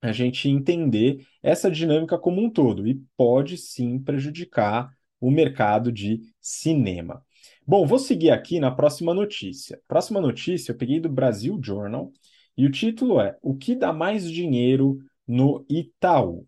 a 0.00 0.12
gente 0.12 0.48
entender 0.48 1.26
essa 1.42 1.70
dinâmica 1.70 2.16
como 2.18 2.40
um 2.40 2.50
todo 2.50 2.86
e 2.86 3.02
pode 3.16 3.56
sim 3.58 3.98
prejudicar 3.98 4.90
o 5.20 5.30
mercado 5.30 5.90
de 5.92 6.20
cinema. 6.40 7.24
Bom, 7.68 7.84
vou 7.86 7.98
seguir 7.98 8.30
aqui 8.30 8.58
na 8.58 8.70
próxima 8.70 9.12
notícia. 9.12 9.78
Próxima 9.86 10.22
notícia 10.22 10.72
eu 10.72 10.76
peguei 10.78 10.98
do 10.98 11.08
Brasil 11.10 11.60
Journal 11.62 12.10
e 12.56 12.64
o 12.64 12.70
título 12.70 13.20
é 13.20 13.36
O 13.42 13.54
que 13.54 13.74
dá 13.74 13.92
mais 13.92 14.24
dinheiro 14.32 14.96
no 15.26 15.66
Itaú? 15.68 16.46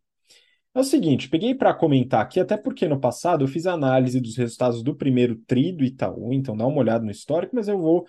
É 0.74 0.80
o 0.80 0.82
seguinte, 0.82 1.28
peguei 1.28 1.54
para 1.54 1.74
comentar 1.74 2.22
aqui, 2.22 2.40
até 2.40 2.56
porque 2.56 2.88
no 2.88 2.98
passado 2.98 3.44
eu 3.44 3.48
fiz 3.48 3.66
análise 3.66 4.18
dos 4.18 4.34
resultados 4.34 4.82
do 4.82 4.96
primeiro 4.96 5.36
TRI 5.46 5.72
do 5.72 5.84
Itaú, 5.84 6.32
então 6.32 6.56
dá 6.56 6.66
uma 6.66 6.78
olhada 6.78 7.04
no 7.04 7.10
histórico, 7.10 7.54
mas 7.54 7.68
eu 7.68 7.78
vou 7.78 8.06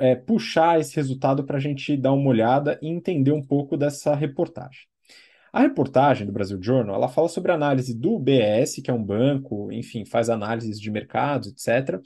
é, 0.00 0.16
puxar 0.16 0.80
esse 0.80 0.96
resultado 0.96 1.44
para 1.44 1.58
a 1.58 1.60
gente 1.60 1.96
dar 1.96 2.12
uma 2.12 2.28
olhada 2.28 2.76
e 2.82 2.88
entender 2.88 3.30
um 3.30 3.44
pouco 3.46 3.76
dessa 3.76 4.16
reportagem. 4.16 4.80
A 5.52 5.60
reportagem 5.60 6.26
do 6.26 6.32
Brasil 6.32 6.60
Journal, 6.60 6.96
ela 6.96 7.08
fala 7.08 7.28
sobre 7.28 7.52
a 7.52 7.54
análise 7.54 7.94
do 7.96 8.18
BS, 8.18 8.82
que 8.82 8.90
é 8.90 8.94
um 8.94 9.02
banco, 9.02 9.70
enfim, 9.72 10.04
faz 10.04 10.28
análises 10.28 10.80
de 10.80 10.90
mercados, 10.90 11.48
etc., 11.48 12.00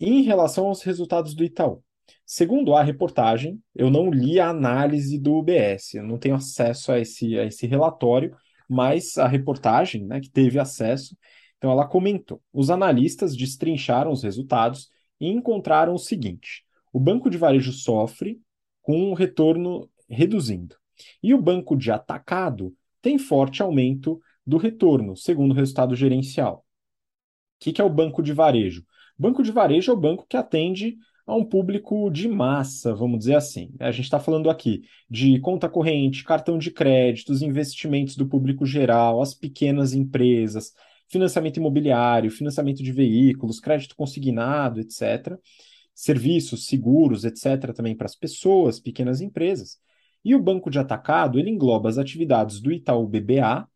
em 0.00 0.22
relação 0.22 0.66
aos 0.66 0.82
resultados 0.82 1.34
do 1.34 1.44
Itaú. 1.44 1.82
Segundo 2.24 2.74
a 2.74 2.82
reportagem, 2.82 3.60
eu 3.74 3.90
não 3.90 4.10
li 4.10 4.38
a 4.38 4.48
análise 4.48 5.18
do 5.18 5.34
UBS, 5.38 5.94
eu 5.94 6.04
não 6.04 6.18
tenho 6.18 6.34
acesso 6.34 6.92
a 6.92 6.98
esse, 6.98 7.38
a 7.38 7.44
esse 7.44 7.66
relatório, 7.66 8.36
mas 8.68 9.16
a 9.18 9.26
reportagem, 9.26 10.04
né, 10.04 10.20
que 10.20 10.30
teve 10.30 10.58
acesso, 10.58 11.16
então 11.56 11.70
ela 11.70 11.86
comentou: 11.86 12.40
os 12.52 12.70
analistas 12.70 13.36
destrincharam 13.36 14.10
os 14.10 14.22
resultados 14.22 14.90
e 15.20 15.28
encontraram 15.28 15.94
o 15.94 15.98
seguinte: 15.98 16.64
o 16.92 17.00
banco 17.00 17.28
de 17.28 17.38
varejo 17.38 17.72
sofre 17.72 18.40
com 18.82 19.10
um 19.10 19.14
retorno 19.14 19.88
reduzindo, 20.08 20.76
e 21.22 21.34
o 21.34 21.42
banco 21.42 21.76
de 21.76 21.90
atacado 21.90 22.74
tem 23.02 23.18
forte 23.18 23.62
aumento 23.62 24.20
do 24.46 24.56
retorno, 24.56 25.16
segundo 25.16 25.52
o 25.52 25.54
resultado 25.54 25.94
gerencial. 25.94 26.64
O 27.56 27.64
que, 27.64 27.72
que 27.72 27.80
é 27.80 27.84
o 27.84 27.90
banco 27.90 28.22
de 28.22 28.32
varejo? 28.32 28.84
Banco 29.18 29.42
de 29.42 29.50
varejo 29.50 29.90
é 29.90 29.94
o 29.94 29.98
banco 29.98 30.26
que 30.28 30.36
atende 30.36 30.96
a 31.26 31.34
um 31.34 31.44
público 31.44 32.08
de 32.08 32.28
massa, 32.28 32.94
vamos 32.94 33.18
dizer 33.18 33.34
assim. 33.34 33.70
A 33.78 33.90
gente 33.90 34.04
está 34.04 34.18
falando 34.18 34.48
aqui 34.48 34.82
de 35.10 35.38
conta 35.40 35.68
corrente, 35.68 36.24
cartão 36.24 36.56
de 36.56 36.70
crédito, 36.70 37.30
os 37.32 37.42
investimentos 37.42 38.16
do 38.16 38.26
público 38.26 38.64
geral, 38.64 39.20
as 39.20 39.34
pequenas 39.34 39.92
empresas, 39.92 40.72
financiamento 41.08 41.58
imobiliário, 41.58 42.30
financiamento 42.30 42.82
de 42.82 42.92
veículos, 42.92 43.60
crédito 43.60 43.96
consignado, 43.96 44.80
etc. 44.80 45.38
Serviços, 45.94 46.66
seguros, 46.66 47.24
etc., 47.24 47.74
também 47.74 47.96
para 47.96 48.06
as 48.06 48.14
pessoas, 48.14 48.80
pequenas 48.80 49.20
empresas. 49.20 49.78
E 50.24 50.34
o 50.34 50.42
banco 50.42 50.70
de 50.70 50.78
atacado, 50.78 51.38
ele 51.38 51.50
engloba 51.50 51.88
as 51.88 51.98
atividades 51.98 52.60
do 52.60 52.72
Itaú 52.72 53.06
BBA, 53.06 53.68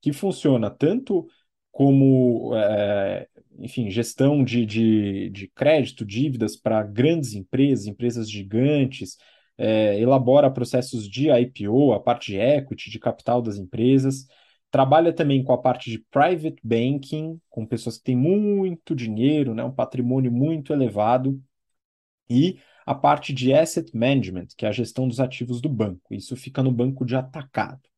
que 0.00 0.12
funciona 0.12 0.70
tanto 0.70 1.26
como 1.72 2.54
é, 2.54 3.28
enfim, 3.60 3.90
gestão 3.90 4.42
de, 4.44 4.64
de, 4.66 5.30
de 5.30 5.48
crédito, 5.48 6.04
dívidas 6.04 6.56
para 6.56 6.82
grandes 6.82 7.34
empresas, 7.34 7.86
empresas 7.86 8.30
gigantes, 8.30 9.16
é, 9.58 10.00
elabora 10.00 10.50
processos 10.50 11.08
de 11.08 11.30
IPO, 11.30 11.92
a 11.92 12.00
parte 12.00 12.32
de 12.32 12.38
equity, 12.38 12.90
de 12.90 12.98
capital 12.98 13.42
das 13.42 13.58
empresas, 13.58 14.26
trabalha 14.70 15.12
também 15.12 15.42
com 15.44 15.52
a 15.52 15.58
parte 15.58 15.90
de 15.90 15.98
private 16.10 16.56
banking, 16.62 17.38
com 17.50 17.66
pessoas 17.66 17.98
que 17.98 18.04
têm 18.04 18.16
muito 18.16 18.94
dinheiro, 18.94 19.54
né, 19.54 19.64
um 19.64 19.72
patrimônio 19.72 20.32
muito 20.32 20.72
elevado, 20.72 21.42
e 22.30 22.58
a 22.86 22.94
parte 22.94 23.32
de 23.32 23.52
asset 23.52 23.94
management, 23.94 24.48
que 24.56 24.64
é 24.64 24.68
a 24.68 24.72
gestão 24.72 25.06
dos 25.06 25.20
ativos 25.20 25.60
do 25.60 25.68
banco. 25.68 26.14
Isso 26.14 26.36
fica 26.36 26.62
no 26.62 26.72
banco 26.72 27.04
de 27.04 27.16
atacado. 27.16 27.89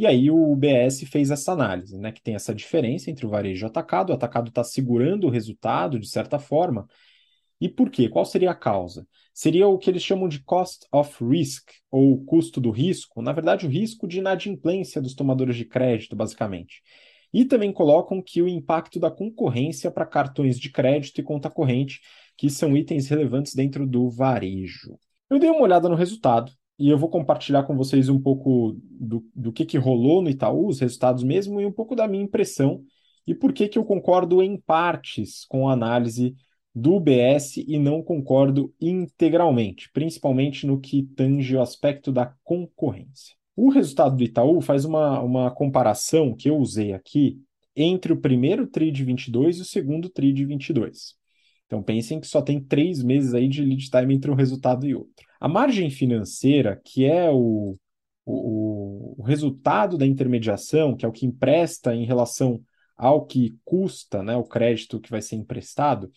E 0.00 0.06
aí 0.06 0.30
o 0.30 0.52
UBS 0.52 1.02
fez 1.10 1.30
essa 1.30 1.52
análise, 1.52 1.98
né, 1.98 2.10
que 2.10 2.22
tem 2.22 2.34
essa 2.34 2.54
diferença 2.54 3.10
entre 3.10 3.26
o 3.26 3.28
varejo 3.28 3.62
e 3.62 3.66
o 3.66 3.68
atacado. 3.68 4.08
O 4.08 4.14
atacado 4.14 4.48
está 4.48 4.64
segurando 4.64 5.26
o 5.26 5.30
resultado, 5.30 5.98
de 5.98 6.08
certa 6.08 6.38
forma. 6.38 6.88
E 7.60 7.68
por 7.68 7.90
quê? 7.90 8.08
Qual 8.08 8.24
seria 8.24 8.50
a 8.50 8.54
causa? 8.54 9.06
Seria 9.34 9.68
o 9.68 9.76
que 9.76 9.90
eles 9.90 10.02
chamam 10.02 10.26
de 10.26 10.42
cost 10.42 10.86
of 10.90 11.22
risk, 11.22 11.68
ou 11.90 12.24
custo 12.24 12.62
do 12.62 12.70
risco. 12.70 13.20
Na 13.20 13.30
verdade, 13.30 13.66
o 13.66 13.68
risco 13.68 14.08
de 14.08 14.20
inadimplência 14.20 15.02
dos 15.02 15.14
tomadores 15.14 15.54
de 15.54 15.66
crédito, 15.66 16.16
basicamente. 16.16 16.80
E 17.30 17.44
também 17.44 17.70
colocam 17.70 18.22
que 18.22 18.40
o 18.40 18.48
impacto 18.48 18.98
da 18.98 19.10
concorrência 19.10 19.90
para 19.90 20.06
cartões 20.06 20.58
de 20.58 20.70
crédito 20.70 21.20
e 21.20 21.22
conta 21.22 21.50
corrente, 21.50 22.00
que 22.38 22.48
são 22.48 22.74
itens 22.74 23.06
relevantes 23.06 23.54
dentro 23.54 23.86
do 23.86 24.08
varejo. 24.08 24.96
Eu 25.28 25.38
dei 25.38 25.50
uma 25.50 25.60
olhada 25.60 25.90
no 25.90 25.94
resultado 25.94 26.50
e 26.80 26.88
eu 26.88 26.98
vou 26.98 27.10
compartilhar 27.10 27.62
com 27.64 27.76
vocês 27.76 28.08
um 28.08 28.18
pouco 28.18 28.76
do, 28.82 29.24
do 29.36 29.52
que, 29.52 29.66
que 29.66 29.78
rolou 29.78 30.22
no 30.22 30.30
Itaú, 30.30 30.66
os 30.66 30.80
resultados 30.80 31.22
mesmo, 31.22 31.60
e 31.60 31.66
um 31.66 31.72
pouco 31.72 31.94
da 31.94 32.08
minha 32.08 32.24
impressão 32.24 32.82
e 33.26 33.34
por 33.34 33.52
que, 33.52 33.68
que 33.68 33.78
eu 33.78 33.84
concordo 33.84 34.42
em 34.42 34.56
partes 34.56 35.44
com 35.44 35.68
a 35.68 35.72
análise 35.72 36.34
do 36.74 36.94
UBS 36.96 37.58
e 37.58 37.78
não 37.78 38.02
concordo 38.02 38.74
integralmente, 38.80 39.90
principalmente 39.92 40.66
no 40.66 40.80
que 40.80 41.02
tange 41.02 41.54
o 41.54 41.60
aspecto 41.60 42.10
da 42.10 42.34
concorrência. 42.42 43.36
O 43.54 43.68
resultado 43.68 44.16
do 44.16 44.24
Itaú 44.24 44.60
faz 44.60 44.84
uma, 44.84 45.20
uma 45.20 45.50
comparação 45.50 46.34
que 46.34 46.48
eu 46.48 46.56
usei 46.56 46.92
aqui 46.92 47.38
entre 47.76 48.12
o 48.12 48.20
primeiro 48.20 48.66
TRI 48.66 48.90
de 48.90 49.04
22 49.04 49.58
e 49.58 49.62
o 49.62 49.64
segundo 49.64 50.08
TRI 50.08 50.32
de 50.32 50.44
22. 50.44 51.19
Então 51.70 51.84
pensem 51.84 52.18
que 52.18 52.26
só 52.26 52.42
tem 52.42 52.60
três 52.60 53.00
meses 53.00 53.32
aí 53.32 53.46
de 53.46 53.62
lead 53.62 53.88
time 53.88 54.12
entre 54.12 54.28
um 54.28 54.34
resultado 54.34 54.84
e 54.84 54.92
outro. 54.92 55.24
A 55.38 55.46
margem 55.46 55.88
financeira, 55.88 56.80
que 56.84 57.04
é 57.04 57.30
o, 57.30 57.78
o, 58.26 59.14
o 59.16 59.22
resultado 59.22 59.96
da 59.96 60.04
intermediação, 60.04 60.96
que 60.96 61.04
é 61.04 61.08
o 61.08 61.12
que 61.12 61.24
empresta 61.24 61.94
em 61.94 62.04
relação 62.04 62.60
ao 62.96 63.24
que 63.24 63.56
custa 63.64 64.20
né, 64.20 64.36
o 64.36 64.42
crédito 64.42 64.98
que 64.98 65.12
vai 65.12 65.22
ser 65.22 65.36
emprestado, 65.36 66.10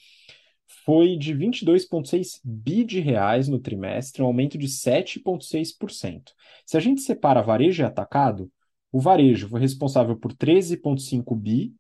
foi 0.83 1.15
de 1.17 1.35
22,6 1.35 2.39
bi 2.43 2.83
de 2.83 2.99
reais 2.99 3.47
no 3.47 3.59
trimestre, 3.59 4.23
um 4.23 4.25
aumento 4.25 4.57
de 4.57 4.67
7,6%. 4.67 6.31
Se 6.65 6.75
a 6.75 6.79
gente 6.79 7.01
separa 7.01 7.43
varejo 7.43 7.83
e 7.83 7.85
atacado, 7.85 8.51
o 8.91 8.99
varejo 8.99 9.47
foi 9.49 9.61
responsável 9.61 10.17
por 10.17 10.33
13,5 10.33 11.39
bi, 11.39 11.75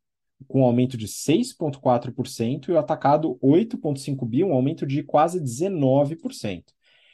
com 0.47 0.61
um 0.61 0.65
aumento 0.65 0.97
de 0.97 1.07
6,4%, 1.07 2.69
e 2.69 2.71
o 2.71 2.77
atacado 2.77 3.37
8,5 3.41 4.25
bi, 4.25 4.43
um 4.43 4.53
aumento 4.53 4.85
de 4.85 5.03
quase 5.03 5.39
19%. 5.39 6.63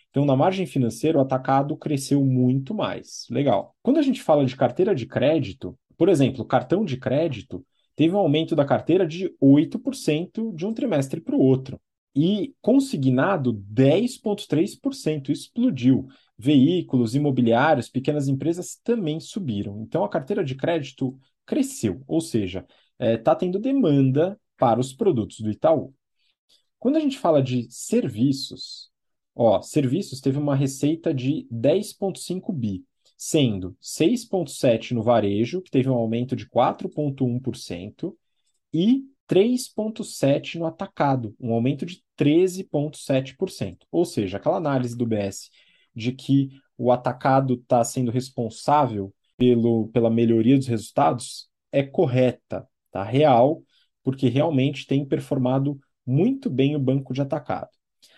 Então, 0.10 0.26
na 0.26 0.36
margem 0.36 0.66
financeira, 0.66 1.18
o 1.18 1.22
atacado 1.22 1.78
cresceu 1.78 2.24
muito 2.26 2.74
mais. 2.74 3.26
Legal. 3.30 3.76
Quando 3.82 3.98
a 3.98 4.02
gente 4.02 4.22
fala 4.24 4.46
de 4.46 4.56
carteira 4.56 4.96
de 4.96 5.06
crédito, 5.06 5.78
por 5.98 6.10
exemplo, 6.10 6.46
cartão 6.46 6.84
de 6.84 6.98
crédito 6.98 7.66
teve 7.96 8.16
um 8.16 8.20
aumento 8.20 8.56
da 8.56 8.66
carteira 8.66 9.06
de 9.06 9.36
8% 9.42 10.54
de 10.56 10.66
um 10.66 10.74
trimestre 10.74 11.20
para 11.20 11.36
o 11.36 11.42
outro. 11.42 11.80
E 12.16 12.56
consignado 12.62 13.54
10,3%, 13.54 15.30
explodiu. 15.30 16.08
Veículos, 16.38 17.14
imobiliários, 17.14 17.90
pequenas 17.90 18.28
empresas 18.30 18.80
também 18.84 19.20
subiram. 19.20 19.82
Então 19.82 20.04
a 20.04 20.10
carteira 20.10 20.44
de 20.44 20.56
crédito 20.56 21.20
cresceu, 21.46 22.02
ou 22.08 22.22
seja, 22.22 22.66
está 23.00 23.06
é, 23.06 23.18
tá 23.18 23.36
tendo 23.36 23.60
demanda 23.60 24.40
para 24.58 24.80
os 24.80 24.94
produtos 24.94 25.40
do 25.40 25.50
Itaú. 25.50 25.94
Quando 26.78 26.98
a 26.98 27.00
gente 27.00 27.18
fala 27.18 27.42
de 27.42 27.68
serviços, 27.70 28.90
Ó, 29.42 29.62
serviços 29.62 30.20
teve 30.20 30.38
uma 30.38 30.54
receita 30.54 31.14
de 31.14 31.48
10,5 31.50 32.52
bi. 32.52 32.84
sendo 33.18 33.76
6,7% 33.82 34.92
no 34.92 35.02
varejo, 35.02 35.62
que 35.62 35.72
teve 35.72 35.90
um 35.90 35.94
aumento 35.94 36.36
de 36.36 36.46
4,1%, 36.46 38.14
e 38.74 39.06
3,7% 39.30 40.56
no 40.56 40.66
atacado, 40.66 41.34
um 41.40 41.54
aumento 41.54 41.86
de 41.86 42.04
13,7%. 42.18 43.78
Ou 43.90 44.04
seja, 44.04 44.36
aquela 44.36 44.58
análise 44.58 44.96
do 44.98 45.06
BS 45.06 45.50
de 45.96 46.12
que 46.12 46.50
o 46.78 46.92
atacado 46.92 47.54
está 47.54 47.82
sendo 47.84 48.12
responsável 48.12 49.14
pelo, 49.38 49.88
pela 49.90 50.10
melhoria 50.10 50.58
dos 50.58 50.68
resultados 50.68 51.50
é 51.72 51.82
correta, 51.82 52.68
tá? 52.92 53.04
Real, 53.04 53.62
porque 54.04 54.30
realmente 54.30 54.88
tem 54.88 55.06
performado 55.06 55.80
muito 56.06 56.50
bem 56.50 56.76
o 56.76 56.80
banco 56.80 57.14
de 57.14 57.22
atacado. 57.22 57.70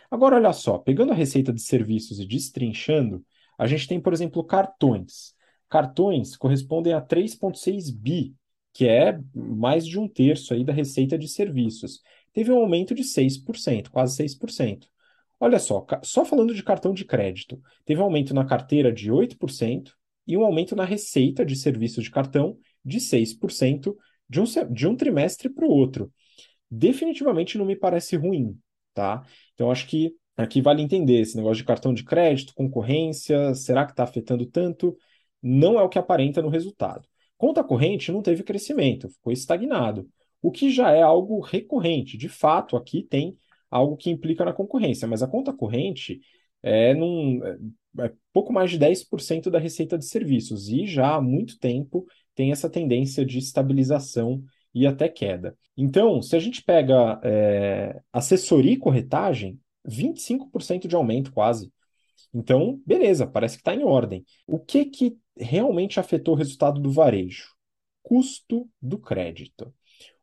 Agora, 0.09 0.35
olha 0.35 0.53
só, 0.53 0.77
pegando 0.77 1.11
a 1.11 1.15
receita 1.15 1.53
de 1.53 1.61
serviços 1.61 2.19
e 2.19 2.25
destrinchando, 2.25 3.25
a 3.57 3.67
gente 3.67 3.87
tem, 3.87 3.99
por 3.99 4.13
exemplo, 4.13 4.43
cartões. 4.43 5.33
Cartões 5.69 6.35
correspondem 6.35 6.93
a 6.93 7.01
3,6 7.01 7.89
bi, 7.91 8.35
que 8.73 8.87
é 8.87 9.19
mais 9.33 9.85
de 9.85 9.99
um 9.99 10.07
terço 10.07 10.53
aí 10.53 10.63
da 10.63 10.73
receita 10.73 11.17
de 11.17 11.27
serviços. 11.27 12.01
Teve 12.33 12.51
um 12.51 12.57
aumento 12.57 12.93
de 12.95 13.03
6%, 13.03 13.89
quase 13.89 14.15
6%. 14.15 14.87
Olha 15.39 15.59
só, 15.59 15.85
só 16.03 16.23
falando 16.23 16.53
de 16.53 16.63
cartão 16.63 16.93
de 16.93 17.03
crédito, 17.03 17.61
teve 17.83 17.99
um 17.99 18.03
aumento 18.03 18.33
na 18.33 18.45
carteira 18.45 18.91
de 18.91 19.11
8% 19.11 19.93
e 20.27 20.37
um 20.37 20.43
aumento 20.43 20.75
na 20.75 20.85
receita 20.85 21.45
de 21.45 21.55
serviços 21.55 22.03
de 22.03 22.11
cartão 22.11 22.57
de 22.85 22.99
6% 22.99 23.97
de 24.31 24.39
um, 24.39 24.45
de 24.71 24.87
um 24.87 24.95
trimestre 24.95 25.49
para 25.49 25.65
o 25.65 25.69
outro. 25.69 26.11
Definitivamente 26.69 27.57
não 27.57 27.65
me 27.65 27.75
parece 27.75 28.15
ruim, 28.15 28.57
tá? 28.93 29.25
Então 29.53 29.69
acho 29.69 29.85
que 29.87 30.15
aqui 30.37 30.61
vale 30.61 30.81
entender 30.81 31.19
esse 31.19 31.35
negócio 31.35 31.57
de 31.57 31.65
cartão 31.65 31.93
de 31.93 32.05
crédito, 32.05 32.53
concorrência, 32.55 33.53
será 33.53 33.85
que 33.85 33.91
está 33.91 34.03
afetando 34.03 34.45
tanto? 34.45 34.97
Não 35.43 35.77
é 35.77 35.83
o 35.83 35.89
que 35.89 35.99
aparenta 35.99 36.41
no 36.41 36.47
resultado. 36.47 37.05
Conta 37.37 37.63
corrente 37.63 38.11
não 38.11 38.21
teve 38.21 38.41
crescimento, 38.43 39.09
ficou 39.09 39.33
estagnado, 39.33 40.07
o 40.41 40.49
que 40.49 40.71
já 40.71 40.91
é 40.91 41.01
algo 41.01 41.41
recorrente. 41.41 42.17
De 42.17 42.29
fato, 42.29 42.77
aqui 42.77 43.03
tem 43.03 43.35
algo 43.69 43.97
que 43.97 44.09
implica 44.09 44.45
na 44.45 44.53
concorrência, 44.53 45.07
mas 45.07 45.21
a 45.21 45.27
conta 45.27 45.51
corrente 45.51 46.21
é, 46.63 46.93
num, 46.93 47.41
é 47.99 48.13
pouco 48.31 48.53
mais 48.53 48.71
de 48.71 48.77
10% 48.77 49.49
da 49.49 49.59
receita 49.59 49.97
de 49.97 50.05
serviços 50.05 50.69
e 50.69 50.85
já 50.85 51.15
há 51.15 51.21
muito 51.21 51.59
tempo 51.59 52.05
tem 52.35 52.51
essa 52.51 52.69
tendência 52.69 53.25
de 53.25 53.37
estabilização 53.37 54.43
e 54.73 54.87
até 54.87 55.07
queda. 55.09 55.57
Então, 55.75 56.21
se 56.21 56.35
a 56.35 56.39
gente 56.39 56.63
pega 56.63 57.19
é, 57.23 58.01
assessoria 58.11 58.73
e 58.73 58.77
corretagem, 58.77 59.59
25% 59.87 60.87
de 60.87 60.95
aumento 60.95 61.31
quase. 61.33 61.71
Então, 62.33 62.81
beleza, 62.85 63.27
parece 63.27 63.55
que 63.55 63.61
está 63.61 63.75
em 63.75 63.83
ordem. 63.83 64.25
O 64.47 64.59
que, 64.59 64.85
que 64.85 65.17
realmente 65.37 65.99
afetou 65.99 66.33
o 66.33 66.37
resultado 66.37 66.79
do 66.79 66.91
varejo? 66.91 67.49
Custo 68.01 68.69
do 68.81 68.97
crédito. 68.97 69.73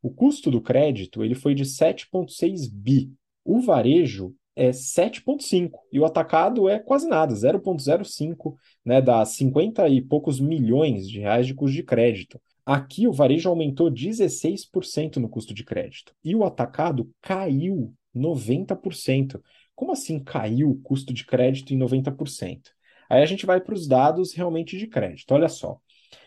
O 0.03 0.11
custo 0.11 0.51
do 0.51 0.61
crédito 0.61 1.25
ele 1.25 1.35
foi 1.35 1.55
de 1.55 1.65
7,6 1.65 2.71
bi. 2.73 3.13
O 3.45 3.61
varejo 3.61 4.35
é 4.59 4.71
7,5 4.71 5.79
e 5.93 6.01
o 6.01 6.05
atacado 6.05 6.69
é 6.69 6.81
quase 6.81 7.09
nada, 7.09 7.33
0,05, 7.33 8.57
né, 8.85 9.01
dá 9.01 9.25
50 9.25 9.89
e 9.89 10.03
poucos 10.03 10.41
milhões 10.41 11.09
de 11.09 11.21
reais 11.21 11.47
de 11.47 11.55
custo 11.55 11.77
de 11.77 11.85
crédito. 11.85 12.41
Aqui 12.67 13.07
o 13.07 13.13
varejo 13.13 13.49
aumentou 13.49 13.89
16% 13.89 15.19
no 15.19 15.29
custo 15.29 15.55
de 15.55 15.65
crédito 15.65 16.13
e 16.25 16.35
o 16.35 16.45
atacado 16.45 17.09
caiu 17.23 17.95
90%. 18.15 19.41
Como 19.77 19.93
assim 19.93 20.19
caiu 20.19 20.71
o 20.71 20.81
custo 20.81 21.15
de 21.15 21.25
crédito 21.25 21.73
em 21.73 21.79
90%? 21.79 22.61
Aí 23.09 23.23
a 23.23 23.27
gente 23.27 23.47
vai 23.47 23.61
para 23.61 23.75
os 23.75 23.87
dados 23.87 24.35
realmente 24.35 24.77
de 24.77 24.89
crédito. 24.89 25.31
Olha 25.33 25.49
só. 25.49 25.79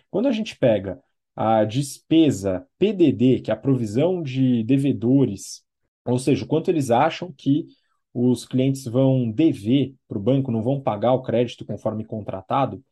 Quando 0.09 0.29
a 0.29 0.31
gente 0.31 0.57
pega 0.57 0.99
a 1.35 1.65
despesa 1.65 2.65
PDD, 2.79 3.41
que 3.41 3.51
é 3.51 3.53
a 3.53 3.57
provisão 3.57 4.23
de 4.23 4.63
devedores, 4.63 5.63
ou 6.05 6.17
seja, 6.17 6.45
quanto 6.45 6.71
eles 6.71 6.89
acham 6.89 7.31
que 7.37 7.67
os 8.13 8.45
clientes 8.45 8.85
vão 8.85 9.31
dever 9.31 9.93
para 10.07 10.17
o 10.17 10.21
banco, 10.21 10.51
não 10.51 10.61
vão 10.61 10.81
pagar 10.81 11.13
o 11.13 11.21
crédito 11.21 11.65
conforme 11.65 12.03
contratado. 12.03 12.83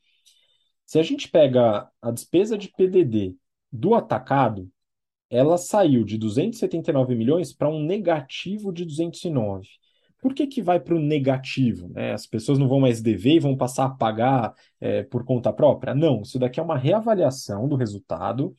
Se 0.85 0.97
a 0.97 1.03
gente 1.03 1.29
pega 1.29 1.89
a 2.01 2.11
despesa 2.11 2.57
de 2.57 2.69
PDD 2.69 3.35
do 3.71 3.93
atacado, 3.93 4.69
ela 5.29 5.57
saiu 5.57 6.03
de 6.03 6.17
279 6.17 7.15
milhões 7.15 7.53
para 7.53 7.69
um 7.69 7.83
negativo 7.83 8.71
de 8.71 8.83
209. 8.85 9.67
Por 10.21 10.33
que, 10.33 10.47
que 10.47 10.61
vai 10.61 10.79
para 10.79 10.95
o 10.95 10.99
negativo? 10.99 11.89
Né? 11.89 12.11
As 12.13 12.25
pessoas 12.25 12.57
não 12.57 12.67
vão 12.67 12.79
mais 12.79 13.01
dever 13.01 13.35
e 13.35 13.39
vão 13.39 13.55
passar 13.55 13.85
a 13.85 13.89
pagar 13.89 14.53
é, 14.81 15.03
por 15.03 15.23
conta 15.23 15.53
própria? 15.53 15.95
Não, 15.95 16.23
isso 16.23 16.39
daqui 16.39 16.59
é 16.59 16.63
uma 16.63 16.77
reavaliação 16.77 17.67
do 17.69 17.75
resultado, 17.75 18.53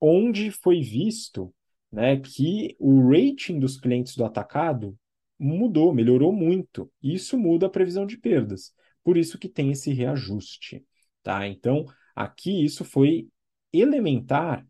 onde 0.00 0.50
foi 0.50 0.82
visto 0.82 1.52
né, 1.90 2.16
que 2.18 2.76
o 2.78 3.10
rating 3.10 3.58
dos 3.58 3.78
clientes 3.78 4.14
do 4.14 4.24
atacado 4.24 4.96
mudou, 5.38 5.92
melhorou 5.92 6.32
muito. 6.32 6.90
Isso 7.02 7.38
muda 7.38 7.66
a 7.66 7.70
previsão 7.70 8.06
de 8.06 8.16
perdas. 8.16 8.72
Por 9.04 9.16
isso 9.16 9.38
que 9.38 9.48
tem 9.48 9.70
esse 9.70 9.92
reajuste, 9.92 10.84
tá? 11.22 11.46
Então, 11.46 11.84
aqui 12.14 12.64
isso 12.64 12.84
foi 12.84 13.28
elementar 13.72 14.66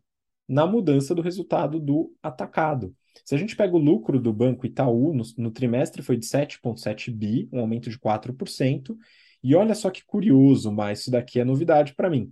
na 0.47 0.65
mudança 0.65 1.13
do 1.13 1.21
resultado 1.21 1.79
do 1.79 2.13
atacado. 2.21 2.95
Se 3.25 3.35
a 3.35 3.37
gente 3.37 3.55
pega 3.55 3.75
o 3.75 3.79
lucro 3.79 4.19
do 4.19 4.31
Banco 4.31 4.65
Itaú 4.65 5.13
no, 5.13 5.23
no 5.37 5.51
trimestre 5.51 6.01
foi 6.01 6.17
de 6.17 6.25
7,7 6.25 7.11
bi, 7.11 7.49
um 7.51 7.59
aumento 7.59 7.89
de 7.89 7.97
4%. 7.97 8.97
E 9.43 9.55
olha 9.55 9.75
só 9.75 9.89
que 9.89 10.05
curioso, 10.05 10.71
mas 10.71 11.01
isso 11.01 11.11
daqui 11.11 11.39
é 11.39 11.45
novidade 11.45 11.93
para 11.95 12.09
mim. 12.09 12.31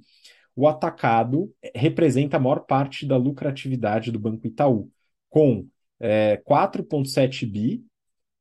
O 0.56 0.68
atacado 0.68 1.54
representa 1.74 2.38
a 2.38 2.40
maior 2.40 2.62
parte 2.62 3.06
da 3.06 3.18
lucratividade 3.18 4.12
do 4.12 4.20
Banco 4.20 4.48
Itaú, 4.48 4.90
com 5.30 5.68
é, 6.00 6.38
4,7 6.38 7.46
bi, 7.46 7.84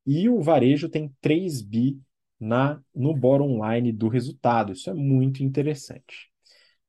e 0.06 0.28
o 0.28 0.40
varejo 0.40 0.88
tem 0.88 1.12
3 1.20 1.62
bi 1.62 1.98
na, 2.38 2.80
no 2.94 3.14
bottom 3.14 3.60
line 3.66 3.92
do 3.92 4.08
resultado. 4.08 4.72
Isso 4.72 4.90
é 4.90 4.94
muito 4.94 5.42
interessante. 5.42 6.30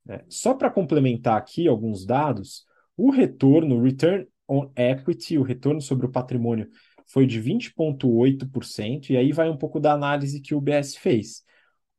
Né? 0.05 0.21
Só 0.29 0.53
para 0.53 0.69
complementar 0.69 1.37
aqui 1.37 1.67
alguns 1.67 2.05
dados, 2.05 2.65
o 2.97 3.09
retorno, 3.09 3.81
return 3.81 4.27
on 4.47 4.71
equity, 4.75 5.37
o 5.37 5.43
retorno 5.43 5.81
sobre 5.81 6.05
o 6.05 6.11
patrimônio, 6.11 6.69
foi 7.07 7.25
de 7.25 7.41
20,8%, 7.41 9.11
e 9.11 9.17
aí 9.17 9.31
vai 9.31 9.49
um 9.49 9.57
pouco 9.57 9.79
da 9.79 9.93
análise 9.93 10.41
que 10.41 10.55
o 10.55 10.61
BS 10.61 10.97
fez. 10.97 11.43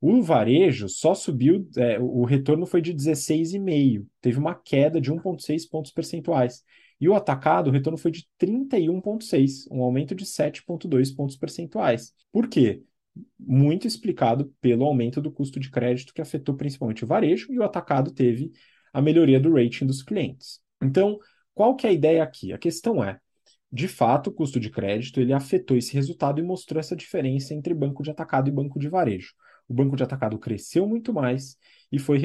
O 0.01 0.23
varejo 0.23 0.89
só 0.89 1.14
subiu, 1.14 1.69
é, 1.77 1.99
o 1.99 2.25
retorno 2.25 2.67
foi 2.67 2.83
de 2.83 2.93
16,5%, 2.93 4.07
teve 4.21 4.39
uma 4.39 4.55
queda 4.55 5.01
de 5.01 5.11
1,6 5.11 5.69
pontos 5.69 5.91
percentuais. 5.91 6.62
E 7.01 7.09
o 7.09 7.14
atacado, 7.14 7.68
o 7.68 7.72
retorno 7.72 7.99
foi 7.99 8.11
de 8.11 8.26
31,6, 8.38 9.66
um 9.70 9.82
aumento 9.82 10.14
de 10.14 10.24
7,2 10.24 11.14
pontos 11.14 11.36
percentuais. 11.36 12.12
Por 12.32 12.49
quê? 12.49 12.82
Muito 13.38 13.86
explicado 13.86 14.53
pelo 14.61 14.84
aumento 14.84 15.20
do 15.20 15.30
custo 15.30 15.59
de 15.61 15.70
crédito 15.70 16.12
que 16.12 16.20
afetou 16.20 16.55
principalmente 16.55 17.05
o 17.05 17.07
varejo 17.07 17.53
e 17.53 17.59
o 17.59 17.62
atacado 17.62 18.11
teve 18.12 18.53
a 18.92 19.01
melhoria 19.03 19.40
do 19.40 19.53
rating 19.53 19.86
dos 19.86 20.03
clientes. 20.03 20.61
Então, 20.82 21.18
qual 21.55 21.74
que 21.74 21.86
é 21.86 21.90
a 21.90 21.92
ideia 21.92 22.22
aqui? 22.22 22.53
A 22.53 22.59
questão 22.59 23.03
é, 23.03 23.18
de 23.70 23.88
fato, 23.88 24.30
o 24.30 24.32
custo 24.32 24.61
de 24.61 24.70
crédito 24.70 25.20
ele 25.20 25.32
afetou 25.32 25.76
esse 25.76 25.92
resultado 25.92 26.40
e 26.40 26.42
mostrou 26.42 26.78
essa 26.78 26.97
diferença 26.97 27.53
entre 27.53 27.74
banco 27.74 28.03
de 28.03 28.11
atacado 28.11 28.49
e 28.49 28.53
banco 28.53 28.78
de 28.78 28.88
varejo. 28.88 29.34
O 29.68 29.74
banco 29.74 29.97
de 29.97 30.03
atacado 30.03 30.38
cresceu 30.38 30.86
muito 30.86 31.12
mais 31.12 31.57
e 31.90 31.99
foi, 31.99 32.20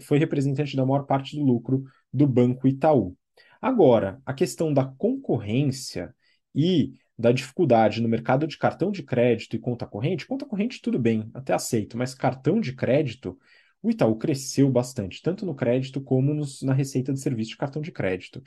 foi 0.00 0.18
representante 0.18 0.76
da 0.76 0.84
maior 0.84 1.04
parte 1.04 1.36
do 1.36 1.42
lucro 1.42 1.82
do 2.12 2.26
Banco 2.26 2.68
Itaú. 2.68 3.16
Agora, 3.62 4.20
a 4.26 4.34
questão 4.34 4.74
da 4.74 4.84
concorrência 4.84 6.14
e 6.54 6.94
da 7.18 7.32
dificuldade 7.32 8.02
no 8.02 8.08
mercado 8.08 8.46
de 8.46 8.58
cartão 8.58 8.90
de 8.90 9.02
crédito 9.04 9.56
e 9.56 9.58
conta 9.60 9.86
corrente, 9.86 10.26
conta 10.26 10.44
corrente 10.44 10.82
tudo 10.82 10.98
bem, 10.98 11.30
até 11.32 11.54
aceito, 11.54 11.96
mas 11.96 12.14
cartão 12.14 12.60
de 12.60 12.74
crédito, 12.74 13.38
o 13.82 13.90
Itaú 13.90 14.14
cresceu 14.16 14.70
bastante, 14.70 15.20
tanto 15.20 15.44
no 15.44 15.54
crédito 15.54 16.00
como 16.00 16.32
nos, 16.32 16.62
na 16.62 16.72
receita 16.72 17.12
de 17.12 17.20
serviço 17.20 17.50
de 17.50 17.56
cartão 17.56 17.82
de 17.82 17.90
crédito. 17.90 18.40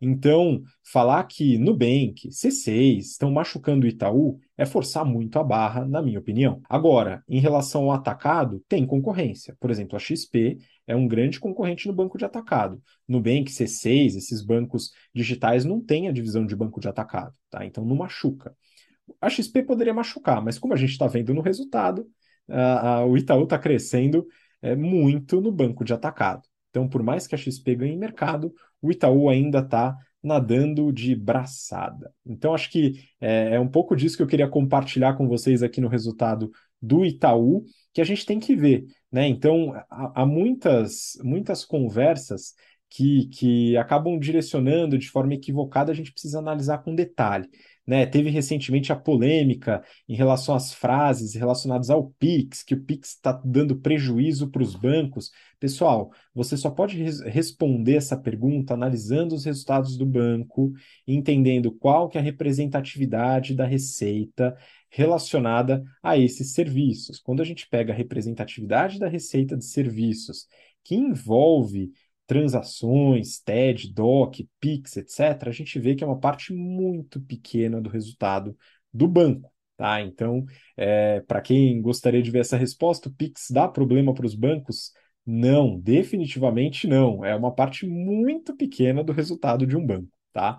Então, 0.00 0.62
falar 0.84 1.24
que 1.24 1.56
Nubank, 1.56 2.28
C6 2.28 2.98
estão 2.98 3.30
machucando 3.30 3.86
o 3.86 3.88
Itaú 3.88 4.38
é 4.56 4.66
forçar 4.66 5.04
muito 5.04 5.38
a 5.38 5.44
barra, 5.44 5.86
na 5.86 6.02
minha 6.02 6.18
opinião. 6.18 6.60
Agora, 6.68 7.24
em 7.28 7.40
relação 7.40 7.84
ao 7.84 7.92
atacado, 7.92 8.62
tem 8.68 8.84
concorrência. 8.84 9.56
Por 9.58 9.70
exemplo, 9.70 9.96
a 9.96 9.98
XP 9.98 10.58
é 10.86 10.94
um 10.94 11.08
grande 11.08 11.40
concorrente 11.40 11.86
no 11.86 11.94
banco 11.94 12.18
de 12.18 12.24
atacado. 12.24 12.82
Nubank, 13.08 13.50
C6, 13.50 14.16
esses 14.16 14.44
bancos 14.44 14.90
digitais 15.14 15.64
não 15.64 15.80
têm 15.80 16.08
a 16.08 16.12
divisão 16.12 16.44
de 16.44 16.54
banco 16.54 16.80
de 16.80 16.88
atacado, 16.88 17.34
tá? 17.48 17.64
Então 17.64 17.84
não 17.84 17.96
machuca. 17.96 18.54
A 19.20 19.30
XP 19.30 19.62
poderia 19.62 19.94
machucar, 19.94 20.42
mas 20.44 20.58
como 20.58 20.74
a 20.74 20.76
gente 20.76 20.90
está 20.90 21.06
vendo 21.06 21.32
no 21.32 21.40
resultado, 21.40 22.06
o 23.08 23.16
Itaú 23.16 23.44
está 23.44 23.58
crescendo 23.58 24.26
é, 24.62 24.74
muito 24.76 25.40
no 25.40 25.52
banco 25.52 25.84
de 25.84 25.92
atacado. 25.92 26.42
Então, 26.70 26.88
por 26.88 27.02
mais 27.02 27.26
que 27.26 27.34
a 27.34 27.38
XP 27.38 27.74
ganhe 27.74 27.96
mercado, 27.96 28.54
o 28.80 28.90
Itaú 28.90 29.28
ainda 29.28 29.58
está 29.58 29.96
nadando 30.22 30.92
de 30.92 31.14
braçada. 31.14 32.10
Então, 32.24 32.54
acho 32.54 32.70
que 32.70 33.04
é, 33.20 33.56
é, 33.56 33.60
um 33.60 33.68
pouco 33.68 33.94
disso 33.96 34.16
que 34.16 34.22
eu 34.22 34.26
queria 34.26 34.48
compartilhar 34.48 35.14
com 35.14 35.28
vocês 35.28 35.62
aqui 35.62 35.80
no 35.80 35.88
resultado 35.88 36.50
do 36.80 37.04
Itaú, 37.04 37.64
que 37.92 38.00
a 38.00 38.04
gente 38.04 38.24
tem 38.24 38.38
que 38.38 38.56
ver. 38.56 38.86
Né? 39.10 39.26
Então, 39.26 39.74
há, 39.90 40.22
há 40.22 40.26
muitas, 40.26 41.18
muitas 41.22 41.64
conversas 41.64 42.54
que, 42.88 43.26
que 43.28 43.76
acabam 43.76 44.18
direcionando 44.18 44.98
de 44.98 45.10
forma 45.10 45.34
equivocada, 45.34 45.90
a 45.90 45.94
gente 45.94 46.12
precisa 46.12 46.38
analisar 46.38 46.78
com 46.78 46.94
detalhe. 46.94 47.48
Né? 47.86 48.06
Teve 48.06 48.30
recentemente 48.30 48.92
a 48.92 48.96
polêmica 48.96 49.82
em 50.08 50.14
relação 50.14 50.54
às 50.54 50.72
frases 50.72 51.34
relacionadas 51.34 51.90
ao 51.90 52.10
Pix, 52.18 52.62
que 52.62 52.74
o 52.74 52.80
Pix 52.80 53.10
está 53.10 53.32
dando 53.44 53.76
prejuízo 53.76 54.48
para 54.50 54.62
os 54.62 54.76
bancos. 54.76 55.30
Pessoal, 55.58 56.12
você 56.34 56.56
só 56.56 56.70
pode 56.70 56.96
res 56.96 57.20
responder 57.22 57.96
essa 57.96 58.16
pergunta 58.16 58.74
analisando 58.74 59.34
os 59.34 59.44
resultados 59.44 59.96
do 59.96 60.06
banco, 60.06 60.72
entendendo 61.06 61.72
qual 61.72 62.08
que 62.08 62.16
é 62.16 62.20
a 62.20 62.24
representatividade 62.24 63.54
da 63.54 63.66
receita 63.66 64.56
relacionada 64.88 65.82
a 66.02 66.16
esses 66.16 66.52
serviços. 66.52 67.18
Quando 67.18 67.40
a 67.40 67.44
gente 67.44 67.68
pega 67.68 67.92
a 67.92 67.96
representatividade 67.96 68.98
da 68.98 69.08
receita 69.08 69.56
de 69.56 69.64
serviços 69.64 70.46
que 70.84 70.94
envolve 70.94 71.92
transações, 72.26 73.40
TED, 73.40 73.92
DOC, 73.92 74.48
PIX, 74.60 74.96
etc., 74.98 75.48
a 75.48 75.52
gente 75.52 75.78
vê 75.78 75.94
que 75.94 76.04
é 76.04 76.06
uma 76.06 76.18
parte 76.18 76.52
muito 76.52 77.20
pequena 77.20 77.80
do 77.80 77.90
resultado 77.90 78.56
do 78.92 79.08
banco. 79.08 79.52
Tá? 79.76 80.00
Então, 80.00 80.44
é, 80.76 81.20
para 81.20 81.40
quem 81.40 81.80
gostaria 81.82 82.22
de 82.22 82.30
ver 82.30 82.40
essa 82.40 82.56
resposta, 82.56 83.08
o 83.08 83.12
PIX 83.12 83.48
dá 83.50 83.66
problema 83.68 84.14
para 84.14 84.26
os 84.26 84.34
bancos? 84.34 84.92
Não, 85.24 85.78
definitivamente 85.78 86.86
não. 86.86 87.24
É 87.24 87.34
uma 87.34 87.54
parte 87.54 87.86
muito 87.86 88.56
pequena 88.56 89.02
do 89.02 89.12
resultado 89.12 89.66
de 89.66 89.76
um 89.76 89.84
banco. 89.84 90.08
Tá? 90.32 90.58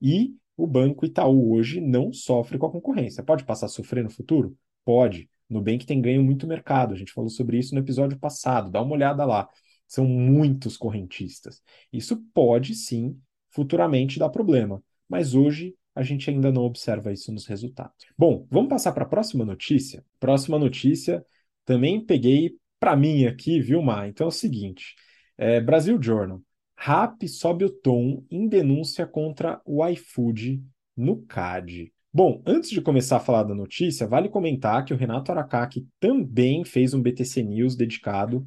E 0.00 0.34
o 0.56 0.66
Banco 0.66 1.04
Itaú 1.04 1.52
hoje 1.52 1.80
não 1.80 2.12
sofre 2.12 2.58
com 2.58 2.66
a 2.66 2.70
concorrência. 2.70 3.22
Pode 3.22 3.44
passar 3.44 3.66
a 3.66 3.68
sofrer 3.68 4.02
no 4.02 4.10
futuro? 4.10 4.56
Pode. 4.84 5.28
Nubank 5.48 5.86
tem 5.86 6.00
ganho 6.00 6.22
muito 6.24 6.46
mercado. 6.46 6.94
A 6.94 6.96
gente 6.96 7.12
falou 7.12 7.30
sobre 7.30 7.58
isso 7.58 7.74
no 7.74 7.80
episódio 7.80 8.18
passado. 8.18 8.70
Dá 8.70 8.82
uma 8.82 8.94
olhada 8.94 9.24
lá. 9.24 9.48
São 9.86 10.06
muitos 10.06 10.76
correntistas. 10.76 11.62
Isso 11.92 12.16
pode 12.34 12.74
sim 12.74 13.18
futuramente 13.50 14.18
dar 14.18 14.28
problema, 14.28 14.82
mas 15.08 15.34
hoje 15.34 15.74
a 15.94 16.02
gente 16.02 16.28
ainda 16.28 16.52
não 16.52 16.62
observa 16.62 17.12
isso 17.12 17.32
nos 17.32 17.46
resultados. 17.46 18.04
Bom, 18.18 18.46
vamos 18.50 18.68
passar 18.68 18.92
para 18.92 19.04
a 19.04 19.08
próxima 19.08 19.44
notícia. 19.44 20.04
Próxima 20.20 20.58
notícia 20.58 21.24
também 21.64 22.04
peguei 22.04 22.56
para 22.78 22.94
mim 22.94 23.24
aqui, 23.24 23.60
viu, 23.60 23.80
Mar? 23.80 24.08
Então 24.08 24.26
é 24.26 24.28
o 24.28 24.32
seguinte: 24.32 24.94
é, 25.38 25.60
Brasil 25.60 26.00
Journal. 26.00 26.42
RAP 26.78 27.26
sobe 27.26 27.64
o 27.64 27.70
tom 27.70 28.22
em 28.30 28.46
denúncia 28.46 29.06
contra 29.06 29.62
o 29.64 29.84
iFood 29.86 30.62
no 30.94 31.22
CAD. 31.22 31.90
Bom, 32.12 32.42
antes 32.46 32.70
de 32.70 32.80
começar 32.80 33.16
a 33.16 33.20
falar 33.20 33.44
da 33.44 33.54
notícia, 33.54 34.06
vale 34.06 34.28
comentar 34.28 34.84
que 34.84 34.92
o 34.92 34.96
Renato 34.96 35.32
Aracaki 35.32 35.86
também 35.98 36.64
fez 36.64 36.92
um 36.92 37.00
BTC 37.00 37.42
News 37.42 37.76
dedicado 37.76 38.46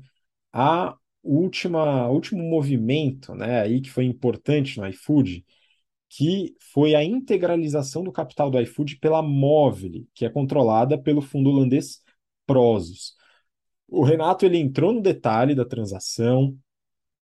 a 0.54 0.96
última, 1.24 2.08
último 2.10 2.44
movimento, 2.44 3.34
né, 3.36 3.62
aí 3.62 3.82
que 3.82 3.90
foi 3.90 4.06
importante 4.06 4.80
no 4.80 4.88
iFood, 4.88 5.46
que 6.10 6.56
foi 6.74 6.96
a 6.96 7.04
integralização 7.04 8.04
do 8.04 8.12
capital 8.12 8.50
do 8.50 8.60
iFood 8.62 8.98
pela 8.98 9.22
Móvel, 9.22 10.06
que 10.14 10.26
é 10.26 10.30
controlada 10.30 10.98
pelo 10.98 11.22
fundo 11.22 11.50
holandês 11.50 12.02
Prosus. 12.46 13.16
O 13.88 14.04
Renato 14.04 14.46
ele 14.46 14.58
entrou 14.58 14.92
no 14.94 15.02
detalhe 15.02 15.54
da 15.56 15.66
transação, 15.66 16.58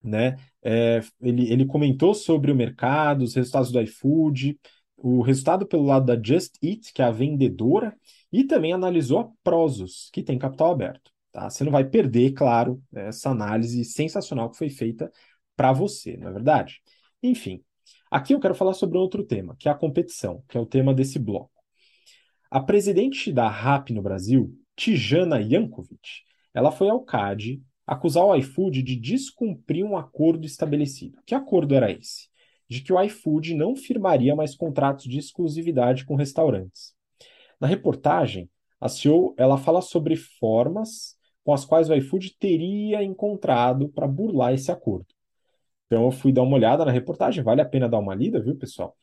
né? 0.02 0.36
É, 0.62 1.00
ele, 1.20 1.50
ele 1.52 1.66
comentou 1.66 2.14
sobre 2.14 2.50
o 2.50 2.56
mercado, 2.56 3.22
os 3.22 3.34
resultados 3.34 3.70
do 3.70 3.80
iFood, 3.80 4.58
o 4.96 5.20
resultado 5.22 5.66
pelo 5.66 5.84
lado 5.84 6.06
da 6.06 6.20
Just 6.20 6.56
Eat, 6.62 6.92
que 6.92 7.02
é 7.02 7.04
a 7.04 7.10
vendedora, 7.10 7.96
e 8.32 8.44
também 8.44 8.72
analisou 8.72 9.18
a 9.20 9.28
Prosus, 9.42 10.08
que 10.12 10.22
tem 10.22 10.38
capital 10.38 10.72
aberto. 10.72 11.10
Tá? 11.32 11.48
Você 11.48 11.64
não 11.64 11.72
vai 11.72 11.84
perder, 11.84 12.32
claro, 12.32 12.82
essa 12.94 13.30
análise 13.30 13.84
sensacional 13.84 14.50
que 14.50 14.58
foi 14.58 14.68
feita 14.68 15.10
para 15.56 15.72
você, 15.72 16.16
não 16.16 16.28
é 16.28 16.32
verdade? 16.32 16.82
Enfim, 17.22 17.64
aqui 18.10 18.34
eu 18.34 18.40
quero 18.40 18.54
falar 18.54 18.74
sobre 18.74 18.98
outro 18.98 19.24
tema, 19.24 19.56
que 19.58 19.68
é 19.68 19.72
a 19.72 19.74
competição, 19.74 20.44
que 20.48 20.58
é 20.58 20.60
o 20.60 20.66
tema 20.66 20.92
desse 20.92 21.18
bloco. 21.18 21.50
A 22.50 22.60
presidente 22.60 23.32
da 23.32 23.48
RAP 23.48 23.90
no 23.90 24.02
Brasil, 24.02 24.54
Tijana 24.76 25.42
Jankovic, 25.42 26.22
ela 26.52 26.70
foi 26.70 26.90
ao 26.90 27.02
CAD 27.02 27.62
acusar 27.86 28.24
o 28.24 28.36
iFood 28.36 28.82
de 28.82 28.94
descumprir 28.94 29.84
um 29.84 29.96
acordo 29.96 30.44
estabelecido. 30.46 31.18
Que 31.24 31.34
acordo 31.34 31.74
era 31.74 31.90
esse? 31.90 32.28
De 32.68 32.82
que 32.82 32.92
o 32.92 33.02
iFood 33.02 33.54
não 33.54 33.74
firmaria 33.74 34.36
mais 34.36 34.54
contratos 34.54 35.06
de 35.06 35.18
exclusividade 35.18 36.04
com 36.04 36.14
restaurantes. 36.14 36.94
Na 37.58 37.66
reportagem, 37.66 38.50
a 38.78 38.88
CEO 38.88 39.34
ela 39.38 39.56
fala 39.56 39.80
sobre 39.80 40.16
formas 40.16 41.16
com 41.45 41.53
as 41.53 41.64
quais 41.64 41.88
o 41.90 41.95
iFood 41.95 42.36
teria 42.38 43.03
encontrado 43.03 43.88
para 43.88 44.07
burlar 44.07 44.55
esse 44.55 44.70
acordo. 44.70 45.07
Então 45.86 46.05
eu 46.05 46.11
fui 46.11 46.32
dar 46.32 46.43
uma 46.43 46.57
olhada 46.57 46.84
na 46.84 46.90
reportagem, 46.90 47.45
vale 47.45 47.61
a 47.61 47.64
pena 47.64 47.88
dar 47.88 47.99
uma 47.99 48.14
lida, 48.14 48.40
viu, 48.40 48.57
pessoal? 48.57 48.97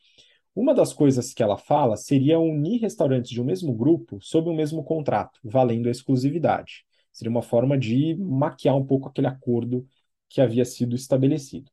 Uma 0.54 0.74
das 0.74 0.92
coisas 0.92 1.32
que 1.32 1.42
ela 1.42 1.56
fala 1.56 1.96
seria 1.96 2.40
unir 2.40 2.80
restaurantes 2.80 3.30
de 3.30 3.40
um 3.40 3.44
mesmo 3.44 3.72
grupo 3.72 4.18
sob 4.20 4.50
o 4.50 4.54
mesmo 4.54 4.82
contrato, 4.82 5.38
valendo 5.44 5.86
a 5.86 5.90
exclusividade. 5.90 6.84
Seria 7.12 7.30
uma 7.30 7.42
forma 7.42 7.78
de 7.78 8.16
maquiar 8.16 8.76
um 8.76 8.84
pouco 8.84 9.08
aquele 9.08 9.28
acordo 9.28 9.86
que 10.28 10.40
havia 10.40 10.64
sido 10.64 10.96
estabelecido. 10.96 11.70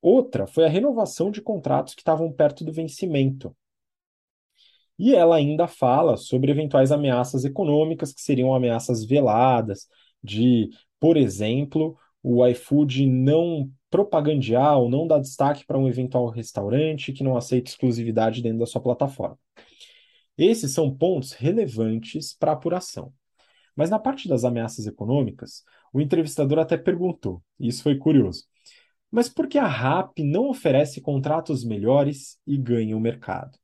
Outra 0.00 0.46
foi 0.46 0.64
a 0.64 0.68
renovação 0.68 1.30
de 1.30 1.40
contratos 1.40 1.94
que 1.94 2.00
estavam 2.00 2.32
perto 2.32 2.64
do 2.64 2.72
vencimento, 2.72 3.56
e 4.98 5.14
ela 5.14 5.36
ainda 5.36 5.66
fala 5.68 6.16
sobre 6.16 6.50
eventuais 6.50 6.90
ameaças 6.90 7.44
econômicas, 7.44 8.12
que 8.12 8.20
seriam 8.20 8.54
ameaças 8.54 9.04
veladas, 9.04 9.86
de, 10.22 10.70
por 10.98 11.16
exemplo, 11.16 11.96
o 12.22 12.44
iFood 12.46 13.06
não 13.06 13.70
propagandear 13.90 14.78
ou 14.78 14.90
não 14.90 15.06
dar 15.06 15.18
destaque 15.18 15.64
para 15.64 15.78
um 15.78 15.88
eventual 15.88 16.28
restaurante 16.28 17.12
que 17.12 17.24
não 17.24 17.36
aceita 17.36 17.70
exclusividade 17.70 18.42
dentro 18.42 18.58
da 18.58 18.66
sua 18.66 18.82
plataforma. 18.82 19.38
Esses 20.36 20.72
são 20.72 20.94
pontos 20.94 21.32
relevantes 21.32 22.34
para 22.34 22.52
apuração. 22.52 23.12
Mas 23.74 23.90
na 23.90 23.98
parte 23.98 24.28
das 24.28 24.44
ameaças 24.44 24.86
econômicas, 24.86 25.62
o 25.92 26.00
entrevistador 26.00 26.58
até 26.58 26.76
perguntou, 26.76 27.42
e 27.58 27.68
isso 27.68 27.82
foi 27.82 27.96
curioso. 27.96 28.44
Mas 29.10 29.28
por 29.28 29.48
que 29.48 29.56
a 29.56 29.66
RAP 29.66 30.18
não 30.18 30.48
oferece 30.50 31.00
contratos 31.00 31.64
melhores 31.64 32.38
e 32.46 32.58
ganha 32.58 32.96
o 32.96 33.00
mercado? 33.00 33.56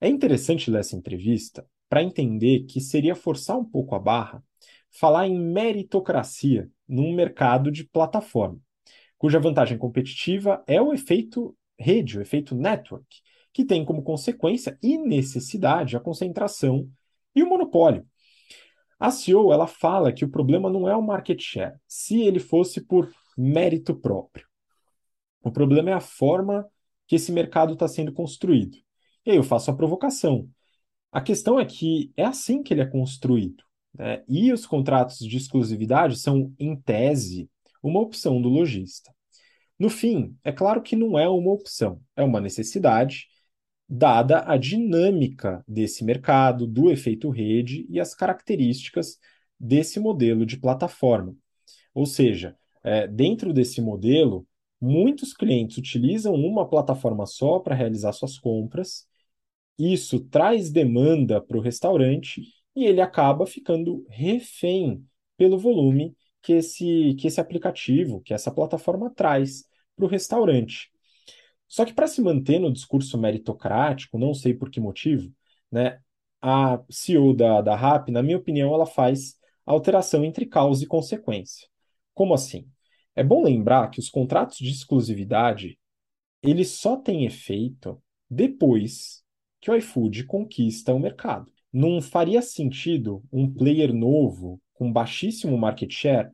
É 0.00 0.08
interessante 0.08 0.70
ler 0.70 0.80
essa 0.80 0.96
entrevista 0.96 1.66
para 1.88 2.02
entender 2.02 2.64
que 2.64 2.80
seria 2.80 3.14
forçar 3.14 3.56
um 3.56 3.64
pouco 3.64 3.94
a 3.94 3.98
barra 3.98 4.42
falar 4.90 5.26
em 5.26 5.38
meritocracia 5.38 6.70
num 6.88 7.14
mercado 7.14 7.70
de 7.70 7.84
plataforma, 7.84 8.58
cuja 9.18 9.38
vantagem 9.38 9.76
competitiva 9.76 10.62
é 10.66 10.80
o 10.80 10.92
efeito 10.92 11.56
rede, 11.78 12.18
o 12.18 12.22
efeito 12.22 12.54
network, 12.54 13.06
que 13.52 13.64
tem 13.64 13.84
como 13.84 14.02
consequência 14.02 14.78
e 14.82 14.96
necessidade 14.98 15.96
a 15.96 16.00
concentração 16.00 16.90
e 17.34 17.42
o 17.42 17.48
monopólio. 17.48 18.06
A 18.98 19.10
CEO 19.10 19.52
ela 19.52 19.66
fala 19.66 20.12
que 20.12 20.24
o 20.24 20.30
problema 20.30 20.70
não 20.70 20.88
é 20.88 20.96
o 20.96 21.02
market 21.02 21.40
share, 21.40 21.76
se 21.86 22.22
ele 22.22 22.38
fosse 22.38 22.80
por 22.80 23.10
mérito 23.36 23.94
próprio. 23.94 24.46
O 25.42 25.50
problema 25.50 25.90
é 25.90 25.92
a 25.92 26.00
forma 26.00 26.66
que 27.06 27.16
esse 27.16 27.30
mercado 27.30 27.74
está 27.74 27.86
sendo 27.86 28.12
construído. 28.12 28.78
E 29.26 29.32
aí 29.32 29.36
eu 29.36 29.42
faço 29.42 29.70
a 29.70 29.76
provocação. 29.76 30.48
A 31.10 31.20
questão 31.20 31.58
é 31.58 31.64
que 31.64 32.12
é 32.16 32.24
assim 32.24 32.62
que 32.62 32.72
ele 32.72 32.80
é 32.80 32.86
construído. 32.86 33.64
Né? 33.92 34.22
E 34.28 34.52
os 34.52 34.66
contratos 34.66 35.18
de 35.18 35.36
exclusividade 35.36 36.16
são, 36.16 36.54
em 36.58 36.76
tese, 36.76 37.50
uma 37.82 38.00
opção 38.00 38.40
do 38.40 38.48
lojista. 38.48 39.12
No 39.78 39.90
fim, 39.90 40.36
é 40.44 40.52
claro 40.52 40.80
que 40.80 40.96
não 40.96 41.18
é 41.18 41.28
uma 41.28 41.52
opção, 41.52 42.00
é 42.14 42.22
uma 42.22 42.40
necessidade, 42.40 43.26
dada 43.88 44.44
a 44.46 44.56
dinâmica 44.56 45.62
desse 45.68 46.04
mercado, 46.04 46.66
do 46.66 46.90
efeito 46.90 47.28
rede 47.28 47.86
e 47.90 48.00
as 48.00 48.14
características 48.14 49.18
desse 49.58 50.00
modelo 50.00 50.46
de 50.46 50.56
plataforma. 50.56 51.34
Ou 51.94 52.06
seja, 52.06 52.56
é, 52.82 53.06
dentro 53.06 53.52
desse 53.52 53.80
modelo, 53.80 54.46
muitos 54.80 55.32
clientes 55.32 55.78
utilizam 55.78 56.34
uma 56.34 56.68
plataforma 56.68 57.26
só 57.26 57.58
para 57.58 57.74
realizar 57.74 58.12
suas 58.12 58.38
compras 58.38 59.06
isso 59.78 60.20
traz 60.20 60.70
demanda 60.70 61.40
para 61.40 61.56
o 61.56 61.60
restaurante 61.60 62.42
e 62.74 62.84
ele 62.84 63.00
acaba 63.00 63.46
ficando 63.46 64.04
refém 64.08 65.04
pelo 65.36 65.58
volume 65.58 66.16
que 66.42 66.52
esse, 66.52 67.14
que 67.18 67.26
esse 67.26 67.40
aplicativo, 67.40 68.20
que 68.20 68.32
essa 68.32 68.50
plataforma 68.50 69.10
traz 69.10 69.64
para 69.94 70.04
o 70.04 70.08
restaurante. 70.08 70.90
Só 71.68 71.84
que 71.84 71.92
para 71.92 72.06
se 72.06 72.22
manter 72.22 72.58
no 72.58 72.72
discurso 72.72 73.18
meritocrático, 73.18 74.18
não 74.18 74.32
sei 74.32 74.54
por 74.54 74.70
que 74.70 74.80
motivo, 74.80 75.32
né, 75.70 76.00
a 76.40 76.80
CEO 76.88 77.34
da, 77.34 77.60
da 77.60 77.74
RAP, 77.74 78.10
na 78.10 78.22
minha 78.22 78.36
opinião, 78.36 78.72
ela 78.72 78.86
faz 78.86 79.34
alteração 79.64 80.24
entre 80.24 80.46
causa 80.46 80.84
e 80.84 80.86
consequência. 80.86 81.66
Como 82.14 82.32
assim? 82.32 82.68
É 83.14 83.24
bom 83.24 83.42
lembrar 83.42 83.90
que 83.90 83.98
os 83.98 84.08
contratos 84.08 84.58
de 84.58 84.70
exclusividade 84.70 85.78
eles 86.42 86.70
só 86.70 86.96
têm 86.96 87.24
efeito 87.24 88.00
depois 88.30 89.24
que 89.66 89.70
o 89.72 89.74
iFood 89.74 90.24
conquista 90.26 90.94
o 90.94 90.98
mercado. 91.00 91.50
Não 91.72 92.00
faria 92.00 92.40
sentido 92.40 93.24
um 93.32 93.52
player 93.52 93.92
novo 93.92 94.60
com 94.72 94.92
baixíssimo 94.92 95.58
market 95.58 95.92
share 95.92 96.30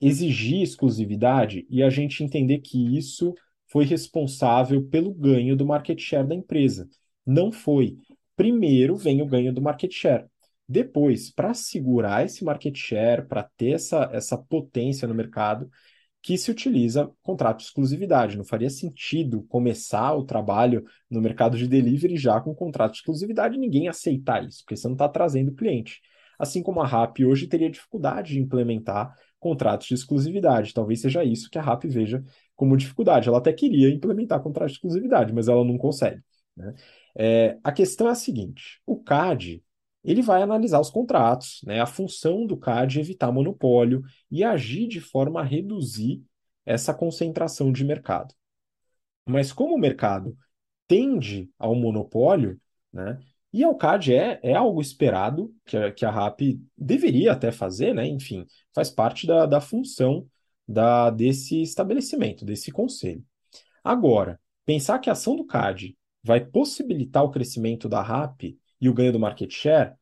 exigir 0.00 0.60
exclusividade 0.60 1.64
e 1.70 1.84
a 1.84 1.88
gente 1.88 2.24
entender 2.24 2.58
que 2.58 2.96
isso 2.98 3.32
foi 3.68 3.84
responsável 3.84 4.84
pelo 4.88 5.14
ganho 5.14 5.56
do 5.56 5.64
market 5.64 6.00
share 6.00 6.26
da 6.26 6.34
empresa. 6.34 6.88
Não 7.24 7.52
foi. 7.52 7.96
Primeiro 8.34 8.96
vem 8.96 9.22
o 9.22 9.26
ganho 9.26 9.52
do 9.52 9.62
market 9.62 9.92
share. 9.92 10.26
Depois, 10.68 11.30
para 11.30 11.54
segurar 11.54 12.26
esse 12.26 12.42
market 12.42 12.76
share, 12.76 13.28
para 13.28 13.44
ter 13.56 13.74
essa, 13.74 14.10
essa 14.12 14.36
potência 14.36 15.06
no 15.06 15.14
mercado, 15.14 15.70
que 16.24 16.38
se 16.38 16.50
utiliza 16.50 17.12
contrato 17.22 17.58
de 17.58 17.64
exclusividade. 17.64 18.38
Não 18.38 18.46
faria 18.46 18.70
sentido 18.70 19.42
começar 19.42 20.14
o 20.14 20.24
trabalho 20.24 20.82
no 21.10 21.20
mercado 21.20 21.58
de 21.58 21.68
delivery 21.68 22.16
já 22.16 22.40
com 22.40 22.54
contrato 22.54 22.92
de 22.92 23.00
exclusividade 23.00 23.56
e 23.56 23.58
ninguém 23.58 23.88
aceitar 23.88 24.42
isso, 24.42 24.64
porque 24.64 24.74
você 24.74 24.88
não 24.88 24.94
está 24.94 25.06
trazendo 25.06 25.52
cliente. 25.52 26.00
Assim 26.38 26.62
como 26.62 26.80
a 26.80 26.86
RAP 26.86 27.18
hoje 27.20 27.46
teria 27.46 27.68
dificuldade 27.70 28.32
de 28.32 28.40
implementar 28.40 29.14
contratos 29.38 29.86
de 29.86 29.92
exclusividade. 29.92 30.72
Talvez 30.72 31.02
seja 31.02 31.22
isso 31.22 31.50
que 31.50 31.58
a 31.58 31.62
RAP 31.62 31.84
veja 31.84 32.24
como 32.56 32.74
dificuldade. 32.74 33.28
Ela 33.28 33.36
até 33.36 33.52
queria 33.52 33.90
implementar 33.90 34.42
contrato 34.42 34.70
de 34.70 34.76
exclusividade, 34.76 35.30
mas 35.30 35.46
ela 35.46 35.62
não 35.62 35.76
consegue. 35.76 36.22
Né? 36.56 36.74
É, 37.14 37.58
a 37.62 37.70
questão 37.70 38.08
é 38.08 38.12
a 38.12 38.14
seguinte: 38.14 38.80
o 38.86 38.96
CAD 38.96 39.62
ele 40.04 40.22
vai 40.22 40.42
analisar 40.42 40.80
os 40.80 40.90
contratos. 40.90 41.60
Né? 41.64 41.80
A 41.80 41.86
função 41.86 42.46
do 42.46 42.56
CAD 42.56 42.98
é 42.98 43.00
evitar 43.00 43.32
monopólio 43.32 44.02
e 44.30 44.44
agir 44.44 44.86
de 44.86 45.00
forma 45.00 45.40
a 45.40 45.44
reduzir 45.44 46.22
essa 46.66 46.92
concentração 46.92 47.72
de 47.72 47.84
mercado. 47.84 48.34
Mas 49.26 49.52
como 49.52 49.74
o 49.74 49.78
mercado 49.78 50.36
tende 50.86 51.50
ao 51.58 51.74
monopólio, 51.74 52.60
né? 52.92 53.18
E 53.52 53.62
ao 53.62 53.76
CAD 53.76 54.12
é, 54.12 54.40
é 54.42 54.54
algo 54.54 54.80
esperado 54.80 55.54
que 55.64 55.76
a, 55.76 55.92
que 55.92 56.04
a 56.04 56.10
RAP 56.10 56.40
deveria 56.76 57.32
até 57.32 57.52
fazer, 57.52 57.94
né? 57.94 58.06
Enfim, 58.06 58.44
faz 58.74 58.90
parte 58.90 59.26
da, 59.26 59.46
da 59.46 59.60
função 59.60 60.26
da, 60.66 61.08
desse 61.08 61.62
estabelecimento, 61.62 62.44
desse 62.44 62.72
conselho. 62.72 63.24
Agora, 63.82 64.40
pensar 64.66 64.98
que 64.98 65.08
a 65.08 65.12
ação 65.12 65.36
do 65.36 65.46
CAD 65.46 65.96
vai 66.22 66.44
possibilitar 66.44 67.22
o 67.22 67.30
crescimento 67.30 67.88
da 67.88 68.02
RAP 68.02 68.56
e 68.84 68.88
o 68.88 68.92
ganho 68.92 69.12
do 69.12 69.18
market 69.18 69.50
share, 69.50 69.94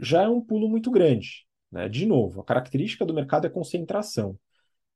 já 0.00 0.22
é 0.24 0.28
um 0.28 0.40
pulo 0.40 0.68
muito 0.68 0.90
grande. 0.90 1.46
Né? 1.70 1.88
De 1.88 2.04
novo, 2.04 2.40
a 2.40 2.44
característica 2.44 3.06
do 3.06 3.14
mercado 3.14 3.46
é 3.46 3.50
concentração. 3.50 4.36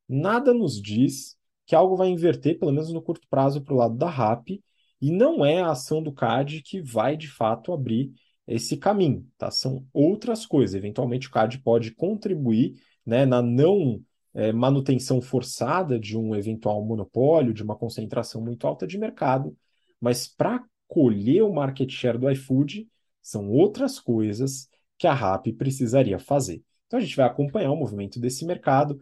Nada 0.08 0.52
nos 0.52 0.82
diz 0.82 1.36
que 1.64 1.76
algo 1.76 1.96
vai 1.96 2.08
inverter, 2.08 2.58
pelo 2.58 2.72
menos 2.72 2.92
no 2.92 3.00
curto 3.00 3.28
prazo, 3.30 3.62
para 3.62 3.72
o 3.72 3.76
lado 3.76 3.96
da 3.96 4.10
RAP, 4.10 4.60
e 5.00 5.12
não 5.12 5.44
é 5.44 5.60
a 5.60 5.70
ação 5.70 6.02
do 6.02 6.12
CAD 6.12 6.60
que 6.62 6.82
vai 6.82 7.16
de 7.16 7.28
fato 7.28 7.72
abrir 7.72 8.12
esse 8.48 8.76
caminho. 8.76 9.24
Tá? 9.38 9.48
São 9.48 9.86
outras 9.92 10.44
coisas. 10.44 10.74
Eventualmente, 10.74 11.28
o 11.28 11.30
CAD 11.30 11.58
pode 11.60 11.92
contribuir 11.92 12.82
né, 13.06 13.24
na 13.24 13.40
não 13.40 14.02
é, 14.34 14.50
manutenção 14.50 15.22
forçada 15.22 16.00
de 16.00 16.18
um 16.18 16.34
eventual 16.34 16.84
monopólio, 16.84 17.54
de 17.54 17.62
uma 17.62 17.76
concentração 17.76 18.42
muito 18.42 18.66
alta 18.66 18.88
de 18.88 18.98
mercado, 18.98 19.56
mas 20.00 20.26
para 20.26 20.64
colher 20.88 21.44
o 21.44 21.52
market 21.52 21.88
share 21.88 22.18
do 22.18 22.28
iFood, 22.28 22.89
são 23.22 23.48
outras 23.48 23.98
coisas 23.98 24.68
que 24.98 25.06
a 25.06 25.14
RAP 25.14 25.52
precisaria 25.56 26.18
fazer. 26.18 26.62
Então 26.86 26.98
a 26.98 27.02
gente 27.02 27.16
vai 27.16 27.26
acompanhar 27.26 27.70
o 27.72 27.76
movimento 27.76 28.18
desse 28.20 28.44
mercado. 28.44 28.98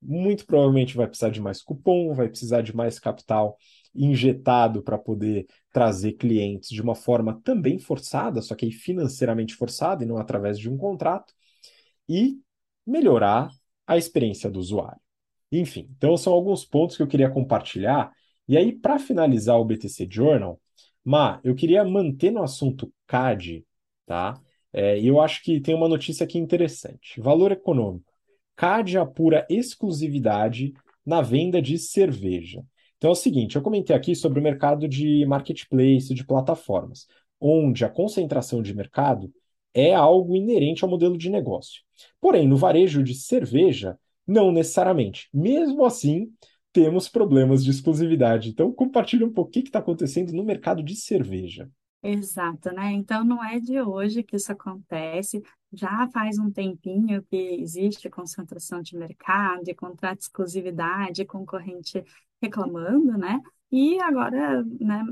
Muito 0.00 0.44
provavelmente 0.46 0.96
vai 0.96 1.06
precisar 1.06 1.30
de 1.30 1.40
mais 1.40 1.62
cupom, 1.62 2.14
vai 2.14 2.28
precisar 2.28 2.62
de 2.62 2.74
mais 2.74 2.98
capital 2.98 3.56
injetado 3.94 4.82
para 4.82 4.98
poder 4.98 5.46
trazer 5.72 6.12
clientes 6.12 6.70
de 6.70 6.80
uma 6.82 6.94
forma 6.94 7.40
também 7.44 7.78
forçada, 7.78 8.40
só 8.42 8.54
que 8.54 8.70
financeiramente 8.70 9.54
forçada 9.54 10.02
e 10.02 10.06
não 10.06 10.16
através 10.16 10.58
de 10.58 10.68
um 10.70 10.76
contrato, 10.76 11.32
e 12.08 12.40
melhorar 12.86 13.50
a 13.86 13.96
experiência 13.96 14.50
do 14.50 14.58
usuário. 14.58 15.00
Enfim, 15.50 15.88
então 15.96 16.16
são 16.16 16.32
alguns 16.32 16.64
pontos 16.64 16.96
que 16.96 17.02
eu 17.02 17.06
queria 17.08 17.30
compartilhar. 17.30 18.12
E 18.48 18.56
aí, 18.56 18.72
para 18.72 18.98
finalizar 18.98 19.58
o 19.58 19.64
BTC 19.64 20.08
Journal, 20.10 20.60
Ma, 21.04 21.40
eu 21.42 21.54
queria 21.54 21.84
manter 21.84 22.30
no 22.30 22.42
assunto 22.42 22.92
CAD, 23.06 23.64
tá? 24.06 24.40
É, 24.72 24.98
e 24.98 25.06
eu 25.06 25.20
acho 25.20 25.42
que 25.42 25.60
tem 25.60 25.74
uma 25.74 25.88
notícia 25.88 26.24
aqui 26.24 26.38
interessante. 26.38 27.20
Valor 27.20 27.52
econômico. 27.52 28.12
CAD 28.56 28.98
apura 28.98 29.46
exclusividade 29.50 30.72
na 31.04 31.20
venda 31.20 31.60
de 31.60 31.78
cerveja. 31.78 32.64
Então 32.96 33.10
é 33.10 33.12
o 33.12 33.16
seguinte, 33.16 33.56
eu 33.56 33.62
comentei 33.62 33.96
aqui 33.96 34.14
sobre 34.14 34.38
o 34.38 34.42
mercado 34.42 34.86
de 34.86 35.26
marketplace, 35.26 36.14
de 36.14 36.24
plataformas, 36.24 37.08
onde 37.40 37.84
a 37.84 37.88
concentração 37.88 38.62
de 38.62 38.72
mercado 38.72 39.32
é 39.74 39.92
algo 39.92 40.36
inerente 40.36 40.84
ao 40.84 40.90
modelo 40.90 41.18
de 41.18 41.28
negócio. 41.28 41.82
Porém, 42.20 42.46
no 42.46 42.56
varejo 42.56 43.02
de 43.02 43.14
cerveja, 43.14 43.98
não 44.24 44.52
necessariamente. 44.52 45.28
Mesmo 45.34 45.84
assim, 45.84 46.30
temos 46.72 47.08
problemas 47.08 47.64
de 47.64 47.70
exclusividade. 47.70 48.50
Então, 48.50 48.72
compartilhe 48.72 49.24
um 49.24 49.32
pouco 49.32 49.50
o 49.50 49.52
que 49.52 49.60
está 49.60 49.78
acontecendo 49.78 50.32
no 50.32 50.44
mercado 50.44 50.82
de 50.82 50.96
cerveja. 50.96 51.70
Exato, 52.04 52.72
né? 52.72 52.90
Então 52.92 53.22
não 53.22 53.44
é 53.44 53.60
de 53.60 53.80
hoje 53.80 54.24
que 54.24 54.34
isso 54.34 54.50
acontece, 54.50 55.40
já 55.72 56.08
faz 56.08 56.36
um 56.36 56.50
tempinho 56.50 57.22
que 57.22 57.36
existe 57.36 58.10
concentração 58.10 58.82
de 58.82 58.96
mercado 58.96 59.68
e 59.68 59.74
contrato 59.74 60.18
de 60.18 60.24
exclusividade, 60.24 61.24
concorrente 61.24 62.02
reclamando, 62.42 63.16
né? 63.16 63.40
E 63.70 64.00
agora, 64.00 64.64
né, 64.80 65.02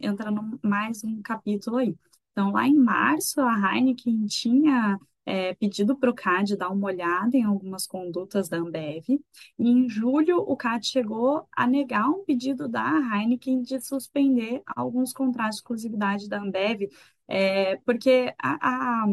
é, 0.00 0.06
entra 0.06 0.30
mais 0.62 1.04
um 1.04 1.20
capítulo 1.20 1.76
aí. 1.76 1.94
Então, 2.32 2.50
lá 2.52 2.66
em 2.66 2.74
março, 2.74 3.40
a 3.42 3.76
Heineken 3.76 4.24
tinha 4.26 4.98
é, 5.30 5.54
pedido 5.54 5.96
para 5.96 6.10
o 6.10 6.14
CAD 6.14 6.56
dar 6.56 6.70
uma 6.70 6.88
olhada 6.88 7.36
em 7.36 7.44
algumas 7.44 7.86
condutas 7.86 8.48
da 8.48 8.56
Ambev. 8.56 9.08
E 9.08 9.68
em 9.70 9.88
julho, 9.88 10.38
o 10.38 10.56
CAD 10.56 10.84
chegou 10.86 11.46
a 11.52 11.68
negar 11.68 12.08
um 12.08 12.24
pedido 12.24 12.68
da 12.68 12.90
Heineken 13.14 13.62
de 13.62 13.80
suspender 13.80 14.60
alguns 14.66 15.12
contratos 15.12 15.56
de 15.56 15.60
exclusividade 15.60 16.28
da 16.28 16.40
Ambev, 16.40 16.88
é, 17.28 17.76
porque 17.78 18.34
a, 18.42 19.04
a, 19.04 19.06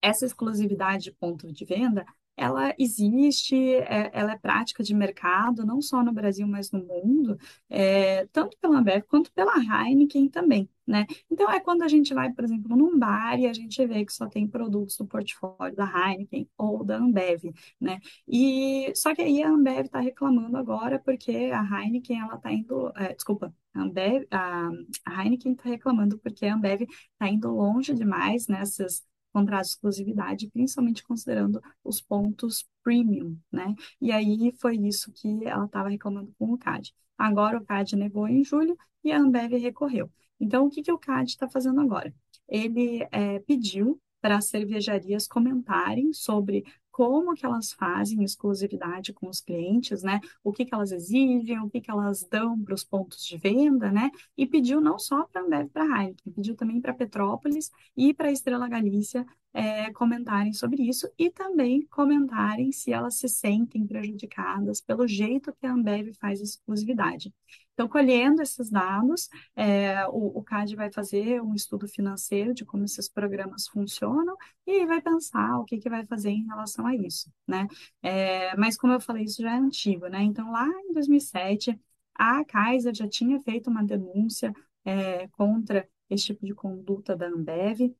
essa 0.00 0.24
exclusividade 0.24 1.04
de 1.04 1.12
ponto 1.12 1.52
de 1.52 1.64
venda 1.66 2.06
ela 2.40 2.74
existe, 2.78 3.54
é, 3.54 4.10
ela 4.14 4.32
é 4.32 4.38
prática 4.38 4.82
de 4.82 4.94
mercado, 4.94 5.66
não 5.66 5.82
só 5.82 6.02
no 6.02 6.10
Brasil, 6.10 6.46
mas 6.48 6.70
no 6.70 6.82
mundo, 6.82 7.38
é, 7.68 8.26
tanto 8.32 8.56
pela 8.58 8.78
Ambev 8.78 9.02
quanto 9.02 9.30
pela 9.32 9.52
Heineken 9.58 10.26
também, 10.30 10.66
né? 10.86 11.06
Então, 11.30 11.50
é 11.50 11.60
quando 11.60 11.82
a 11.82 11.88
gente 11.88 12.14
vai, 12.14 12.32
por 12.32 12.42
exemplo, 12.42 12.74
num 12.74 12.98
bar 12.98 13.38
e 13.38 13.46
a 13.46 13.52
gente 13.52 13.86
vê 13.86 14.06
que 14.06 14.12
só 14.12 14.26
tem 14.26 14.48
produtos 14.48 14.96
do 14.96 15.06
portfólio 15.06 15.76
da 15.76 15.84
Heineken 15.84 16.48
ou 16.56 16.82
da 16.82 16.96
Ambev, 16.96 17.52
né? 17.78 18.00
E, 18.26 18.90
só 18.96 19.14
que 19.14 19.20
aí 19.20 19.42
a 19.42 19.50
Ambev 19.50 19.86
está 19.86 20.00
reclamando 20.00 20.56
agora 20.56 20.98
porque 20.98 21.50
a 21.52 21.62
Heineken, 21.62 22.20
ela 22.20 22.36
está 22.36 22.50
indo, 22.50 22.90
é, 22.96 23.12
desculpa, 23.14 23.54
a, 23.74 23.82
Ambev, 23.82 24.26
a, 24.30 24.70
a 25.04 25.22
Heineken 25.22 25.52
está 25.52 25.68
reclamando 25.68 26.18
porque 26.18 26.46
a 26.46 26.54
Ambev 26.54 26.82
está 26.82 27.28
indo 27.28 27.50
longe 27.50 27.92
demais 27.92 28.46
nessas 28.48 29.04
contrato 29.32 29.64
de 29.64 29.70
exclusividade, 29.70 30.50
principalmente 30.50 31.02
considerando 31.02 31.60
os 31.84 32.00
pontos 32.00 32.66
premium, 32.82 33.36
né? 33.50 33.74
E 34.00 34.12
aí 34.12 34.52
foi 34.60 34.76
isso 34.76 35.12
que 35.12 35.44
ela 35.44 35.64
estava 35.64 35.88
reclamando 35.88 36.32
com 36.38 36.52
o 36.52 36.58
CAD. 36.58 36.92
Agora 37.16 37.58
o 37.58 37.64
CAD 37.64 37.96
negou 37.96 38.26
em 38.26 38.42
julho 38.44 38.76
e 39.04 39.12
a 39.12 39.18
Ambev 39.18 39.52
recorreu. 39.54 40.10
Então, 40.38 40.66
o 40.66 40.70
que, 40.70 40.82
que 40.82 40.92
o 40.92 40.98
CAD 40.98 41.30
está 41.30 41.48
fazendo 41.48 41.80
agora? 41.80 42.14
Ele 42.48 43.06
é, 43.12 43.38
pediu 43.40 44.00
para 44.20 44.36
as 44.36 44.46
cervejarias 44.46 45.26
comentarem 45.26 46.12
sobre 46.12 46.64
como 47.00 47.32
que 47.32 47.46
elas 47.46 47.72
fazem 47.72 48.22
exclusividade 48.22 49.14
com 49.14 49.26
os 49.26 49.40
clientes, 49.40 50.02
né? 50.02 50.20
O 50.44 50.52
que 50.52 50.66
que 50.66 50.74
elas 50.74 50.92
exigem, 50.92 51.58
o 51.58 51.70
que 51.70 51.80
que 51.80 51.90
elas 51.90 52.22
dão 52.24 52.62
para 52.62 52.74
os 52.74 52.84
pontos 52.84 53.24
de 53.24 53.38
venda, 53.38 53.90
né? 53.90 54.10
E 54.36 54.46
pediu 54.46 54.82
não 54.82 54.98
só 54.98 55.24
para 55.24 55.40
a 55.40 55.44
Ambev 55.46 55.70
para 55.70 55.82
a 55.82 56.02
Heineken, 56.02 56.30
pediu 56.34 56.54
também 56.54 56.78
para 56.78 56.92
Petrópolis 56.92 57.70
e 57.96 58.12
para 58.12 58.30
Estrela 58.30 58.68
Galícia 58.68 59.24
é, 59.54 59.90
comentarem 59.94 60.52
sobre 60.52 60.82
isso 60.82 61.10
e 61.18 61.30
também 61.30 61.86
comentarem 61.86 62.70
se 62.70 62.92
elas 62.92 63.14
se 63.14 63.30
sentem 63.30 63.86
prejudicadas 63.86 64.82
pelo 64.82 65.08
jeito 65.08 65.54
que 65.58 65.66
a 65.66 65.72
Ambev 65.72 66.12
faz 66.20 66.42
exclusividade. 66.42 67.32
Então, 67.74 67.88
colhendo 67.88 68.42
esses 68.42 68.70
dados, 68.70 69.28
é, 69.56 70.06
o, 70.08 70.38
o 70.38 70.42
CAD 70.42 70.76
vai 70.76 70.92
fazer 70.92 71.40
um 71.42 71.54
estudo 71.54 71.88
financeiro 71.88 72.52
de 72.52 72.64
como 72.64 72.84
esses 72.84 73.08
programas 73.08 73.66
funcionam 73.68 74.36
e 74.66 74.86
vai 74.86 75.00
pensar 75.00 75.58
o 75.58 75.64
que, 75.64 75.78
que 75.78 75.88
vai 75.88 76.04
fazer 76.06 76.30
em 76.30 76.46
relação 76.46 76.86
a 76.86 76.94
isso, 76.94 77.30
né? 77.46 77.66
É, 78.02 78.54
mas, 78.56 78.76
como 78.76 78.92
eu 78.92 79.00
falei, 79.00 79.24
isso 79.24 79.42
já 79.42 79.52
é 79.54 79.58
antigo, 79.58 80.06
né? 80.08 80.22
Então, 80.22 80.50
lá 80.52 80.66
em 80.66 80.92
2007, 80.92 81.78
a 82.14 82.44
Kaiser 82.44 82.94
já 82.94 83.08
tinha 83.08 83.40
feito 83.40 83.70
uma 83.70 83.84
denúncia 83.84 84.52
é, 84.84 85.26
contra 85.28 85.88
esse 86.08 86.26
tipo 86.26 86.44
de 86.44 86.54
conduta 86.54 87.16
da 87.16 87.26
Ambev, 87.28 87.94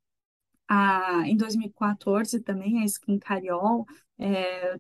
A, 0.73 1.25
em 1.27 1.37
2014 1.37 2.39
também 2.39 2.81
a 2.81 2.85
Skin 2.85 3.19
Cariol 3.19 3.85
é, 4.17 4.77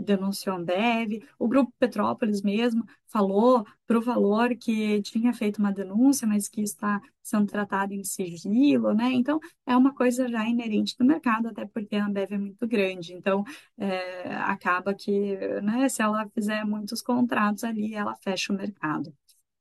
denunciou 0.00 0.56
a 0.56 0.58
Ambev, 0.58 1.22
o 1.38 1.46
Grupo 1.46 1.70
Petrópolis 1.78 2.40
mesmo 2.40 2.82
falou 3.08 3.66
para 3.86 3.98
o 3.98 4.00
Valor 4.00 4.56
que 4.56 5.02
tinha 5.02 5.34
feito 5.34 5.58
uma 5.58 5.70
denúncia, 5.70 6.26
mas 6.26 6.48
que 6.48 6.62
está 6.62 6.98
sendo 7.22 7.46
tratado 7.46 7.92
em 7.92 8.02
sigilo, 8.04 8.94
né? 8.94 9.12
Então, 9.12 9.38
é 9.66 9.76
uma 9.76 9.94
coisa 9.94 10.28
já 10.28 10.46
inerente 10.48 10.96
do 10.96 11.04
mercado, 11.04 11.48
até 11.48 11.66
porque 11.66 11.96
a 11.96 12.06
Ambev 12.06 12.32
é 12.32 12.38
muito 12.38 12.66
grande, 12.66 13.12
então 13.12 13.44
é, 13.76 14.34
acaba 14.36 14.94
que, 14.94 15.36
né, 15.60 15.88
se 15.90 16.00
ela 16.00 16.26
fizer 16.30 16.64
muitos 16.64 17.02
contratos 17.02 17.64
ali, 17.64 17.94
ela 17.94 18.16
fecha 18.16 18.50
o 18.52 18.56
mercado. 18.56 19.12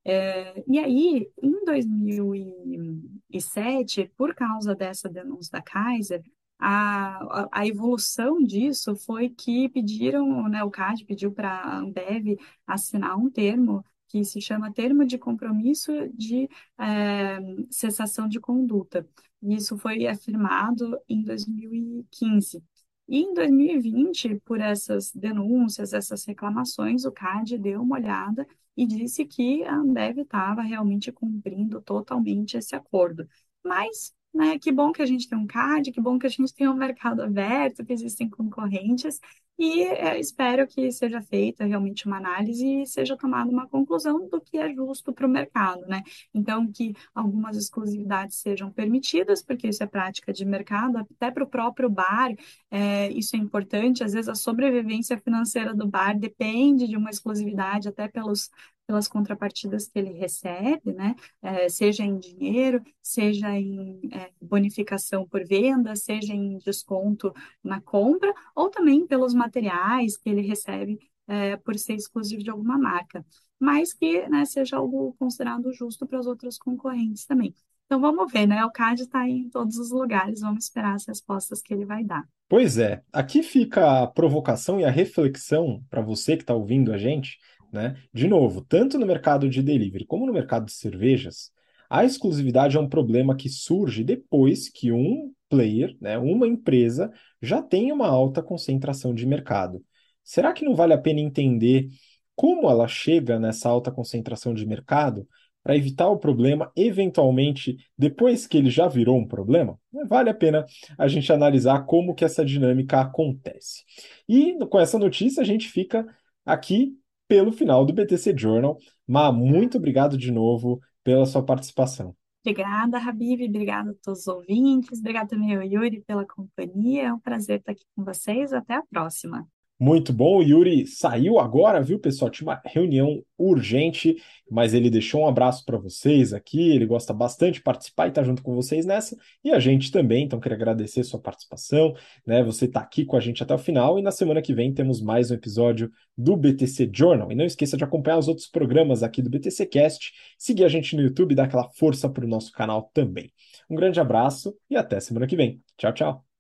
É, 0.05 0.63
e 0.67 0.79
aí, 0.79 1.31
em 1.41 1.63
2007, 1.65 4.11
por 4.17 4.35
causa 4.35 4.75
dessa 4.75 5.07
denúncia 5.09 5.51
da 5.53 5.61
Kaiser, 5.61 6.21
a, 6.59 7.47
a 7.51 7.67
evolução 7.67 8.41
disso 8.43 8.95
foi 8.95 9.29
que 9.29 9.69
pediram, 9.69 10.47
né, 10.49 10.63
o 10.63 10.71
CAD 10.71 11.05
pediu 11.05 11.31
para 11.31 11.49
a 11.49 11.77
Ambev 11.79 12.37
assinar 12.65 13.17
um 13.17 13.29
termo 13.29 13.83
que 14.07 14.23
se 14.23 14.39
chama 14.39 14.71
Termo 14.71 15.05
de 15.05 15.17
Compromisso 15.17 15.91
de 16.13 16.47
é, 16.79 17.39
Cessação 17.71 18.27
de 18.27 18.39
Conduta. 18.39 19.07
Isso 19.41 19.77
foi 19.77 20.05
afirmado 20.07 20.97
em 21.09 21.23
2015. 21.23 22.63
E 23.07 23.17
em 23.19 23.33
2020, 23.33 24.35
por 24.45 24.59
essas 24.61 25.11
denúncias, 25.11 25.93
essas 25.93 26.23
reclamações, 26.25 27.05
o 27.05 27.11
CAD 27.11 27.57
deu 27.57 27.81
uma 27.81 27.97
olhada 27.97 28.47
e 28.75 28.85
disse 28.87 29.25
que 29.25 29.63
a 29.63 29.75
Ambev 29.75 30.19
estava 30.19 30.61
realmente 30.61 31.11
cumprindo 31.11 31.81
totalmente 31.81 32.57
esse 32.57 32.75
acordo. 32.75 33.27
Mas 33.63 34.13
né? 34.33 34.57
Que 34.57 34.71
bom 34.71 34.91
que 34.91 35.01
a 35.01 35.05
gente 35.05 35.27
tem 35.27 35.37
um 35.37 35.45
CAD, 35.47 35.91
que 35.91 36.01
bom 36.01 36.17
que 36.17 36.25
a 36.25 36.29
gente 36.29 36.53
tem 36.53 36.67
um 36.67 36.73
mercado 36.73 37.21
aberto, 37.21 37.85
que 37.85 37.93
existem 37.93 38.29
concorrentes, 38.29 39.19
e 39.57 39.83
é, 39.83 40.19
espero 40.19 40.67
que 40.67 40.91
seja 40.91 41.21
feita 41.21 41.63
realmente 41.63 42.07
uma 42.07 42.17
análise 42.17 42.81
e 42.81 42.87
seja 42.87 43.15
tomada 43.15 43.51
uma 43.51 43.67
conclusão 43.67 44.27
do 44.27 44.41
que 44.41 44.57
é 44.57 44.73
justo 44.73 45.13
para 45.13 45.27
o 45.27 45.29
mercado, 45.29 45.85
né? 45.85 46.01
Então, 46.33 46.69
que 46.71 46.93
algumas 47.13 47.55
exclusividades 47.55 48.37
sejam 48.37 48.71
permitidas, 48.71 49.43
porque 49.43 49.67
isso 49.67 49.83
é 49.83 49.87
prática 49.87 50.33
de 50.33 50.43
mercado, 50.43 50.97
até 50.97 51.29
para 51.29 51.43
o 51.43 51.47
próprio 51.47 51.87
bar, 51.87 52.31
é, 52.71 53.11
isso 53.11 53.35
é 53.35 53.39
importante. 53.39 54.03
Às 54.03 54.13
vezes, 54.13 54.27
a 54.27 54.35
sobrevivência 54.35 55.17
financeira 55.19 55.73
do 55.73 55.87
bar 55.87 56.17
depende 56.17 56.87
de 56.87 56.97
uma 56.97 57.11
exclusividade, 57.11 57.87
até 57.87 58.07
pelos 58.07 58.49
pelas 58.85 59.07
contrapartidas 59.07 59.87
que 59.87 59.97
ele 59.97 60.11
recebe, 60.11 60.93
né? 60.93 61.15
É, 61.41 61.69
seja 61.69 62.03
em 62.03 62.17
dinheiro, 62.17 62.81
seja 63.01 63.49
em 63.57 63.99
é, 64.11 64.31
bonificação 64.41 65.27
por 65.27 65.45
venda, 65.45 65.95
seja 65.95 66.33
em 66.33 66.57
desconto 66.57 67.33
na 67.63 67.79
compra, 67.79 68.33
ou 68.55 68.69
também 68.69 69.07
pelos 69.07 69.33
materiais 69.33 70.17
que 70.17 70.29
ele 70.29 70.41
recebe 70.41 70.99
é, 71.27 71.55
por 71.57 71.77
ser 71.77 71.93
exclusivo 71.95 72.43
de 72.43 72.49
alguma 72.49 72.77
marca, 72.77 73.25
mas 73.59 73.93
que 73.93 74.27
né, 74.27 74.43
seja 74.45 74.77
algo 74.77 75.15
considerado 75.17 75.71
justo 75.71 76.05
para 76.05 76.19
os 76.19 76.27
outros 76.27 76.57
concorrentes 76.57 77.25
também. 77.25 77.53
Então 77.85 77.99
vamos 77.99 78.31
ver, 78.31 78.47
né? 78.47 78.65
O 78.65 78.71
CAD 78.71 79.03
está 79.03 79.27
em 79.27 79.49
todos 79.49 79.77
os 79.77 79.91
lugares, 79.91 80.41
vamos 80.41 80.65
esperar 80.65 80.95
as 80.95 81.05
respostas 81.05 81.61
que 81.61 81.73
ele 81.73 81.85
vai 81.85 82.03
dar. 82.03 82.27
Pois 82.49 82.77
é, 82.77 83.03
aqui 83.11 83.43
fica 83.43 84.03
a 84.03 84.07
provocação 84.07 84.79
e 84.79 84.85
a 84.85 84.89
reflexão 84.89 85.83
para 85.89 86.01
você 86.01 86.35
que 86.35 86.43
está 86.43 86.53
ouvindo 86.53 86.91
a 86.91 86.97
gente 86.97 87.37
né? 87.73 87.95
De 88.13 88.27
novo, 88.27 88.61
tanto 88.61 88.97
no 88.97 89.05
mercado 89.05 89.49
de 89.49 89.61
delivery 89.61 90.05
como 90.05 90.25
no 90.25 90.31
mercado 90.33 90.65
de 90.65 90.71
cervejas, 90.71 91.51
a 91.89 92.05
exclusividade 92.05 92.77
é 92.77 92.79
um 92.79 92.87
problema 92.87 93.35
que 93.35 93.49
surge 93.49 94.03
depois 94.03 94.69
que 94.69 94.91
um 94.91 95.31
player, 95.49 95.95
né, 96.01 96.17
uma 96.17 96.47
empresa, 96.47 97.11
já 97.41 97.61
tem 97.61 97.91
uma 97.91 98.07
alta 98.07 98.41
concentração 98.41 99.13
de 99.13 99.25
mercado. 99.25 99.83
Será 100.23 100.53
que 100.53 100.65
não 100.65 100.73
vale 100.73 100.93
a 100.93 100.97
pena 100.97 101.19
entender 101.19 101.89
como 102.35 102.69
ela 102.69 102.87
chega 102.87 103.39
nessa 103.39 103.69
alta 103.69 103.91
concentração 103.91 104.53
de 104.53 104.65
mercado 104.65 105.27
para 105.61 105.77
evitar 105.77 106.09
o 106.09 106.17
problema, 106.17 106.71
eventualmente, 106.75 107.77
depois 107.97 108.47
que 108.47 108.57
ele 108.57 108.69
já 108.69 108.87
virou 108.87 109.17
um 109.17 109.27
problema? 109.27 109.79
Vale 110.09 110.29
a 110.29 110.33
pena 110.33 110.65
a 110.97 111.07
gente 111.07 111.31
analisar 111.31 111.85
como 111.85 112.15
que 112.15 112.25
essa 112.25 112.43
dinâmica 112.43 112.99
acontece. 112.99 113.83
E 114.27 114.57
com 114.65 114.79
essa 114.79 114.97
notícia 114.97 115.41
a 115.41 115.45
gente 115.45 115.69
fica 115.69 116.05
aqui 116.45 116.97
pelo 117.27 117.51
final 117.51 117.85
do 117.85 117.93
BTC 117.93 118.37
Journal. 118.37 118.77
Ma, 119.07 119.31
muito 119.31 119.77
obrigado 119.77 120.17
de 120.17 120.31
novo 120.31 120.79
pela 121.03 121.25
sua 121.25 121.43
participação. 121.43 122.15
Obrigada, 122.45 122.97
Habib, 122.97 123.47
obrigada 123.47 123.91
a 123.91 123.95
todos 124.03 124.21
os 124.21 124.27
ouvintes, 124.27 124.99
obrigada 124.99 125.29
também 125.29 125.55
ao 125.55 125.63
Yuri 125.63 126.03
pela 126.05 126.25
companhia. 126.25 127.03
É 127.03 127.13
um 127.13 127.19
prazer 127.19 127.59
estar 127.59 127.71
aqui 127.71 127.85
com 127.95 128.03
vocês. 128.03 128.51
Até 128.51 128.75
a 128.75 128.83
próxima. 128.83 129.47
Muito 129.83 130.13
bom, 130.13 130.37
o 130.37 130.41
Yuri 130.41 130.87
saiu 130.87 131.37
agora, 131.37 131.83
viu, 131.83 131.99
pessoal? 131.99 132.31
Tinha 132.31 132.47
uma 132.47 132.61
reunião 132.63 133.21
urgente, 133.37 134.15
mas 134.49 134.73
ele 134.73 134.89
deixou 134.89 135.23
um 135.23 135.27
abraço 135.27 135.65
para 135.65 135.77
vocês 135.77 136.31
aqui. 136.31 136.69
Ele 136.69 136.85
gosta 136.85 137.13
bastante 137.13 137.55
de 137.55 137.63
participar 137.63 138.07
e 138.07 138.11
tá 138.11 138.23
junto 138.23 138.41
com 138.41 138.55
vocês 138.55 138.85
nessa, 138.85 139.17
e 139.43 139.51
a 139.51 139.59
gente 139.59 139.91
também. 139.91 140.23
Então, 140.23 140.39
queria 140.39 140.55
agradecer 140.55 141.03
sua 141.03 141.19
participação, 141.19 141.93
né? 142.25 142.41
Você 142.45 142.63
está 142.63 142.79
aqui 142.79 143.03
com 143.03 143.17
a 143.17 143.19
gente 143.19 143.43
até 143.43 143.53
o 143.53 143.57
final, 143.57 143.99
e 143.99 144.01
na 144.01 144.11
semana 144.11 144.41
que 144.41 144.53
vem 144.53 144.73
temos 144.73 145.01
mais 145.01 145.31
um 145.31 145.33
episódio 145.33 145.91
do 146.17 146.37
BTC 146.37 146.89
Journal. 146.93 147.29
E 147.29 147.35
não 147.35 147.43
esqueça 147.43 147.75
de 147.75 147.83
acompanhar 147.83 148.19
os 148.19 148.29
outros 148.29 148.47
programas 148.47 149.03
aqui 149.03 149.21
do 149.21 149.29
BTC 149.29 149.65
Cast, 149.65 150.13
seguir 150.37 150.63
a 150.63 150.69
gente 150.69 150.95
no 150.95 151.01
YouTube 151.01 151.35
dar 151.35 151.43
aquela 151.43 151.69
força 151.71 152.07
para 152.07 152.23
o 152.23 152.27
nosso 152.27 152.53
canal 152.53 152.89
também. 152.93 153.33
Um 153.69 153.75
grande 153.75 153.99
abraço 153.99 154.55
e 154.69 154.77
até 154.77 155.01
semana 155.01 155.27
que 155.27 155.35
vem. 155.35 155.61
Tchau, 155.77 155.91
tchau. 155.91 156.32